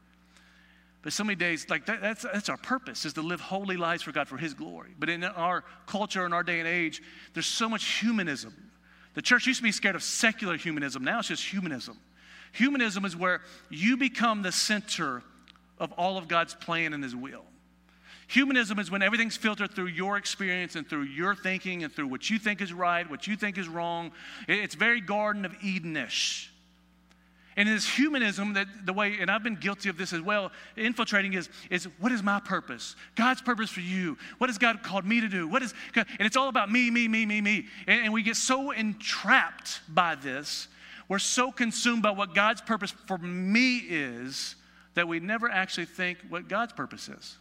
But 1.04 1.14
so 1.14 1.24
many 1.24 1.36
days, 1.36 1.68
like 1.70 1.88
that, 1.88 2.02
that's, 2.02 2.24
that's 2.24 2.50
our 2.50 2.58
purpose, 2.58 3.06
is 3.06 3.14
to 3.14 3.22
live 3.22 3.42
holy 3.42 3.76
lives 3.76 4.04
for 4.04 4.12
God, 4.12 4.28
for 4.28 4.38
His 4.38 4.54
glory. 4.54 4.94
But 5.00 5.10
in 5.10 5.24
our 5.24 5.64
culture, 5.88 6.26
in 6.26 6.34
our 6.34 6.44
day 6.44 6.60
and 6.60 6.68
age, 6.68 7.02
there's 7.34 7.48
so 7.48 7.68
much 7.68 8.00
humanism. 8.00 8.54
The 9.16 9.22
church 9.22 9.48
used 9.48 9.60
to 9.60 9.64
be 9.64 9.72
scared 9.72 9.96
of 9.96 10.04
secular 10.04 10.58
humanism. 10.58 11.04
Now 11.04 11.20
it's 11.20 11.28
just 11.28 11.44
humanism. 11.44 11.98
Humanism 12.52 13.06
is 13.06 13.16
where 13.16 13.42
you 13.70 13.98
become 13.98 14.42
the 14.42 14.52
center 14.52 15.24
of 15.80 15.92
all 15.94 16.18
of 16.18 16.28
God's 16.28 16.54
plan 16.54 16.94
and 16.94 17.04
His 17.04 17.16
will. 17.16 17.46
Humanism 18.28 18.80
is 18.80 18.90
when 18.90 19.02
everything's 19.02 19.36
filtered 19.36 19.74
through 19.74 19.88
your 19.88 20.16
experience 20.16 20.76
and 20.76 20.88
through 20.88 21.04
your 21.04 21.36
thinking 21.36 21.84
and 21.84 21.92
through 21.92 22.08
what 22.08 22.30
you 22.30 22.40
think 22.40 22.62
is 22.62 22.72
right, 22.72 23.10
what 23.10 23.28
you 23.28 23.36
think 23.36 23.58
is 23.58 23.68
wrong. 23.68 24.12
It's 24.48 24.76
very 24.76 25.02
Garden 25.02 25.44
of 25.44 25.52
Edenish. 25.60 26.48
And 27.58 27.68
it 27.68 27.74
is 27.74 27.88
humanism 27.88 28.54
that 28.54 28.68
the 28.86 28.94
way, 28.94 29.18
and 29.20 29.30
I've 29.30 29.44
been 29.44 29.58
guilty 29.58 29.90
of 29.90 29.98
this 29.98 30.14
as 30.14 30.22
well, 30.22 30.54
infiltrating 30.78 31.34
is, 31.34 31.50
is 31.70 31.90
what 32.00 32.14
is 32.14 32.24
my 32.24 32.40
purpose? 32.40 32.96
God's 33.16 33.42
purpose 33.42 33.70
for 33.70 33.82
you. 33.82 34.18
What 34.38 34.50
has 34.50 34.58
God 34.58 34.82
called 34.82 35.06
me 35.06 35.20
to 35.20 35.28
do? 35.28 35.48
What 35.48 35.62
is? 35.62 35.74
And 35.94 36.06
it's 36.20 36.38
all 36.38 36.48
about 36.48 36.72
me, 36.72 36.90
me, 36.90 37.10
me, 37.10 37.26
me, 37.26 37.42
me. 37.42 37.66
And, 37.88 38.06
and 38.06 38.14
we 38.14 38.24
get 38.24 38.38
so 38.38 38.72
entrapped 38.72 39.82
by 39.90 40.16
this 40.16 40.70
we're 41.12 41.20
so 41.20 41.52
consumed 41.52 42.02
by 42.02 42.12
what 42.12 42.34
God's 42.34 42.62
purpose 42.62 42.92
for 43.06 43.18
me 43.18 43.80
is 43.80 44.56
that 44.94 45.10
we 45.10 45.20
never 45.20 45.52
actually 45.52 45.84
think 45.84 46.18
what 46.30 46.48
God's 46.48 46.72
purpose 46.72 47.10
is. 47.10 47.36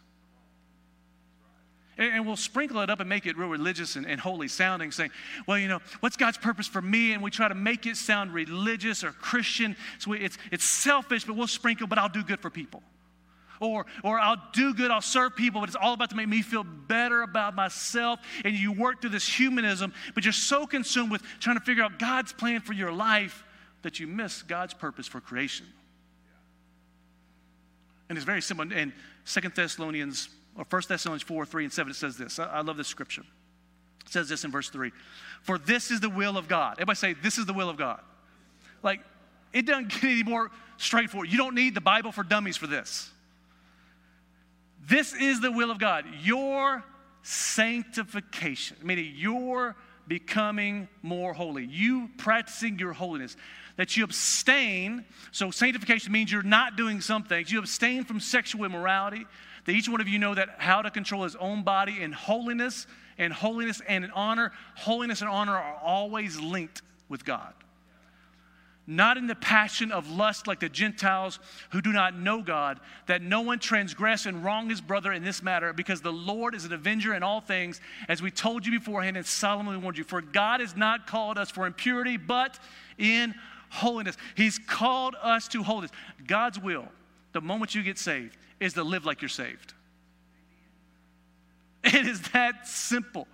And, 1.97 2.27
we'll 2.27 2.35
sprinkle 2.35 2.81
it 2.81 2.89
up 2.89 2.99
and 2.99 3.07
make 3.07 3.25
it 3.25 3.37
real 3.37 3.47
religious 3.47 3.95
and, 3.95 4.05
and, 4.05 4.19
holy 4.19 4.49
sounding, 4.49 4.91
saying, 4.91 5.11
well, 5.47 5.57
you 5.57 5.69
know, 5.69 5.79
what's 6.01 6.17
God's 6.17 6.37
purpose 6.37 6.67
for 6.67 6.81
me? 6.81 7.13
And 7.13 7.23
we 7.23 7.31
try 7.31 7.47
to 7.47 7.55
make 7.55 7.85
it 7.85 7.95
sound 7.95 8.33
religious 8.33 9.05
or 9.05 9.13
Christian. 9.13 9.77
So 9.99 10.11
it's, 10.11 10.37
it's 10.51 10.65
selfish, 10.65 11.23
but 11.23 11.37
we'll 11.37 11.47
sprinkle, 11.47 11.87
but 11.87 11.97
I'll 11.97 12.09
do 12.09 12.23
good 12.25 12.41
for 12.41 12.49
people. 12.49 12.83
Or, 13.61 13.85
or 14.03 14.19
I'll 14.19 14.49
do 14.51 14.73
good, 14.73 14.91
I'll 14.91 14.99
serve 14.99 15.37
people, 15.37 15.61
but 15.61 15.69
it's 15.69 15.77
all 15.81 15.93
about 15.93 16.09
to 16.09 16.17
make 16.17 16.27
me 16.27 16.41
feel 16.41 16.65
better 16.65 17.21
about 17.21 17.55
myself. 17.55 18.19
And 18.43 18.53
you 18.53 18.73
work 18.73 18.99
through 18.99 19.11
this 19.11 19.33
humanism, 19.33 19.93
but 20.13 20.25
you're 20.25 20.33
so 20.33 20.67
consumed 20.67 21.09
with 21.09 21.23
trying 21.39 21.57
to 21.57 21.63
figure 21.63 21.85
out 21.85 21.99
God's 21.99 22.33
plan 22.33 22.59
for 22.59 22.73
your 22.73 22.91
life 22.91 23.45
that 23.81 23.99
you 23.99 24.07
miss 24.07 24.43
God's 24.43 24.73
purpose 24.73 25.07
for 25.07 25.19
creation. 25.19 25.65
And 28.09 28.17
it's 28.17 28.25
very 28.25 28.41
simple. 28.41 28.71
In 28.71 28.93
Second 29.23 29.53
Thessalonians, 29.55 30.29
or 30.57 30.65
First 30.65 30.89
Thessalonians 30.89 31.23
4, 31.23 31.45
3, 31.45 31.63
and 31.65 31.73
7, 31.73 31.91
it 31.91 31.95
says 31.95 32.17
this. 32.17 32.39
I, 32.39 32.61
love 32.61 32.77
this 32.77 32.87
scripture. 32.87 33.23
It 34.05 34.11
says 34.11 34.27
this 34.27 34.43
in 34.43 34.51
verse 34.51 34.69
3 34.69 34.91
For 35.43 35.57
this 35.57 35.91
is 35.91 36.01
the 36.01 36.09
will 36.09 36.37
of 36.37 36.47
God. 36.47 36.73
Everybody 36.73 36.97
say, 36.97 37.13
This 37.13 37.37
is 37.37 37.45
the 37.45 37.53
will 37.53 37.69
of 37.69 37.77
God. 37.77 38.01
Like, 38.83 39.01
it 39.53 39.65
doesn't 39.65 39.89
get 39.89 40.03
any 40.03 40.23
more 40.23 40.51
straightforward. 40.77 41.31
You 41.31 41.37
don't 41.37 41.55
need 41.55 41.75
the 41.75 41.81
Bible 41.81 42.11
for 42.11 42.23
dummies 42.23 42.57
for 42.57 42.67
this. 42.67 43.09
This 44.87 45.13
is 45.13 45.39
the 45.39 45.51
will 45.51 45.71
of 45.71 45.77
God. 45.77 46.05
Your 46.21 46.83
sanctification, 47.23 48.77
meaning 48.83 49.13
your 49.15 49.75
becoming 50.11 50.89
more 51.03 51.33
holy, 51.33 51.63
you 51.63 52.09
practicing 52.17 52.77
your 52.77 52.91
holiness 52.91 53.37
that 53.77 53.95
you 53.95 54.03
abstain. 54.03 55.05
So, 55.31 55.51
sanctification 55.51 56.11
means 56.11 56.29
you're 56.29 56.43
not 56.43 56.75
doing 56.75 56.99
some 56.99 57.23
things. 57.23 57.49
You 57.49 57.59
abstain 57.59 58.03
from 58.03 58.19
sexual 58.19 58.65
immorality. 58.65 59.25
That 59.63 59.71
each 59.71 59.87
one 59.87 60.01
of 60.01 60.09
you 60.09 60.19
know 60.19 60.35
that 60.35 60.55
how 60.57 60.81
to 60.81 60.91
control 60.91 61.23
his 61.23 61.37
own 61.37 61.63
body 61.63 62.01
in 62.01 62.11
holiness 62.11 62.87
and 63.17 63.31
holiness 63.31 63.81
and 63.87 64.03
in 64.03 64.11
honor. 64.11 64.51
Holiness 64.75 65.21
and 65.21 65.29
honor 65.29 65.53
are 65.53 65.79
always 65.81 66.37
linked 66.37 66.81
with 67.07 67.23
God. 67.23 67.53
Not 68.87 69.15
in 69.15 69.27
the 69.27 69.35
passion 69.35 69.91
of 69.91 70.09
lust 70.09 70.47
like 70.47 70.59
the 70.59 70.67
Gentiles 70.67 71.39
who 71.69 71.81
do 71.81 71.91
not 71.91 72.17
know 72.17 72.41
God, 72.41 72.79
that 73.05 73.21
no 73.21 73.41
one 73.41 73.59
transgress 73.59 74.25
and 74.25 74.43
wrong 74.43 74.69
his 74.69 74.81
brother 74.81 75.13
in 75.13 75.23
this 75.23 75.43
matter, 75.43 75.71
because 75.71 76.01
the 76.01 76.11
Lord 76.11 76.55
is 76.55 76.65
an 76.65 76.73
avenger 76.73 77.13
in 77.13 77.23
all 77.23 77.41
things, 77.41 77.79
as 78.07 78.21
we 78.21 78.31
told 78.31 78.65
you 78.65 78.71
beforehand 78.71 79.17
and 79.17 79.25
solemnly 79.25 79.77
warned 79.77 79.97
you. 79.97 80.03
For 80.03 80.21
God 80.21 80.59
has 80.59 80.75
not 80.75 81.07
called 81.07 81.37
us 81.37 81.51
for 81.51 81.67
impurity, 81.67 82.17
but 82.17 82.59
in 82.97 83.33
holiness. 83.69 84.17
He's 84.35 84.57
called 84.57 85.15
us 85.21 85.47
to 85.49 85.63
holiness. 85.63 85.91
God's 86.27 86.59
will, 86.59 86.87
the 87.33 87.41
moment 87.41 87.75
you 87.75 87.83
get 87.83 87.97
saved, 87.97 88.35
is 88.59 88.73
to 88.73 88.83
live 88.83 89.05
like 89.05 89.21
you're 89.21 89.29
saved. 89.29 89.73
It 91.83 92.05
is 92.05 92.21
that 92.33 92.67
simple. 92.67 93.27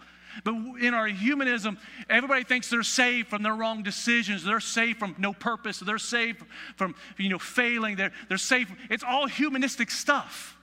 But 0.43 0.55
in 0.81 0.93
our 0.93 1.07
humanism, 1.07 1.77
everybody 2.09 2.43
thinks 2.43 2.69
they're 2.69 2.83
saved 2.83 3.27
from 3.29 3.43
their 3.43 3.53
wrong 3.53 3.83
decisions. 3.83 4.43
They're 4.43 4.59
saved 4.59 4.99
from 4.99 5.15
no 5.17 5.33
purpose. 5.33 5.79
They're 5.79 5.97
saved 5.97 6.43
from 6.75 6.95
you 7.17 7.29
know 7.29 7.39
failing. 7.39 7.95
They're, 7.95 8.11
they're 8.29 8.37
saved. 8.37 8.69
From, 8.69 8.77
it's 8.89 9.03
all 9.03 9.27
humanistic 9.27 9.91
stuff. 9.91 10.57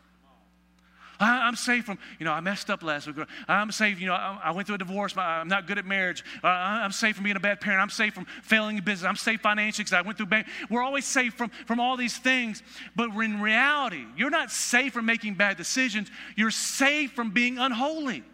I, 1.20 1.48
am 1.48 1.56
saved 1.56 1.86
from, 1.86 1.98
you 2.18 2.24
know, 2.24 2.32
I 2.32 2.40
messed 2.40 2.70
up 2.70 2.82
last 2.82 3.06
week. 3.06 3.16
I'm 3.48 3.70
saved, 3.70 4.00
you 4.00 4.06
know, 4.06 4.14
I, 4.14 4.40
I 4.44 4.50
went 4.50 4.66
through 4.66 4.76
a 4.76 4.78
divorce. 4.78 5.16
I'm 5.16 5.48
not 5.48 5.66
good 5.66 5.78
at 5.78 5.86
marriage. 5.86 6.24
Uh, 6.42 6.48
I'm 6.48 6.92
saved 6.92 7.16
from 7.16 7.24
being 7.24 7.36
a 7.36 7.40
bad 7.40 7.60
parent. 7.60 7.80
I'm 7.80 7.90
saved 7.90 8.14
from 8.14 8.26
failing 8.42 8.78
in 8.78 8.84
business. 8.84 9.08
I'm 9.08 9.16
saved 9.16 9.42
financially 9.42 9.84
because 9.84 9.92
I 9.92 10.02
went 10.02 10.16
through 10.16 10.26
bank. 10.26 10.46
We're 10.70 10.82
always 10.82 11.04
saved 11.04 11.36
from, 11.36 11.50
from 11.66 11.80
all 11.80 11.96
these 11.96 12.16
things. 12.16 12.62
But 12.96 13.10
in 13.10 13.40
reality, 13.40 14.04
you're 14.16 14.30
not 14.30 14.50
saved 14.50 14.94
from 14.94 15.06
making 15.06 15.34
bad 15.34 15.56
decisions. 15.56 16.10
You're 16.36 16.50
saved 16.50 17.14
from 17.14 17.30
being 17.30 17.58
unholy. 17.58 18.24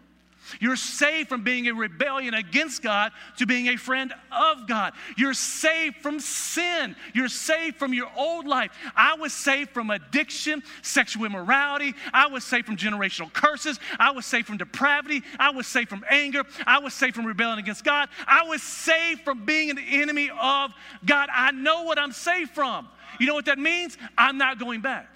You're 0.59 0.75
saved 0.75 1.29
from 1.29 1.43
being 1.43 1.67
a 1.67 1.73
rebellion 1.73 2.33
against 2.33 2.81
God 2.81 3.11
to 3.37 3.45
being 3.45 3.67
a 3.67 3.77
friend 3.77 4.13
of 4.31 4.67
God. 4.67 4.93
You're 5.17 5.33
saved 5.33 5.97
from 5.97 6.19
sin. 6.19 6.95
You're 7.13 7.29
saved 7.29 7.77
from 7.77 7.93
your 7.93 8.09
old 8.15 8.47
life. 8.47 8.71
I 8.95 9.15
was 9.15 9.33
saved 9.33 9.71
from 9.71 9.89
addiction, 9.89 10.63
sexual 10.81 11.25
immorality. 11.25 11.93
I 12.13 12.27
was 12.27 12.43
saved 12.43 12.65
from 12.65 12.77
generational 12.77 13.31
curses. 13.31 13.79
I 13.99 14.11
was 14.11 14.25
saved 14.25 14.47
from 14.47 14.57
depravity. 14.57 15.23
I 15.39 15.51
was 15.51 15.67
saved 15.67 15.89
from 15.89 16.03
anger. 16.09 16.43
I 16.65 16.79
was 16.79 16.93
saved 16.93 17.15
from 17.15 17.25
rebellion 17.25 17.59
against 17.59 17.83
God. 17.83 18.09
I 18.27 18.43
was 18.43 18.61
saved 18.61 19.21
from 19.21 19.45
being 19.45 19.69
an 19.69 19.79
enemy 19.79 20.29
of 20.39 20.71
God. 21.05 21.29
I 21.33 21.51
know 21.51 21.83
what 21.83 21.97
I'm 21.99 22.11
saved 22.11 22.51
from. 22.51 22.87
You 23.19 23.27
know 23.27 23.33
what 23.33 23.45
that 23.45 23.59
means? 23.59 23.97
I'm 24.17 24.37
not 24.37 24.59
going 24.59 24.81
back. 24.81 25.07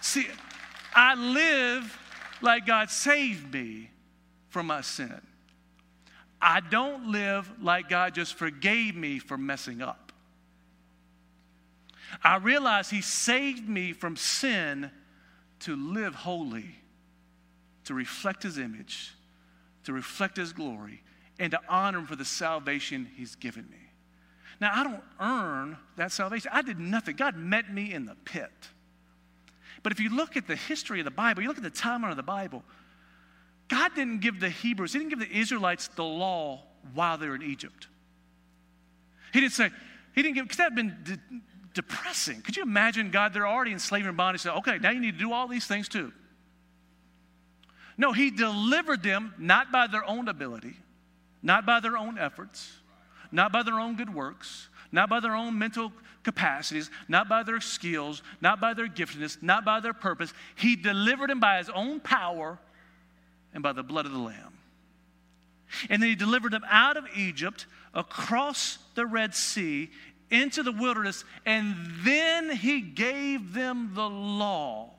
See, 0.00 0.26
I 0.94 1.14
live 1.14 1.98
like 2.40 2.66
God 2.66 2.90
saved 2.90 3.52
me 3.52 3.90
from 4.48 4.66
my 4.66 4.80
sin. 4.80 5.20
I 6.40 6.60
don't 6.60 7.10
live 7.10 7.50
like 7.60 7.88
God 7.88 8.14
just 8.14 8.34
forgave 8.34 8.94
me 8.94 9.18
for 9.18 9.38
messing 9.38 9.80
up. 9.80 10.12
I 12.22 12.36
realize 12.36 12.90
He 12.90 13.00
saved 13.00 13.68
me 13.68 13.92
from 13.92 14.16
sin 14.16 14.90
to 15.60 15.74
live 15.74 16.14
holy, 16.14 16.76
to 17.84 17.94
reflect 17.94 18.42
His 18.42 18.58
image, 18.58 19.12
to 19.84 19.92
reflect 19.92 20.36
His 20.36 20.52
glory, 20.52 21.02
and 21.38 21.50
to 21.50 21.60
honor 21.68 21.98
Him 21.98 22.06
for 22.06 22.16
the 22.16 22.24
salvation 22.24 23.08
He's 23.16 23.34
given 23.34 23.68
me. 23.70 23.78
Now, 24.60 24.70
I 24.72 24.84
don't 24.84 25.02
earn 25.18 25.78
that 25.96 26.12
salvation. 26.12 26.50
I 26.54 26.62
did 26.62 26.78
nothing. 26.78 27.16
God 27.16 27.36
met 27.36 27.72
me 27.72 27.92
in 27.92 28.06
the 28.06 28.14
pit. 28.24 28.52
But 29.84 29.92
if 29.92 30.00
you 30.00 30.08
look 30.08 30.36
at 30.36 30.48
the 30.48 30.56
history 30.56 30.98
of 30.98 31.04
the 31.04 31.12
Bible, 31.12 31.42
you 31.42 31.48
look 31.48 31.58
at 31.58 31.62
the 31.62 31.70
timeline 31.70 32.10
of 32.10 32.16
the 32.16 32.22
Bible, 32.24 32.64
God 33.68 33.94
didn't 33.94 34.20
give 34.20 34.40
the 34.40 34.48
Hebrews, 34.48 34.94
He 34.94 34.98
didn't 34.98 35.10
give 35.10 35.20
the 35.20 35.38
Israelites 35.38 35.88
the 35.88 36.02
law 36.02 36.62
while 36.94 37.18
they 37.18 37.28
were 37.28 37.36
in 37.36 37.42
Egypt. 37.42 37.86
He 39.32 39.40
didn't 39.40 39.52
say, 39.52 39.70
He 40.14 40.22
didn't 40.22 40.34
give, 40.34 40.46
because 40.46 40.56
that 40.56 40.64
have 40.64 40.74
been 40.74 40.96
de- 41.04 41.18
depressing. 41.74 42.40
Could 42.40 42.56
you 42.56 42.62
imagine 42.62 43.10
God, 43.10 43.34
they're 43.34 43.46
already 43.46 43.72
in 43.72 43.78
slavery 43.78 44.08
and 44.08 44.16
bondage, 44.16 44.46
okay, 44.46 44.78
now 44.78 44.90
you 44.90 45.00
need 45.00 45.12
to 45.12 45.18
do 45.18 45.32
all 45.32 45.46
these 45.46 45.66
things 45.66 45.86
too. 45.86 46.12
No, 47.98 48.12
He 48.12 48.30
delivered 48.30 49.02
them 49.02 49.34
not 49.38 49.70
by 49.70 49.86
their 49.86 50.04
own 50.08 50.28
ability, 50.28 50.76
not 51.42 51.66
by 51.66 51.80
their 51.80 51.98
own 51.98 52.18
efforts, 52.18 52.72
not 53.30 53.52
by 53.52 53.62
their 53.62 53.78
own 53.78 53.96
good 53.96 54.14
works, 54.14 54.70
not 54.90 55.10
by 55.10 55.20
their 55.20 55.34
own 55.34 55.58
mental 55.58 55.92
capacities, 56.24 56.90
not 57.06 57.28
by 57.28 57.42
their 57.42 57.60
skills, 57.60 58.22
not 58.40 58.60
by 58.60 58.74
their 58.74 58.88
giftedness, 58.88 59.42
not 59.42 59.64
by 59.64 59.80
their 59.80 59.92
purpose. 59.92 60.32
He 60.56 60.74
delivered 60.74 61.30
them 61.30 61.40
by 61.40 61.58
his 61.58 61.70
own 61.70 62.00
power 62.00 62.58
and 63.52 63.62
by 63.62 63.72
the 63.72 63.82
blood 63.82 64.06
of 64.06 64.12
the 64.12 64.18
Lamb. 64.18 64.54
And 65.88 66.02
then 66.02 66.08
he 66.10 66.16
delivered 66.16 66.52
them 66.52 66.64
out 66.68 66.96
of 66.96 67.04
Egypt, 67.16 67.66
across 67.94 68.78
the 68.94 69.06
Red 69.06 69.34
Sea, 69.34 69.90
into 70.30 70.62
the 70.62 70.72
wilderness, 70.72 71.24
and 71.46 71.76
then 72.02 72.50
he 72.50 72.80
gave 72.80 73.52
them 73.52 73.92
the 73.94 74.08
law. 74.08 74.90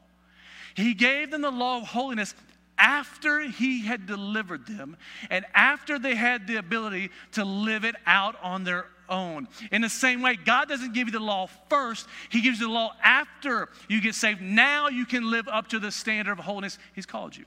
He 0.75 0.93
gave 0.93 1.31
them 1.31 1.41
the 1.41 1.51
law 1.51 1.77
of 1.77 1.87
holiness 1.87 2.35
after 2.77 3.41
he 3.41 3.85
had 3.85 4.05
delivered 4.05 4.65
them 4.65 4.97
and 5.29 5.45
after 5.53 5.97
they 5.97 6.15
had 6.15 6.45
the 6.45 6.57
ability 6.57 7.09
to 7.31 7.45
live 7.45 7.85
it 7.85 7.95
out 8.05 8.35
on 8.41 8.65
their 8.65 8.87
own. 9.09 9.47
In 9.71 9.81
the 9.81 9.89
same 9.89 10.21
way, 10.21 10.35
God 10.35 10.67
doesn't 10.67 10.93
give 10.93 11.07
you 11.07 11.11
the 11.11 11.19
law 11.19 11.47
first, 11.69 12.07
He 12.29 12.41
gives 12.41 12.59
you 12.59 12.67
the 12.67 12.73
law 12.73 12.93
after 13.03 13.69
you 13.87 14.01
get 14.01 14.15
saved. 14.15 14.41
Now 14.41 14.89
you 14.89 15.05
can 15.05 15.29
live 15.29 15.47
up 15.47 15.69
to 15.69 15.79
the 15.79 15.91
standard 15.91 16.33
of 16.33 16.39
holiness 16.39 16.77
He's 16.93 17.05
called 17.05 17.35
you. 17.35 17.45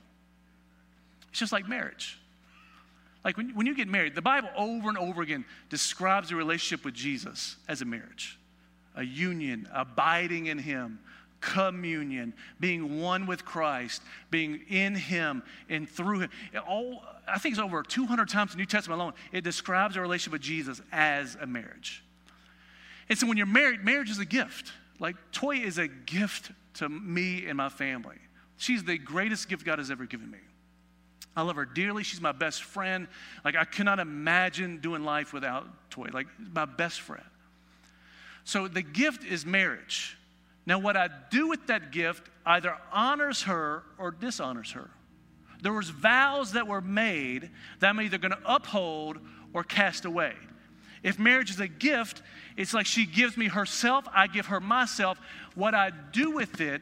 It's 1.29 1.39
just 1.39 1.51
like 1.51 1.67
marriage. 1.67 2.19
Like 3.23 3.37
when, 3.37 3.53
when 3.55 3.65
you 3.65 3.75
get 3.75 3.87
married, 3.87 4.15
the 4.15 4.21
Bible 4.21 4.49
over 4.55 4.89
and 4.89 4.97
over 4.97 5.21
again 5.21 5.45
describes 5.69 6.31
a 6.31 6.35
relationship 6.35 6.85
with 6.85 6.93
Jesus 6.93 7.57
as 7.67 7.81
a 7.81 7.85
marriage, 7.85 8.39
a 8.95 9.03
union, 9.03 9.67
abiding 9.73 10.47
in 10.47 10.57
Him, 10.57 10.99
communion, 11.41 12.33
being 12.59 13.01
one 13.01 13.25
with 13.25 13.45
Christ, 13.45 14.01
being 14.31 14.61
in 14.69 14.95
Him 14.95 15.43
and 15.69 15.87
through 15.87 16.19
Him. 16.19 16.29
All, 16.67 17.03
I 17.33 17.37
think 17.37 17.53
it's 17.53 17.61
over 17.61 17.83
200 17.83 18.29
times 18.29 18.51
in 18.51 18.57
the 18.57 18.61
New 18.61 18.65
Testament 18.65 18.99
alone, 18.99 19.13
it 19.31 19.43
describes 19.43 19.95
a 19.95 20.01
relationship 20.01 20.33
with 20.33 20.41
Jesus 20.41 20.81
as 20.91 21.35
a 21.39 21.45
marriage. 21.45 22.03
And 23.09 23.17
so 23.17 23.27
when 23.27 23.37
you're 23.37 23.45
married, 23.45 23.83
marriage 23.83 24.09
is 24.09 24.19
a 24.19 24.25
gift. 24.25 24.71
Like, 24.99 25.15
Toy 25.31 25.57
is 25.57 25.77
a 25.77 25.87
gift 25.87 26.51
to 26.75 26.89
me 26.89 27.45
and 27.47 27.57
my 27.57 27.69
family. 27.69 28.17
She's 28.57 28.83
the 28.83 28.97
greatest 28.97 29.49
gift 29.49 29.65
God 29.65 29.79
has 29.79 29.89
ever 29.89 30.05
given 30.05 30.29
me. 30.29 30.39
I 31.35 31.41
love 31.41 31.55
her 31.55 31.65
dearly. 31.65 32.03
She's 32.03 32.21
my 32.21 32.31
best 32.33 32.63
friend. 32.63 33.07
Like, 33.45 33.55
I 33.55 33.63
cannot 33.63 33.99
imagine 33.99 34.79
doing 34.79 35.03
life 35.03 35.31
without 35.31 35.67
Toy. 35.89 36.09
Like, 36.13 36.27
my 36.53 36.65
best 36.65 37.01
friend. 37.01 37.23
So, 38.43 38.67
the 38.67 38.81
gift 38.81 39.23
is 39.23 39.45
marriage. 39.45 40.17
Now, 40.65 40.79
what 40.79 40.97
I 40.97 41.09
do 41.29 41.47
with 41.47 41.67
that 41.67 41.91
gift 41.91 42.29
either 42.45 42.75
honors 42.91 43.43
her 43.43 43.83
or 43.97 44.11
dishonors 44.11 44.71
her. 44.71 44.89
There 45.61 45.73
was 45.73 45.89
vows 45.89 46.53
that 46.53 46.67
were 46.67 46.81
made 46.81 47.49
that 47.79 47.89
I'm 47.89 48.01
either 48.01 48.17
going 48.17 48.31
to 48.31 48.39
uphold 48.45 49.19
or 49.53 49.63
cast 49.63 50.05
away. 50.05 50.33
If 51.03 51.19
marriage 51.19 51.49
is 51.49 51.59
a 51.59 51.67
gift, 51.67 52.21
it's 52.57 52.73
like 52.73 52.85
she 52.85 53.05
gives 53.05 53.37
me 53.37 53.47
herself, 53.47 54.05
I 54.13 54.27
give 54.27 54.47
her 54.47 54.59
myself. 54.59 55.19
What 55.55 55.73
I 55.73 55.91
do 56.11 56.31
with 56.31 56.61
it 56.61 56.81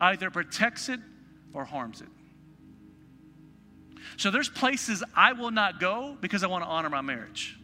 either 0.00 0.30
protects 0.30 0.88
it 0.88 1.00
or 1.52 1.64
harms 1.64 2.00
it. 2.00 2.08
So 4.16 4.30
there's 4.30 4.48
places 4.48 5.02
I 5.14 5.32
will 5.32 5.50
not 5.50 5.80
go 5.80 6.16
because 6.20 6.44
I 6.44 6.46
want 6.46 6.64
to 6.64 6.68
honor 6.68 6.90
my 6.90 7.00
marriage. 7.00 7.58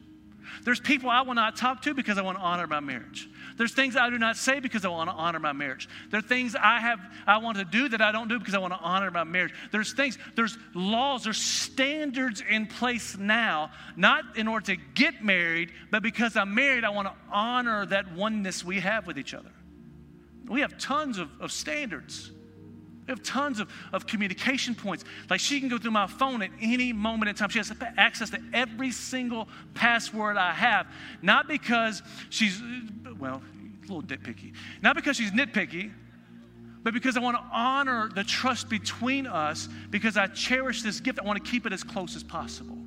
There's 0.64 0.80
people 0.80 1.10
I 1.10 1.22
will 1.22 1.34
not 1.34 1.56
talk 1.56 1.82
to 1.82 1.94
because 1.94 2.18
I 2.18 2.22
want 2.22 2.38
to 2.38 2.42
honor 2.42 2.66
my 2.66 2.80
marriage. 2.80 3.28
There's 3.56 3.72
things 3.72 3.96
I 3.96 4.08
do 4.10 4.18
not 4.18 4.36
say 4.36 4.60
because 4.60 4.84
I 4.84 4.88
want 4.88 5.10
to 5.10 5.16
honor 5.16 5.38
my 5.38 5.52
marriage. 5.52 5.88
There 6.10 6.18
are 6.18 6.22
things 6.22 6.56
I 6.56 6.80
have 6.80 7.00
I 7.26 7.38
want 7.38 7.58
to 7.58 7.64
do 7.64 7.88
that 7.88 8.00
I 8.00 8.12
don't 8.12 8.28
do 8.28 8.38
because 8.38 8.54
I 8.54 8.58
want 8.58 8.72
to 8.72 8.80
honor 8.80 9.10
my 9.10 9.24
marriage. 9.24 9.52
There's 9.70 9.92
things, 9.92 10.18
there's 10.34 10.56
laws, 10.74 11.24
there's 11.24 11.40
standards 11.40 12.42
in 12.48 12.66
place 12.66 13.16
now, 13.16 13.70
not 13.96 14.36
in 14.36 14.48
order 14.48 14.74
to 14.74 14.76
get 14.94 15.22
married, 15.22 15.72
but 15.90 16.02
because 16.02 16.36
I'm 16.36 16.54
married, 16.54 16.84
I 16.84 16.90
want 16.90 17.08
to 17.08 17.14
honor 17.30 17.86
that 17.86 18.12
oneness 18.12 18.64
we 18.64 18.80
have 18.80 19.06
with 19.06 19.18
each 19.18 19.34
other. 19.34 19.52
We 20.48 20.62
have 20.62 20.78
tons 20.78 21.18
of, 21.18 21.28
of 21.40 21.52
standards. 21.52 22.32
Have 23.10 23.22
tons 23.22 23.58
of, 23.58 23.68
of 23.92 24.06
communication 24.06 24.74
points. 24.74 25.04
Like 25.28 25.40
she 25.40 25.60
can 25.60 25.68
go 25.68 25.78
through 25.78 25.90
my 25.90 26.06
phone 26.06 26.42
at 26.42 26.50
any 26.60 26.92
moment 26.92 27.28
in 27.28 27.34
time. 27.34 27.48
She 27.48 27.58
has 27.58 27.72
access 27.96 28.30
to 28.30 28.40
every 28.52 28.92
single 28.92 29.48
password 29.74 30.36
I 30.36 30.52
have. 30.52 30.86
Not 31.20 31.48
because 31.48 32.02
she's, 32.30 32.62
well, 33.18 33.42
a 33.42 33.92
little 33.92 34.02
nitpicky. 34.02 34.52
Not 34.80 34.94
because 34.94 35.16
she's 35.16 35.32
nitpicky, 35.32 35.92
but 36.82 36.94
because 36.94 37.16
I 37.16 37.20
want 37.20 37.36
to 37.36 37.42
honor 37.52 38.10
the 38.14 38.24
trust 38.24 38.68
between 38.68 39.26
us 39.26 39.68
because 39.90 40.16
I 40.16 40.28
cherish 40.28 40.82
this 40.82 41.00
gift. 41.00 41.18
I 41.18 41.24
want 41.24 41.44
to 41.44 41.50
keep 41.50 41.66
it 41.66 41.72
as 41.72 41.82
close 41.82 42.14
as 42.16 42.22
possible. 42.22 42.78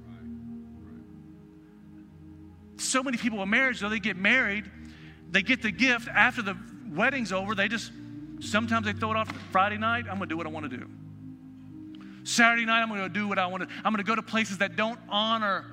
So 2.78 3.03
many 3.03 3.17
people 3.17 3.41
in 3.43 3.49
marriage, 3.49 3.82
though 3.82 3.89
they 3.89 3.99
get 3.99 4.17
married, 4.17 4.71
they 5.30 5.41
get 5.41 5.61
the 5.61 5.71
gift 5.71 6.07
after 6.07 6.41
the 6.41 6.57
wedding's 6.89 7.32
over, 7.32 7.55
they 7.55 7.67
just 7.67 7.91
Sometimes 8.44 8.86
they 8.86 8.94
throw 8.94 9.12
it 9.12 9.18
off 9.18 9.32
Friday 9.52 9.78
night, 9.78 10.06
I'm 10.10 10.18
going 10.18 10.22
to 10.22 10.26
do 10.28 10.38
what 10.38 10.46
I 10.46 10.50
want 10.50 10.70
to 10.70 10.78
do. 10.78 10.89
Saturday 12.24 12.66
night, 12.66 12.82
I'm 12.82 12.89
going 12.89 13.02
to 13.02 13.10
do 13.10 13.28
what 13.28 13.39
I 13.39 13.48
want 13.48 13.64
to. 13.64 13.70
I'm 13.78 13.94
going 13.94 14.04
to 14.04 14.10
go 14.10 14.16
to 14.16 14.22
places 14.22 14.60
that 14.60 14.76
don't 14.76 15.00
honor 15.10 15.66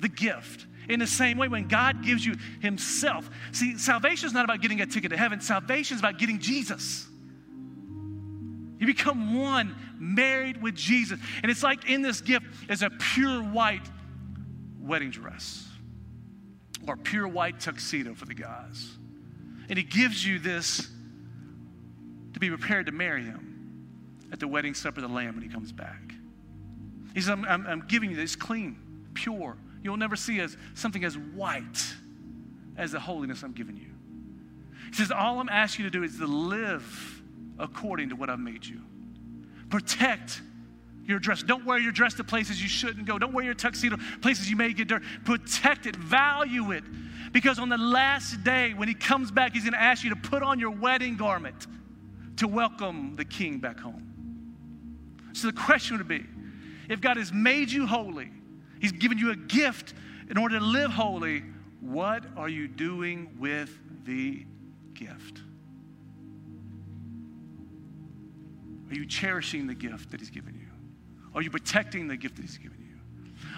the 0.00 0.08
gift. 0.08 0.66
In 0.88 1.00
the 1.00 1.06
same 1.06 1.38
way, 1.38 1.48
when 1.48 1.68
God 1.68 2.02
gives 2.02 2.24
you 2.24 2.34
Himself, 2.60 3.28
see, 3.52 3.78
salvation 3.78 4.26
is 4.26 4.34
not 4.34 4.44
about 4.44 4.60
getting 4.60 4.80
a 4.80 4.86
ticket 4.86 5.10
to 5.10 5.16
heaven, 5.16 5.40
salvation 5.40 5.94
is 5.94 6.00
about 6.00 6.18
getting 6.18 6.38
Jesus. 6.38 7.06
You 8.78 8.86
become 8.86 9.38
one, 9.38 9.74
married 9.98 10.60
with 10.60 10.74
Jesus. 10.74 11.18
And 11.42 11.50
it's 11.50 11.62
like 11.62 11.88
in 11.88 12.02
this 12.02 12.20
gift 12.20 12.46
is 12.68 12.82
a 12.82 12.90
pure 12.90 13.42
white 13.42 13.88
wedding 14.80 15.10
dress 15.10 15.66
or 16.86 16.96
pure 16.96 17.28
white 17.28 17.60
tuxedo 17.60 18.14
for 18.14 18.26
the 18.26 18.34
guys. 18.34 18.90
And 19.70 19.78
He 19.78 19.84
gives 19.84 20.24
you 20.26 20.38
this 20.38 20.90
be 22.50 22.56
prepared 22.56 22.86
to 22.86 22.92
marry 22.92 23.24
Him 23.24 23.88
at 24.32 24.40
the 24.40 24.48
wedding 24.48 24.74
supper 24.74 25.00
of 25.00 25.08
the 25.08 25.14
Lamb 25.14 25.34
when 25.34 25.42
He 25.42 25.48
comes 25.48 25.72
back. 25.72 26.14
He 27.14 27.20
says, 27.20 27.30
I'm, 27.30 27.44
I'm, 27.44 27.66
I'm 27.66 27.84
giving 27.86 28.10
you 28.10 28.16
this 28.16 28.34
clean, 28.36 28.76
pure. 29.14 29.56
You'll 29.82 29.96
never 29.96 30.16
see 30.16 30.40
as 30.40 30.56
something 30.74 31.04
as 31.04 31.16
white 31.16 31.94
as 32.76 32.92
the 32.92 33.00
holiness 33.00 33.42
I'm 33.42 33.52
giving 33.52 33.76
you. 33.76 33.90
He 34.88 34.94
says, 34.94 35.10
All 35.10 35.40
I'm 35.40 35.48
asking 35.48 35.84
you 35.84 35.90
to 35.90 35.98
do 35.98 36.04
is 36.04 36.18
to 36.18 36.26
live 36.26 37.22
according 37.58 38.08
to 38.08 38.16
what 38.16 38.30
I've 38.30 38.40
made 38.40 38.64
you. 38.66 38.80
Protect 39.70 40.40
your 41.06 41.18
dress. 41.18 41.42
Don't 41.42 41.64
wear 41.64 41.78
your 41.78 41.92
dress 41.92 42.14
to 42.14 42.24
places 42.24 42.60
you 42.62 42.68
shouldn't 42.68 43.06
go. 43.06 43.18
Don't 43.18 43.32
wear 43.32 43.44
your 43.44 43.54
tuxedo 43.54 43.96
places 44.22 44.50
you 44.50 44.56
may 44.56 44.72
get 44.72 44.88
dirt. 44.88 45.02
Protect 45.24 45.86
it, 45.86 45.94
value 45.96 46.72
it. 46.72 46.84
Because 47.32 47.58
on 47.58 47.68
the 47.68 47.76
last 47.76 48.42
day, 48.42 48.74
when 48.74 48.88
he 48.88 48.94
comes 48.94 49.30
back, 49.30 49.52
he's 49.52 49.64
going 49.64 49.72
to 49.72 49.80
ask 49.80 50.02
you 50.02 50.10
to 50.10 50.16
put 50.16 50.42
on 50.42 50.58
your 50.58 50.70
wedding 50.70 51.16
garment 51.16 51.66
to 52.36 52.48
welcome 52.48 53.16
the 53.16 53.24
king 53.24 53.58
back 53.58 53.78
home. 53.78 54.10
So 55.32 55.48
the 55.48 55.52
question 55.52 55.98
would 55.98 56.08
be 56.08 56.24
if 56.88 57.00
God 57.00 57.16
has 57.16 57.32
made 57.32 57.70
you 57.70 57.86
holy, 57.86 58.30
he's 58.80 58.92
given 58.92 59.18
you 59.18 59.30
a 59.30 59.36
gift 59.36 59.94
in 60.30 60.38
order 60.38 60.58
to 60.58 60.64
live 60.64 60.90
holy, 60.90 61.42
what 61.80 62.24
are 62.36 62.48
you 62.48 62.66
doing 62.68 63.36
with 63.38 63.70
the 64.04 64.44
gift? 64.94 65.42
Are 68.90 68.94
you 68.94 69.06
cherishing 69.06 69.66
the 69.66 69.74
gift 69.74 70.10
that 70.10 70.20
He's 70.20 70.30
given 70.30 70.54
you? 70.54 70.68
Are 71.34 71.42
you 71.42 71.50
protecting 71.50 72.08
the 72.08 72.16
gift 72.16 72.36
that 72.36 72.42
He's 72.42 72.58
given 72.58 72.78
you? 72.78 72.83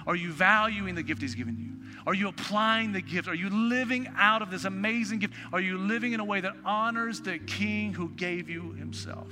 Are 0.07 0.17
you 0.17 0.33
valuing 0.33 0.95
the 0.95 1.03
gift 1.03 1.21
He's 1.21 1.35
given 1.35 1.57
you? 1.59 1.73
Are 2.07 2.15
you 2.15 2.29
applying 2.29 2.93
the 2.93 3.01
gift? 3.01 3.27
Are 3.27 3.35
you 3.35 3.51
living 3.51 4.09
out 4.17 4.41
of 4.41 4.51
this 4.51 4.65
amazing 4.65 5.19
gift? 5.19 5.35
Are 5.53 5.61
you 5.61 5.77
living 5.77 6.13
in 6.13 6.21
a 6.21 6.25
way 6.25 6.41
that 6.41 6.55
honors 6.65 7.21
the 7.21 7.39
King 7.39 7.93
who 7.93 8.11
gave 8.11 8.49
you 8.49 8.73
Himself? 8.75 9.29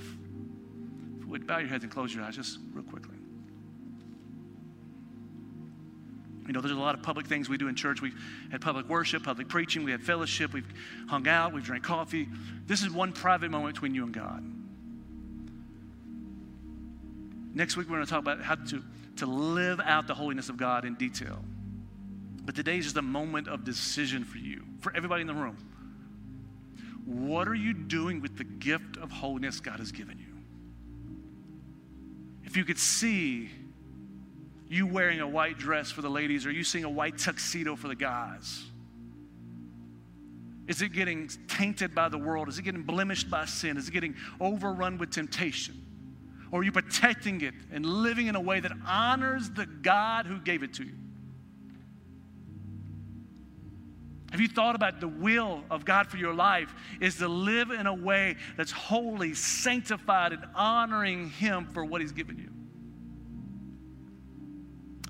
If 1.16 1.20
you 1.20 1.28
would 1.28 1.46
bow 1.46 1.58
your 1.58 1.68
heads 1.68 1.84
and 1.84 1.92
close 1.92 2.12
your 2.12 2.24
eyes 2.24 2.34
just 2.34 2.58
real 2.72 2.84
quickly. 2.84 3.14
You 6.46 6.52
know, 6.52 6.60
there's 6.60 6.74
a 6.74 6.78
lot 6.78 6.94
of 6.94 7.02
public 7.02 7.26
things 7.26 7.48
we 7.48 7.56
do 7.56 7.68
in 7.68 7.74
church. 7.74 8.02
We've 8.02 8.20
had 8.50 8.60
public 8.60 8.88
worship, 8.88 9.22
public 9.22 9.48
preaching, 9.48 9.84
we 9.84 9.92
had 9.92 10.02
fellowship, 10.02 10.52
we've 10.52 10.66
hung 11.08 11.26
out, 11.26 11.54
we've 11.54 11.64
drank 11.64 11.84
coffee. 11.84 12.28
This 12.66 12.82
is 12.82 12.90
one 12.90 13.12
private 13.12 13.50
moment 13.50 13.74
between 13.74 13.94
you 13.94 14.04
and 14.04 14.12
God. 14.12 14.44
Next 17.54 17.76
week, 17.76 17.88
we're 17.88 17.96
going 17.96 18.06
to 18.06 18.10
talk 18.10 18.20
about 18.20 18.42
how 18.42 18.56
to, 18.56 18.82
to 19.16 19.26
live 19.26 19.80
out 19.80 20.06
the 20.06 20.14
holiness 20.14 20.48
of 20.48 20.56
God 20.56 20.84
in 20.84 20.94
detail. 20.94 21.38
But 22.44 22.54
today 22.54 22.78
is 22.78 22.84
just 22.84 22.96
a 22.96 23.02
moment 23.02 23.48
of 23.48 23.64
decision 23.64 24.24
for 24.24 24.38
you, 24.38 24.64
for 24.80 24.94
everybody 24.94 25.22
in 25.22 25.26
the 25.26 25.34
room. 25.34 25.56
What 27.04 27.48
are 27.48 27.54
you 27.54 27.74
doing 27.74 28.20
with 28.20 28.36
the 28.36 28.44
gift 28.44 28.96
of 28.96 29.10
holiness 29.10 29.60
God 29.60 29.78
has 29.78 29.92
given 29.92 30.18
you? 30.18 30.24
If 32.44 32.56
you 32.56 32.64
could 32.64 32.78
see 32.78 33.50
you 34.68 34.86
wearing 34.86 35.20
a 35.20 35.28
white 35.28 35.58
dress 35.58 35.90
for 35.90 36.02
the 36.02 36.10
ladies 36.10 36.46
or 36.46 36.50
you 36.50 36.64
seeing 36.64 36.84
a 36.84 36.90
white 36.90 37.18
tuxedo 37.18 37.76
for 37.76 37.88
the 37.88 37.94
guys, 37.94 38.64
is 40.66 40.80
it 40.80 40.92
getting 40.92 41.28
tainted 41.46 41.94
by 41.94 42.08
the 42.08 42.16
world? 42.16 42.48
Is 42.48 42.58
it 42.58 42.62
getting 42.62 42.82
blemished 42.82 43.28
by 43.30 43.44
sin? 43.44 43.76
Is 43.76 43.88
it 43.88 43.92
getting 43.92 44.14
overrun 44.40 44.96
with 44.96 45.10
temptation? 45.10 45.83
Or 46.54 46.60
are 46.60 46.62
you 46.62 46.70
protecting 46.70 47.40
it 47.40 47.52
and 47.72 47.84
living 47.84 48.28
in 48.28 48.36
a 48.36 48.40
way 48.40 48.60
that 48.60 48.70
honors 48.86 49.50
the 49.50 49.66
God 49.66 50.24
who 50.24 50.38
gave 50.38 50.62
it 50.62 50.74
to 50.74 50.84
you? 50.84 50.92
Have 54.30 54.40
you 54.40 54.46
thought 54.46 54.76
about 54.76 55.00
the 55.00 55.08
will 55.08 55.64
of 55.68 55.84
God 55.84 56.06
for 56.06 56.16
your 56.16 56.32
life 56.32 56.72
is 57.00 57.16
to 57.16 57.26
live 57.26 57.72
in 57.72 57.88
a 57.88 57.94
way 57.94 58.36
that's 58.56 58.70
holy, 58.70 59.34
sanctified, 59.34 60.32
and 60.32 60.44
honoring 60.54 61.30
Him 61.30 61.66
for 61.72 61.84
what 61.84 62.00
He's 62.00 62.12
given 62.12 62.38
you? 62.38 62.50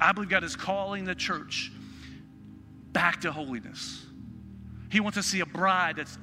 I 0.00 0.12
believe 0.12 0.30
God 0.30 0.44
is 0.44 0.56
calling 0.56 1.04
the 1.04 1.14
church 1.14 1.70
back 2.92 3.20
to 3.20 3.32
holiness. 3.32 4.06
He 4.90 4.98
wants 4.98 5.18
to 5.18 5.22
see 5.22 5.40
a 5.40 5.46
bride 5.46 5.96
that's 5.96 6.16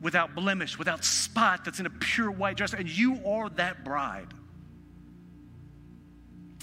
without 0.00 0.36
blemish, 0.36 0.78
without 0.78 1.04
spot, 1.04 1.64
that's 1.64 1.80
in 1.80 1.86
a 1.86 1.90
pure 1.90 2.30
white 2.30 2.56
dress, 2.56 2.72
and 2.72 2.88
you 2.88 3.18
are 3.26 3.50
that 3.50 3.84
bride. 3.84 4.32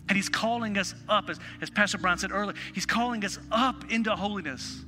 And 0.09 0.15
he's 0.15 0.29
calling 0.29 0.77
us 0.77 0.95
up, 1.09 1.29
as, 1.29 1.39
as 1.61 1.69
Pastor 1.69 1.97
Brown 1.97 2.17
said 2.17 2.31
earlier, 2.31 2.55
he's 2.73 2.85
calling 2.85 3.25
us 3.25 3.37
up 3.51 3.91
into 3.91 4.15
holiness. 4.15 4.83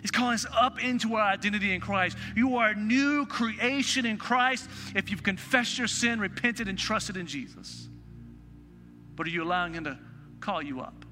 He's 0.00 0.10
calling 0.10 0.34
us 0.34 0.46
up 0.54 0.82
into 0.82 1.16
our 1.16 1.22
identity 1.22 1.74
in 1.74 1.80
Christ. 1.80 2.16
You 2.34 2.56
are 2.56 2.70
a 2.70 2.74
new 2.74 3.26
creation 3.26 4.06
in 4.06 4.16
Christ 4.16 4.68
if 4.94 5.10
you've 5.10 5.22
confessed 5.22 5.76
your 5.76 5.88
sin, 5.88 6.20
repented, 6.20 6.68
and 6.68 6.78
trusted 6.78 7.16
in 7.16 7.26
Jesus. 7.26 7.88
But 9.16 9.26
are 9.26 9.30
you 9.30 9.42
allowing 9.42 9.74
Him 9.74 9.84
to 9.84 9.98
call 10.40 10.62
you 10.62 10.80
up? 10.80 11.04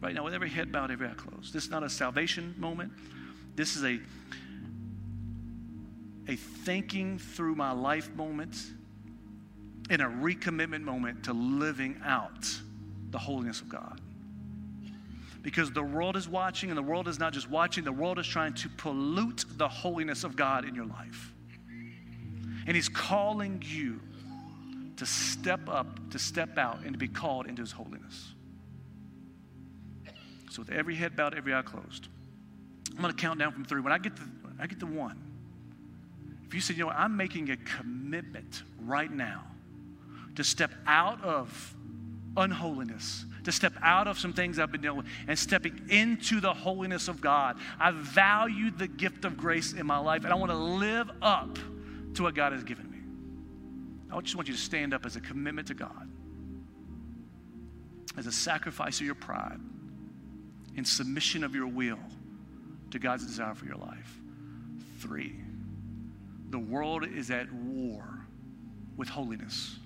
Right 0.00 0.14
now, 0.14 0.24
with 0.24 0.34
every 0.34 0.48
head 0.48 0.72
bowed, 0.72 0.90
every 0.90 1.06
eye 1.06 1.14
closed. 1.14 1.52
This 1.52 1.64
is 1.64 1.70
not 1.70 1.82
a 1.82 1.90
salvation 1.90 2.54
moment. 2.58 2.90
This 3.54 3.76
is 3.76 3.84
a, 3.84 4.00
a 6.26 6.36
thinking 6.36 7.18
through 7.18 7.54
my 7.54 7.70
life 7.72 8.12
moment 8.16 8.56
in 9.90 10.00
a 10.00 10.08
recommitment 10.08 10.82
moment 10.82 11.24
to 11.24 11.32
living 11.32 12.00
out 12.04 12.48
the 13.10 13.18
holiness 13.18 13.60
of 13.60 13.68
God. 13.68 14.00
Because 15.42 15.72
the 15.72 15.82
world 15.82 16.16
is 16.16 16.28
watching, 16.28 16.70
and 16.70 16.78
the 16.78 16.82
world 16.82 17.08
is 17.08 17.18
not 17.18 17.32
just 17.32 17.50
watching, 17.50 17.82
the 17.82 17.92
world 17.92 18.18
is 18.18 18.26
trying 18.26 18.54
to 18.54 18.68
pollute 18.68 19.44
the 19.56 19.68
holiness 19.68 20.22
of 20.22 20.36
God 20.36 20.64
in 20.64 20.74
your 20.74 20.84
life. 20.84 21.32
And 22.66 22.76
He's 22.76 22.88
calling 22.88 23.62
you 23.66 24.00
to 24.96 25.06
step 25.06 25.68
up, 25.68 26.10
to 26.10 26.18
step 26.18 26.56
out, 26.56 26.82
and 26.84 26.92
to 26.92 26.98
be 26.98 27.08
called 27.08 27.46
into 27.46 27.62
His 27.62 27.72
holiness. 27.72 28.32
So, 30.50 30.62
with 30.62 30.70
every 30.70 30.94
head 30.94 31.16
bowed, 31.16 31.34
every 31.34 31.54
eye 31.54 31.62
closed, 31.62 32.08
I'm 32.94 33.02
going 33.02 33.14
to 33.14 33.20
count 33.20 33.40
down 33.40 33.52
from 33.52 33.64
three. 33.64 33.80
When 33.80 33.92
I 33.92 33.98
get 33.98 34.14
to, 34.16 34.22
I 34.60 34.66
get 34.66 34.78
to 34.80 34.86
one, 34.86 35.18
if 36.46 36.54
you 36.54 36.60
say, 36.60 36.74
you 36.74 36.84
know 36.84 36.90
I'm 36.90 37.16
making 37.16 37.50
a 37.50 37.56
commitment 37.56 38.62
right 38.80 39.10
now 39.10 39.49
to 40.36 40.44
step 40.44 40.72
out 40.86 41.22
of 41.24 41.74
unholiness, 42.36 43.24
to 43.44 43.52
step 43.52 43.72
out 43.82 44.06
of 44.06 44.18
some 44.18 44.32
things 44.32 44.58
I've 44.58 44.72
been 44.72 44.80
dealing 44.80 44.98
with, 44.98 45.06
and 45.26 45.38
stepping 45.38 45.88
into 45.88 46.40
the 46.40 46.52
holiness 46.52 47.08
of 47.08 47.20
God. 47.20 47.56
I 47.78 47.90
value 47.90 48.70
the 48.70 48.88
gift 48.88 49.24
of 49.24 49.36
grace 49.36 49.72
in 49.72 49.86
my 49.86 49.98
life, 49.98 50.24
and 50.24 50.32
I 50.32 50.36
want 50.36 50.52
to 50.52 50.56
live 50.56 51.10
up 51.20 51.58
to 52.14 52.22
what 52.22 52.34
God 52.34 52.52
has 52.52 52.64
given 52.64 52.90
me. 52.90 52.98
I 54.12 54.20
just 54.20 54.36
want 54.36 54.48
you 54.48 54.54
to 54.54 54.60
stand 54.60 54.94
up 54.94 55.06
as 55.06 55.16
a 55.16 55.20
commitment 55.20 55.68
to 55.68 55.74
God, 55.74 56.08
as 58.16 58.26
a 58.26 58.32
sacrifice 58.32 59.00
of 59.00 59.06
your 59.06 59.14
pride, 59.14 59.60
in 60.76 60.84
submission 60.84 61.44
of 61.44 61.54
your 61.54 61.66
will 61.66 61.98
to 62.90 62.98
God's 62.98 63.26
desire 63.26 63.54
for 63.54 63.66
your 63.66 63.76
life. 63.76 64.18
Three, 64.98 65.36
the 66.50 66.58
world 66.58 67.06
is 67.06 67.30
at 67.30 67.52
war 67.52 68.04
with 68.96 69.08
holiness 69.08 69.79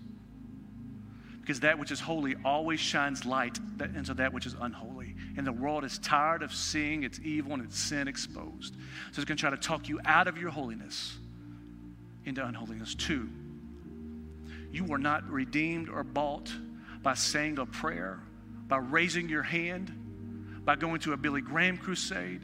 because 1.45 1.61
that 1.61 1.79
which 1.79 1.91
is 1.91 2.01
holy 2.01 2.37
always 2.43 2.81
shines 2.81 3.27
light 3.27 3.59
into 3.95 4.15
that 4.15 4.33
which 4.33 4.47
is 4.47 4.57
unholy. 4.63 5.15
And 5.37 5.47
the 5.47 5.53
world 5.53 5.85
is 5.85 5.99
tired 5.99 6.43
of 6.43 6.55
seeing 6.55 7.03
its 7.03 7.21
evil 7.23 7.53
and 7.53 7.63
its 7.63 7.79
sin 7.79 8.09
exposed. 8.09 8.75
So 9.13 9.21
it's 9.21 9.27
going 9.27 9.37
to 9.37 9.41
try 9.43 9.51
to 9.51 9.59
talk 9.59 9.87
you 9.87 10.01
out 10.07 10.27
of 10.27 10.39
your 10.39 10.49
holiness 10.49 11.19
into 12.25 12.43
unholiness. 12.43 12.95
Two, 12.95 13.29
you 14.73 14.85
were 14.85 14.97
not 14.97 15.29
redeemed 15.29 15.91
or 15.91 16.03
bought 16.03 16.51
by 17.03 17.13
saying 17.13 17.59
a 17.59 17.67
prayer, 17.67 18.21
by 18.67 18.79
raising 18.79 19.29
your 19.29 19.43
hand, 19.43 20.63
by 20.65 20.77
going 20.77 21.01
to 21.01 21.13
a 21.13 21.17
Billy 21.19 21.43
Graham 21.43 21.77
crusade. 21.77 22.41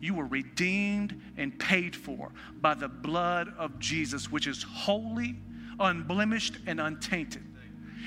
You 0.00 0.14
were 0.14 0.26
redeemed 0.26 1.20
and 1.36 1.58
paid 1.58 1.94
for 1.94 2.32
by 2.62 2.72
the 2.72 2.88
blood 2.88 3.52
of 3.58 3.78
Jesus, 3.78 4.32
which 4.32 4.46
is 4.46 4.62
holy, 4.62 5.36
unblemished, 5.78 6.56
and 6.66 6.80
untainted 6.80 7.42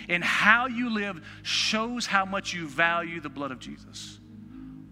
and 0.10 0.24
how 0.24 0.68
you 0.68 0.90
live 0.90 1.22
shows 1.44 2.06
how 2.06 2.26
much 2.26 2.54
you 2.54 2.68
value 2.68 3.20
the 3.22 3.30
blood 3.30 3.52
of 3.52 3.60
Jesus. 3.60 4.20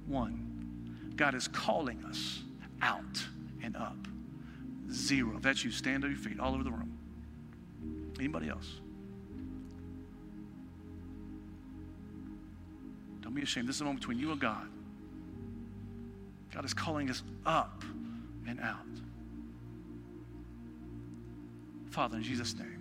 One, 0.06 1.14
God 1.16 1.36
is 1.36 1.48
calling 1.48 2.04
us 2.06 2.42
out 2.82 3.26
and 3.62 3.76
up. 3.76 3.98
Zero. 4.92 5.36
If 5.38 5.44
that's 5.44 5.64
you, 5.64 5.72
stand 5.72 6.04
on 6.04 6.10
your 6.10 6.20
feet 6.20 6.40
all 6.40 6.54
over 6.54 6.64
the 6.64 6.72
room. 6.72 6.98
Anybody 8.18 8.50
else? 8.50 8.80
Don't 13.22 13.36
be 13.36 13.42
ashamed. 13.44 13.68
This 13.68 13.76
is 13.76 13.82
a 13.82 13.86
moment 13.86 14.02
between 14.02 14.20
you 14.20 14.32
and 14.32 14.40
God. 14.40 14.68
God 16.54 16.66
is 16.66 16.74
calling 16.74 17.10
us 17.10 17.22
up 17.46 17.84
and 18.48 18.60
out. 18.60 18.78
Father, 21.92 22.18
in 22.18 22.24
Jesus' 22.24 22.56
name, 22.56 22.79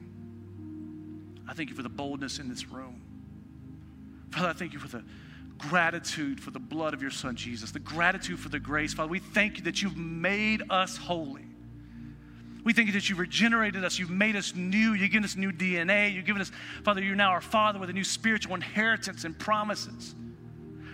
I 1.48 1.54
thank 1.54 1.70
you 1.70 1.74
for 1.74 1.82
the 1.82 1.88
boldness 1.88 2.38
in 2.38 2.48
this 2.48 2.68
room. 2.68 3.00
Father, 4.30 4.48
I 4.48 4.52
thank 4.52 4.74
you 4.74 4.78
for 4.78 4.88
the 4.88 5.02
gratitude 5.58 6.40
for 6.40 6.50
the 6.50 6.58
blood 6.58 6.94
of 6.94 7.02
your 7.02 7.10
Son, 7.10 7.34
Jesus, 7.34 7.72
the 7.72 7.78
gratitude 7.78 8.38
for 8.38 8.48
the 8.48 8.60
grace. 8.60 8.94
Father, 8.94 9.10
we 9.10 9.18
thank 9.18 9.58
you 9.58 9.64
that 9.64 9.82
you've 9.82 9.96
made 9.96 10.62
us 10.70 10.96
holy. 10.96 11.44
We 12.64 12.72
thank 12.72 12.86
you 12.86 12.92
that 12.94 13.08
you've 13.08 13.18
regenerated 13.18 13.84
us. 13.84 13.98
You've 13.98 14.10
made 14.10 14.36
us 14.36 14.54
new. 14.54 14.92
You've 14.92 15.10
given 15.10 15.24
us 15.24 15.36
new 15.36 15.52
DNA. 15.52 16.12
You've 16.12 16.26
given 16.26 16.42
us, 16.42 16.52
Father, 16.84 17.02
you're 17.02 17.16
now 17.16 17.30
our 17.30 17.40
Father 17.40 17.78
with 17.78 17.90
a 17.90 17.92
new 17.92 18.04
spiritual 18.04 18.54
inheritance 18.54 19.24
and 19.24 19.38
promises. 19.38 20.14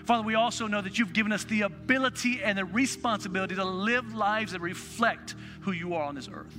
Father, 0.04 0.22
we 0.22 0.34
also 0.34 0.66
know 0.66 0.80
that 0.80 0.98
you've 0.98 1.14
given 1.14 1.32
us 1.32 1.44
the 1.44 1.62
ability 1.62 2.42
and 2.42 2.56
the 2.56 2.64
responsibility 2.64 3.54
to 3.54 3.64
live 3.64 4.14
lives 4.14 4.52
that 4.52 4.60
reflect 4.60 5.34
who 5.62 5.72
you 5.72 5.94
are 5.94 6.04
on 6.04 6.14
this 6.14 6.28
earth. 6.32 6.54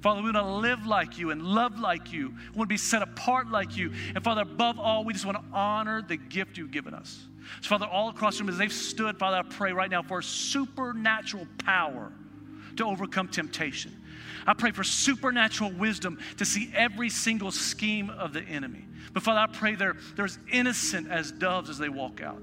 Father, 0.00 0.20
we 0.20 0.30
want 0.30 0.36
to 0.36 0.52
live 0.54 0.86
like 0.86 1.18
you 1.18 1.30
and 1.30 1.42
love 1.42 1.78
like 1.78 2.12
you. 2.12 2.28
We 2.28 2.58
want 2.58 2.68
to 2.68 2.74
be 2.74 2.76
set 2.76 3.02
apart 3.02 3.48
like 3.48 3.76
you. 3.76 3.92
And 4.14 4.22
Father, 4.22 4.42
above 4.42 4.78
all, 4.78 5.04
we 5.04 5.12
just 5.12 5.24
want 5.24 5.38
to 5.38 5.44
honor 5.52 6.02
the 6.02 6.16
gift 6.16 6.58
you've 6.58 6.70
given 6.70 6.94
us. 6.94 7.26
So, 7.60 7.68
Father, 7.68 7.86
all 7.86 8.08
across 8.08 8.38
the 8.38 8.44
room, 8.44 8.50
as 8.50 8.58
they've 8.58 8.72
stood, 8.72 9.18
Father, 9.18 9.38
I 9.38 9.42
pray 9.42 9.72
right 9.72 9.90
now 9.90 10.02
for 10.02 10.22
supernatural 10.22 11.46
power 11.58 12.12
to 12.76 12.84
overcome 12.84 13.28
temptation. 13.28 14.00
I 14.46 14.54
pray 14.54 14.72
for 14.72 14.84
supernatural 14.84 15.72
wisdom 15.72 16.18
to 16.38 16.44
see 16.44 16.70
every 16.74 17.08
single 17.08 17.50
scheme 17.50 18.10
of 18.10 18.32
the 18.32 18.42
enemy. 18.42 18.84
But 19.12 19.22
Father, 19.22 19.40
I 19.40 19.46
pray 19.46 19.74
they're, 19.74 19.96
they're 20.16 20.24
as 20.24 20.38
innocent 20.50 21.10
as 21.10 21.32
doves 21.32 21.70
as 21.70 21.78
they 21.78 21.88
walk 21.88 22.20
out. 22.20 22.42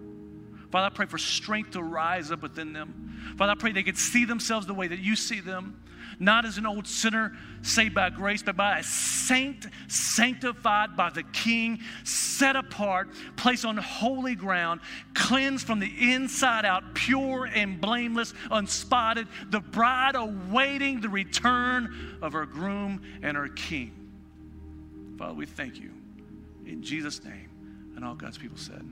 Father, 0.71 0.87
I 0.87 0.89
pray 0.89 1.05
for 1.05 1.17
strength 1.17 1.71
to 1.71 1.83
rise 1.83 2.31
up 2.31 2.41
within 2.41 2.73
them. 2.73 3.35
Father, 3.37 3.51
I 3.51 3.55
pray 3.55 3.71
they 3.71 3.83
could 3.83 3.97
see 3.97 4.25
themselves 4.25 4.65
the 4.65 4.73
way 4.73 4.87
that 4.87 4.99
you 4.99 5.15
see 5.15 5.39
them 5.39 5.81
not 6.21 6.45
as 6.45 6.57
an 6.57 6.67
old 6.67 6.87
sinner 6.87 7.35
saved 7.63 7.95
by 7.95 8.09
grace, 8.09 8.43
but 8.43 8.55
by 8.55 8.79
a 8.79 8.83
saint 8.83 9.65
sanctified 9.87 10.95
by 10.95 11.09
the 11.09 11.23
King, 11.23 11.79
set 12.03 12.55
apart, 12.55 13.09
placed 13.35 13.65
on 13.65 13.77
holy 13.77 14.35
ground, 14.35 14.81
cleansed 15.15 15.65
from 15.65 15.79
the 15.79 16.13
inside 16.13 16.63
out, 16.63 16.93
pure 16.93 17.45
and 17.45 17.81
blameless, 17.81 18.33
unspotted, 18.51 19.27
the 19.49 19.59
bride 19.59 20.15
awaiting 20.15 21.01
the 21.01 21.09
return 21.09 22.17
of 22.21 22.33
her 22.33 22.45
groom 22.45 23.01
and 23.23 23.35
her 23.35 23.49
King. 23.49 23.91
Father, 25.17 25.33
we 25.33 25.45
thank 25.45 25.79
you. 25.79 25.91
In 26.65 26.83
Jesus' 26.83 27.23
name, 27.23 27.49
and 27.95 28.05
all 28.05 28.15
God's 28.15 28.37
people 28.37 28.57
said. 28.57 28.85